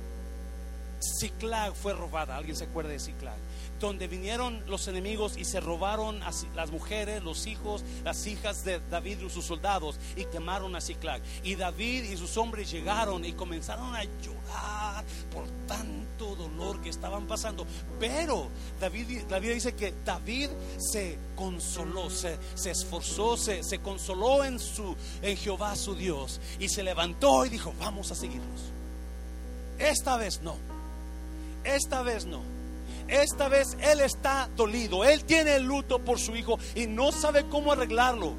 Ciclag 1.00 1.76
fue 1.76 1.93
robada, 1.93 2.38
¿alguien 2.38 2.56
se 2.56 2.66
acuerda 2.66 2.91
de 2.91 3.00
Ciclag? 3.00 3.38
donde 3.80 4.08
vinieron 4.08 4.64
los 4.68 4.88
enemigos 4.88 5.38
y 5.38 5.45
se 5.45 5.60
robaron 5.60 6.22
a 6.24 6.32
las 6.56 6.72
mujeres, 6.72 7.24
los 7.24 7.48
hijos, 7.48 7.84
las 8.04 8.26
hijas 8.28 8.64
de 8.64 8.80
David 8.89 9.20
y 9.20 9.30
sus 9.30 9.45
soldados 9.45 10.00
y 10.16 10.26
quemaron 10.26 10.76
a 10.76 10.82
Ciclag. 10.82 11.22
Y 11.43 11.56
David 11.56 12.06
y 12.06 12.18
sus 12.18 12.38
hombres 12.38 12.72
llegaron 12.72 13.24
y 13.26 13.34
comenzaron 13.34 13.95
a 13.95 14.04
llorar 14.04 15.04
por 15.32 15.48
tanto 15.68 16.36
dolor 16.36 16.82
que 16.82 16.89
estaban 16.89 17.28
pasando. 17.28 17.66
Pero 18.00 18.48
David, 18.80 19.26
dice 19.39 19.76
que 19.76 19.93
David 20.04 20.50
se 20.78 21.18
consoló, 21.36 22.10
se, 22.10 22.38
esforzó, 22.66 23.38
se, 23.38 23.64
se 23.64 23.80
consoló 23.80 24.43
en, 24.43 24.60
su, 24.60 24.95
en 25.22 25.38
Jehová 25.38 25.76
su 25.76 25.95
Dios 25.95 26.41
y 26.60 26.70
se 26.70 26.84
levantó 26.84 27.45
y 27.45 27.50
dijo, 27.50 27.74
vamos 27.80 28.12
a 28.12 28.16
seguirlos. 28.16 28.72
Esta 29.78 30.18
vez 30.18 30.41
no. 30.41 30.77
Esta 31.68 32.01
vez 32.01 32.26
no 32.26 32.57
esta 33.07 33.47
vez 33.47 33.78
él 33.80 34.01
está 34.01 34.49
dolido. 34.55 35.05
Él 35.05 35.24
tiene 35.24 35.55
el 35.55 35.63
luto 35.63 35.99
por 35.99 36.20
su 36.20 36.36
hijo 36.36 36.59
y 36.76 36.88
no 36.88 37.11
sabe 37.11 37.47
cómo 37.47 37.72
arreglarlo 37.72 38.34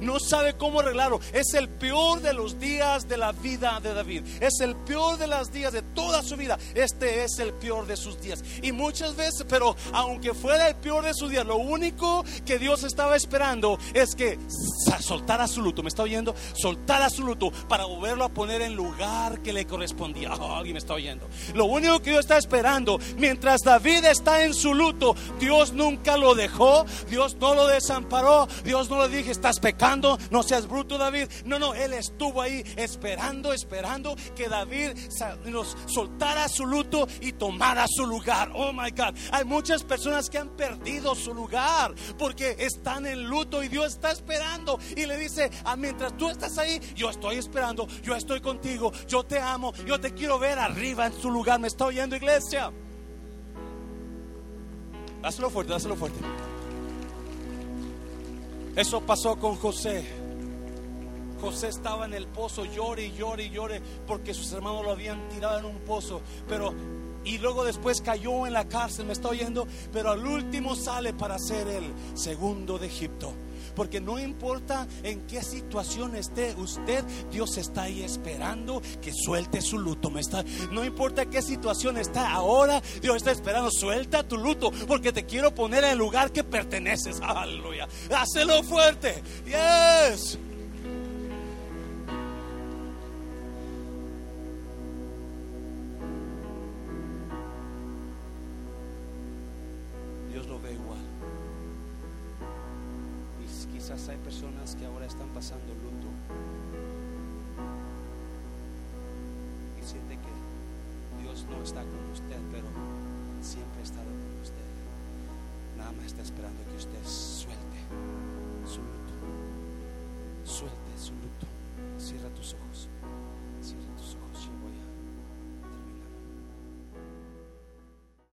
no 0.00 0.18
sabe 0.18 0.54
cómo 0.54 0.80
arreglarlo. 0.80 1.20
Es 1.32 1.54
el 1.54 1.68
peor 1.68 2.20
de 2.20 2.32
los 2.32 2.58
días 2.58 3.08
de 3.08 3.16
la 3.16 3.32
vida 3.32 3.80
de 3.80 3.94
David. 3.94 4.22
Es 4.40 4.60
el 4.60 4.74
peor 4.76 5.18
de 5.18 5.26
los 5.26 5.52
días 5.52 5.72
de 5.72 5.82
toda 5.82 6.22
su 6.22 6.36
vida. 6.36 6.58
Este 6.74 7.24
es 7.24 7.38
el 7.38 7.52
peor 7.54 7.86
de 7.86 7.96
sus 7.96 8.20
días. 8.20 8.42
Y 8.62 8.72
muchas 8.72 9.16
veces, 9.16 9.44
pero 9.48 9.76
aunque 9.92 10.34
fuera 10.34 10.68
el 10.68 10.76
peor 10.76 11.04
de 11.04 11.14
sus 11.14 11.30
días, 11.30 11.46
lo 11.46 11.56
único 11.56 12.24
que 12.44 12.58
Dios 12.58 12.84
estaba 12.84 13.16
esperando 13.16 13.78
es 13.94 14.14
que 14.14 14.38
soltara 15.00 15.46
su 15.46 15.62
luto. 15.62 15.82
¿Me 15.82 15.88
está 15.88 16.02
oyendo? 16.02 16.34
Soltara 16.54 17.10
su 17.10 17.24
luto 17.24 17.50
para 17.68 17.84
volverlo 17.84 18.24
a 18.24 18.28
poner 18.28 18.62
en 18.62 18.74
lugar 18.74 19.40
que 19.42 19.52
le 19.52 19.66
correspondía. 19.66 20.32
Oh, 20.42 20.56
alguien 20.56 20.74
me 20.74 20.78
está 20.78 20.94
oyendo. 20.94 21.28
Lo 21.54 21.66
único 21.66 22.00
que 22.00 22.10
Dios 22.10 22.20
está 22.20 22.36
esperando, 22.36 22.98
mientras 23.16 23.60
David 23.60 24.06
está 24.06 24.42
en 24.42 24.54
su 24.54 24.74
luto, 24.74 25.14
Dios 25.38 25.72
nunca 25.72 26.16
lo 26.16 26.34
dejó. 26.34 26.84
Dios 27.08 27.36
no 27.36 27.54
lo 27.54 27.68
desamparó. 27.68 28.48
Dios 28.64 28.90
no 28.90 29.06
le 29.06 29.16
dije, 29.16 29.30
estás 29.30 29.60
pecando 29.60 29.91
no 30.00 30.42
seas 30.42 30.66
bruto 30.66 30.98
David. 30.98 31.28
No, 31.44 31.58
no, 31.58 31.74
él 31.74 31.92
estuvo 31.92 32.40
ahí 32.40 32.62
esperando, 32.76 33.52
esperando 33.52 34.16
que 34.34 34.48
David 34.48 34.92
nos 35.44 35.76
soltara 35.86 36.48
su 36.48 36.66
luto 36.66 37.06
y 37.20 37.32
tomara 37.32 37.86
su 37.88 38.06
lugar. 38.06 38.50
Oh 38.54 38.72
my 38.72 38.90
God, 38.90 39.14
hay 39.30 39.44
muchas 39.44 39.82
personas 39.84 40.30
que 40.30 40.38
han 40.38 40.50
perdido 40.50 41.14
su 41.14 41.34
lugar 41.34 41.94
porque 42.18 42.56
están 42.58 43.06
en 43.06 43.24
luto 43.24 43.62
y 43.62 43.68
Dios 43.68 43.94
está 43.94 44.12
esperando 44.12 44.78
y 44.96 45.06
le 45.06 45.16
dice, 45.18 45.50
ah, 45.64 45.76
mientras 45.76 46.16
tú 46.16 46.28
estás 46.28 46.56
ahí, 46.58 46.80
yo 46.94 47.10
estoy 47.10 47.36
esperando, 47.36 47.86
yo 48.02 48.14
estoy 48.14 48.40
contigo, 48.40 48.92
yo 49.06 49.24
te 49.24 49.40
amo, 49.40 49.72
yo 49.86 50.00
te 50.00 50.12
quiero 50.12 50.38
ver 50.38 50.58
arriba 50.58 51.06
en 51.06 51.20
su 51.20 51.30
lugar. 51.30 51.60
¿Me 51.60 51.68
está 51.68 51.86
oyendo 51.86 52.16
iglesia? 52.16 52.72
Dáselo 55.20 55.50
fuerte, 55.50 55.72
dáselo 55.72 55.96
fuerte. 55.96 56.18
Eso 58.76 59.02
pasó 59.02 59.36
con 59.36 59.56
José. 59.56 60.04
José 61.40 61.68
estaba 61.68 62.06
en 62.06 62.14
el 62.14 62.26
pozo, 62.26 62.64
llore 62.64 63.06
y 63.06 63.12
llore 63.12 63.44
y 63.44 63.50
llore 63.50 63.82
porque 64.06 64.32
sus 64.32 64.52
hermanos 64.52 64.84
lo 64.84 64.92
habían 64.92 65.28
tirado 65.28 65.58
en 65.58 65.64
un 65.64 65.78
pozo. 65.80 66.22
Pero 66.48 66.72
y 67.24 67.38
luego 67.38 67.64
después 67.64 68.00
cayó 68.00 68.46
en 68.46 68.52
la 68.52 68.68
cárcel, 68.68 69.06
me 69.06 69.12
está 69.12 69.28
oyendo, 69.28 69.66
pero 69.92 70.10
al 70.10 70.26
último 70.26 70.74
sale 70.74 71.12
para 71.12 71.38
ser 71.38 71.68
el 71.68 71.92
segundo 72.14 72.78
de 72.78 72.86
Egipto. 72.86 73.32
Porque 73.74 74.00
no 74.00 74.18
importa 74.18 74.86
en 75.02 75.22
qué 75.22 75.42
situación 75.42 76.16
esté 76.16 76.54
usted, 76.56 77.04
Dios 77.30 77.56
está 77.56 77.82
ahí 77.82 78.02
esperando 78.02 78.82
que 79.00 79.12
suelte 79.12 79.60
su 79.60 79.78
luto. 79.78 80.10
No 80.70 80.84
importa 80.84 81.26
qué 81.26 81.42
situación 81.42 81.96
está 81.96 82.32
ahora, 82.32 82.82
Dios 83.00 83.16
está 83.16 83.30
esperando, 83.30 83.70
suelta 83.70 84.22
tu 84.22 84.36
luto, 84.36 84.70
porque 84.86 85.12
te 85.12 85.24
quiero 85.24 85.54
poner 85.54 85.84
en 85.84 85.90
el 85.92 85.98
lugar 85.98 86.32
que 86.32 86.44
perteneces. 86.44 87.20
Aleluya. 87.22 87.88
Hácelo 88.10 88.62
fuerte. 88.62 89.22
Yes. 89.46 90.38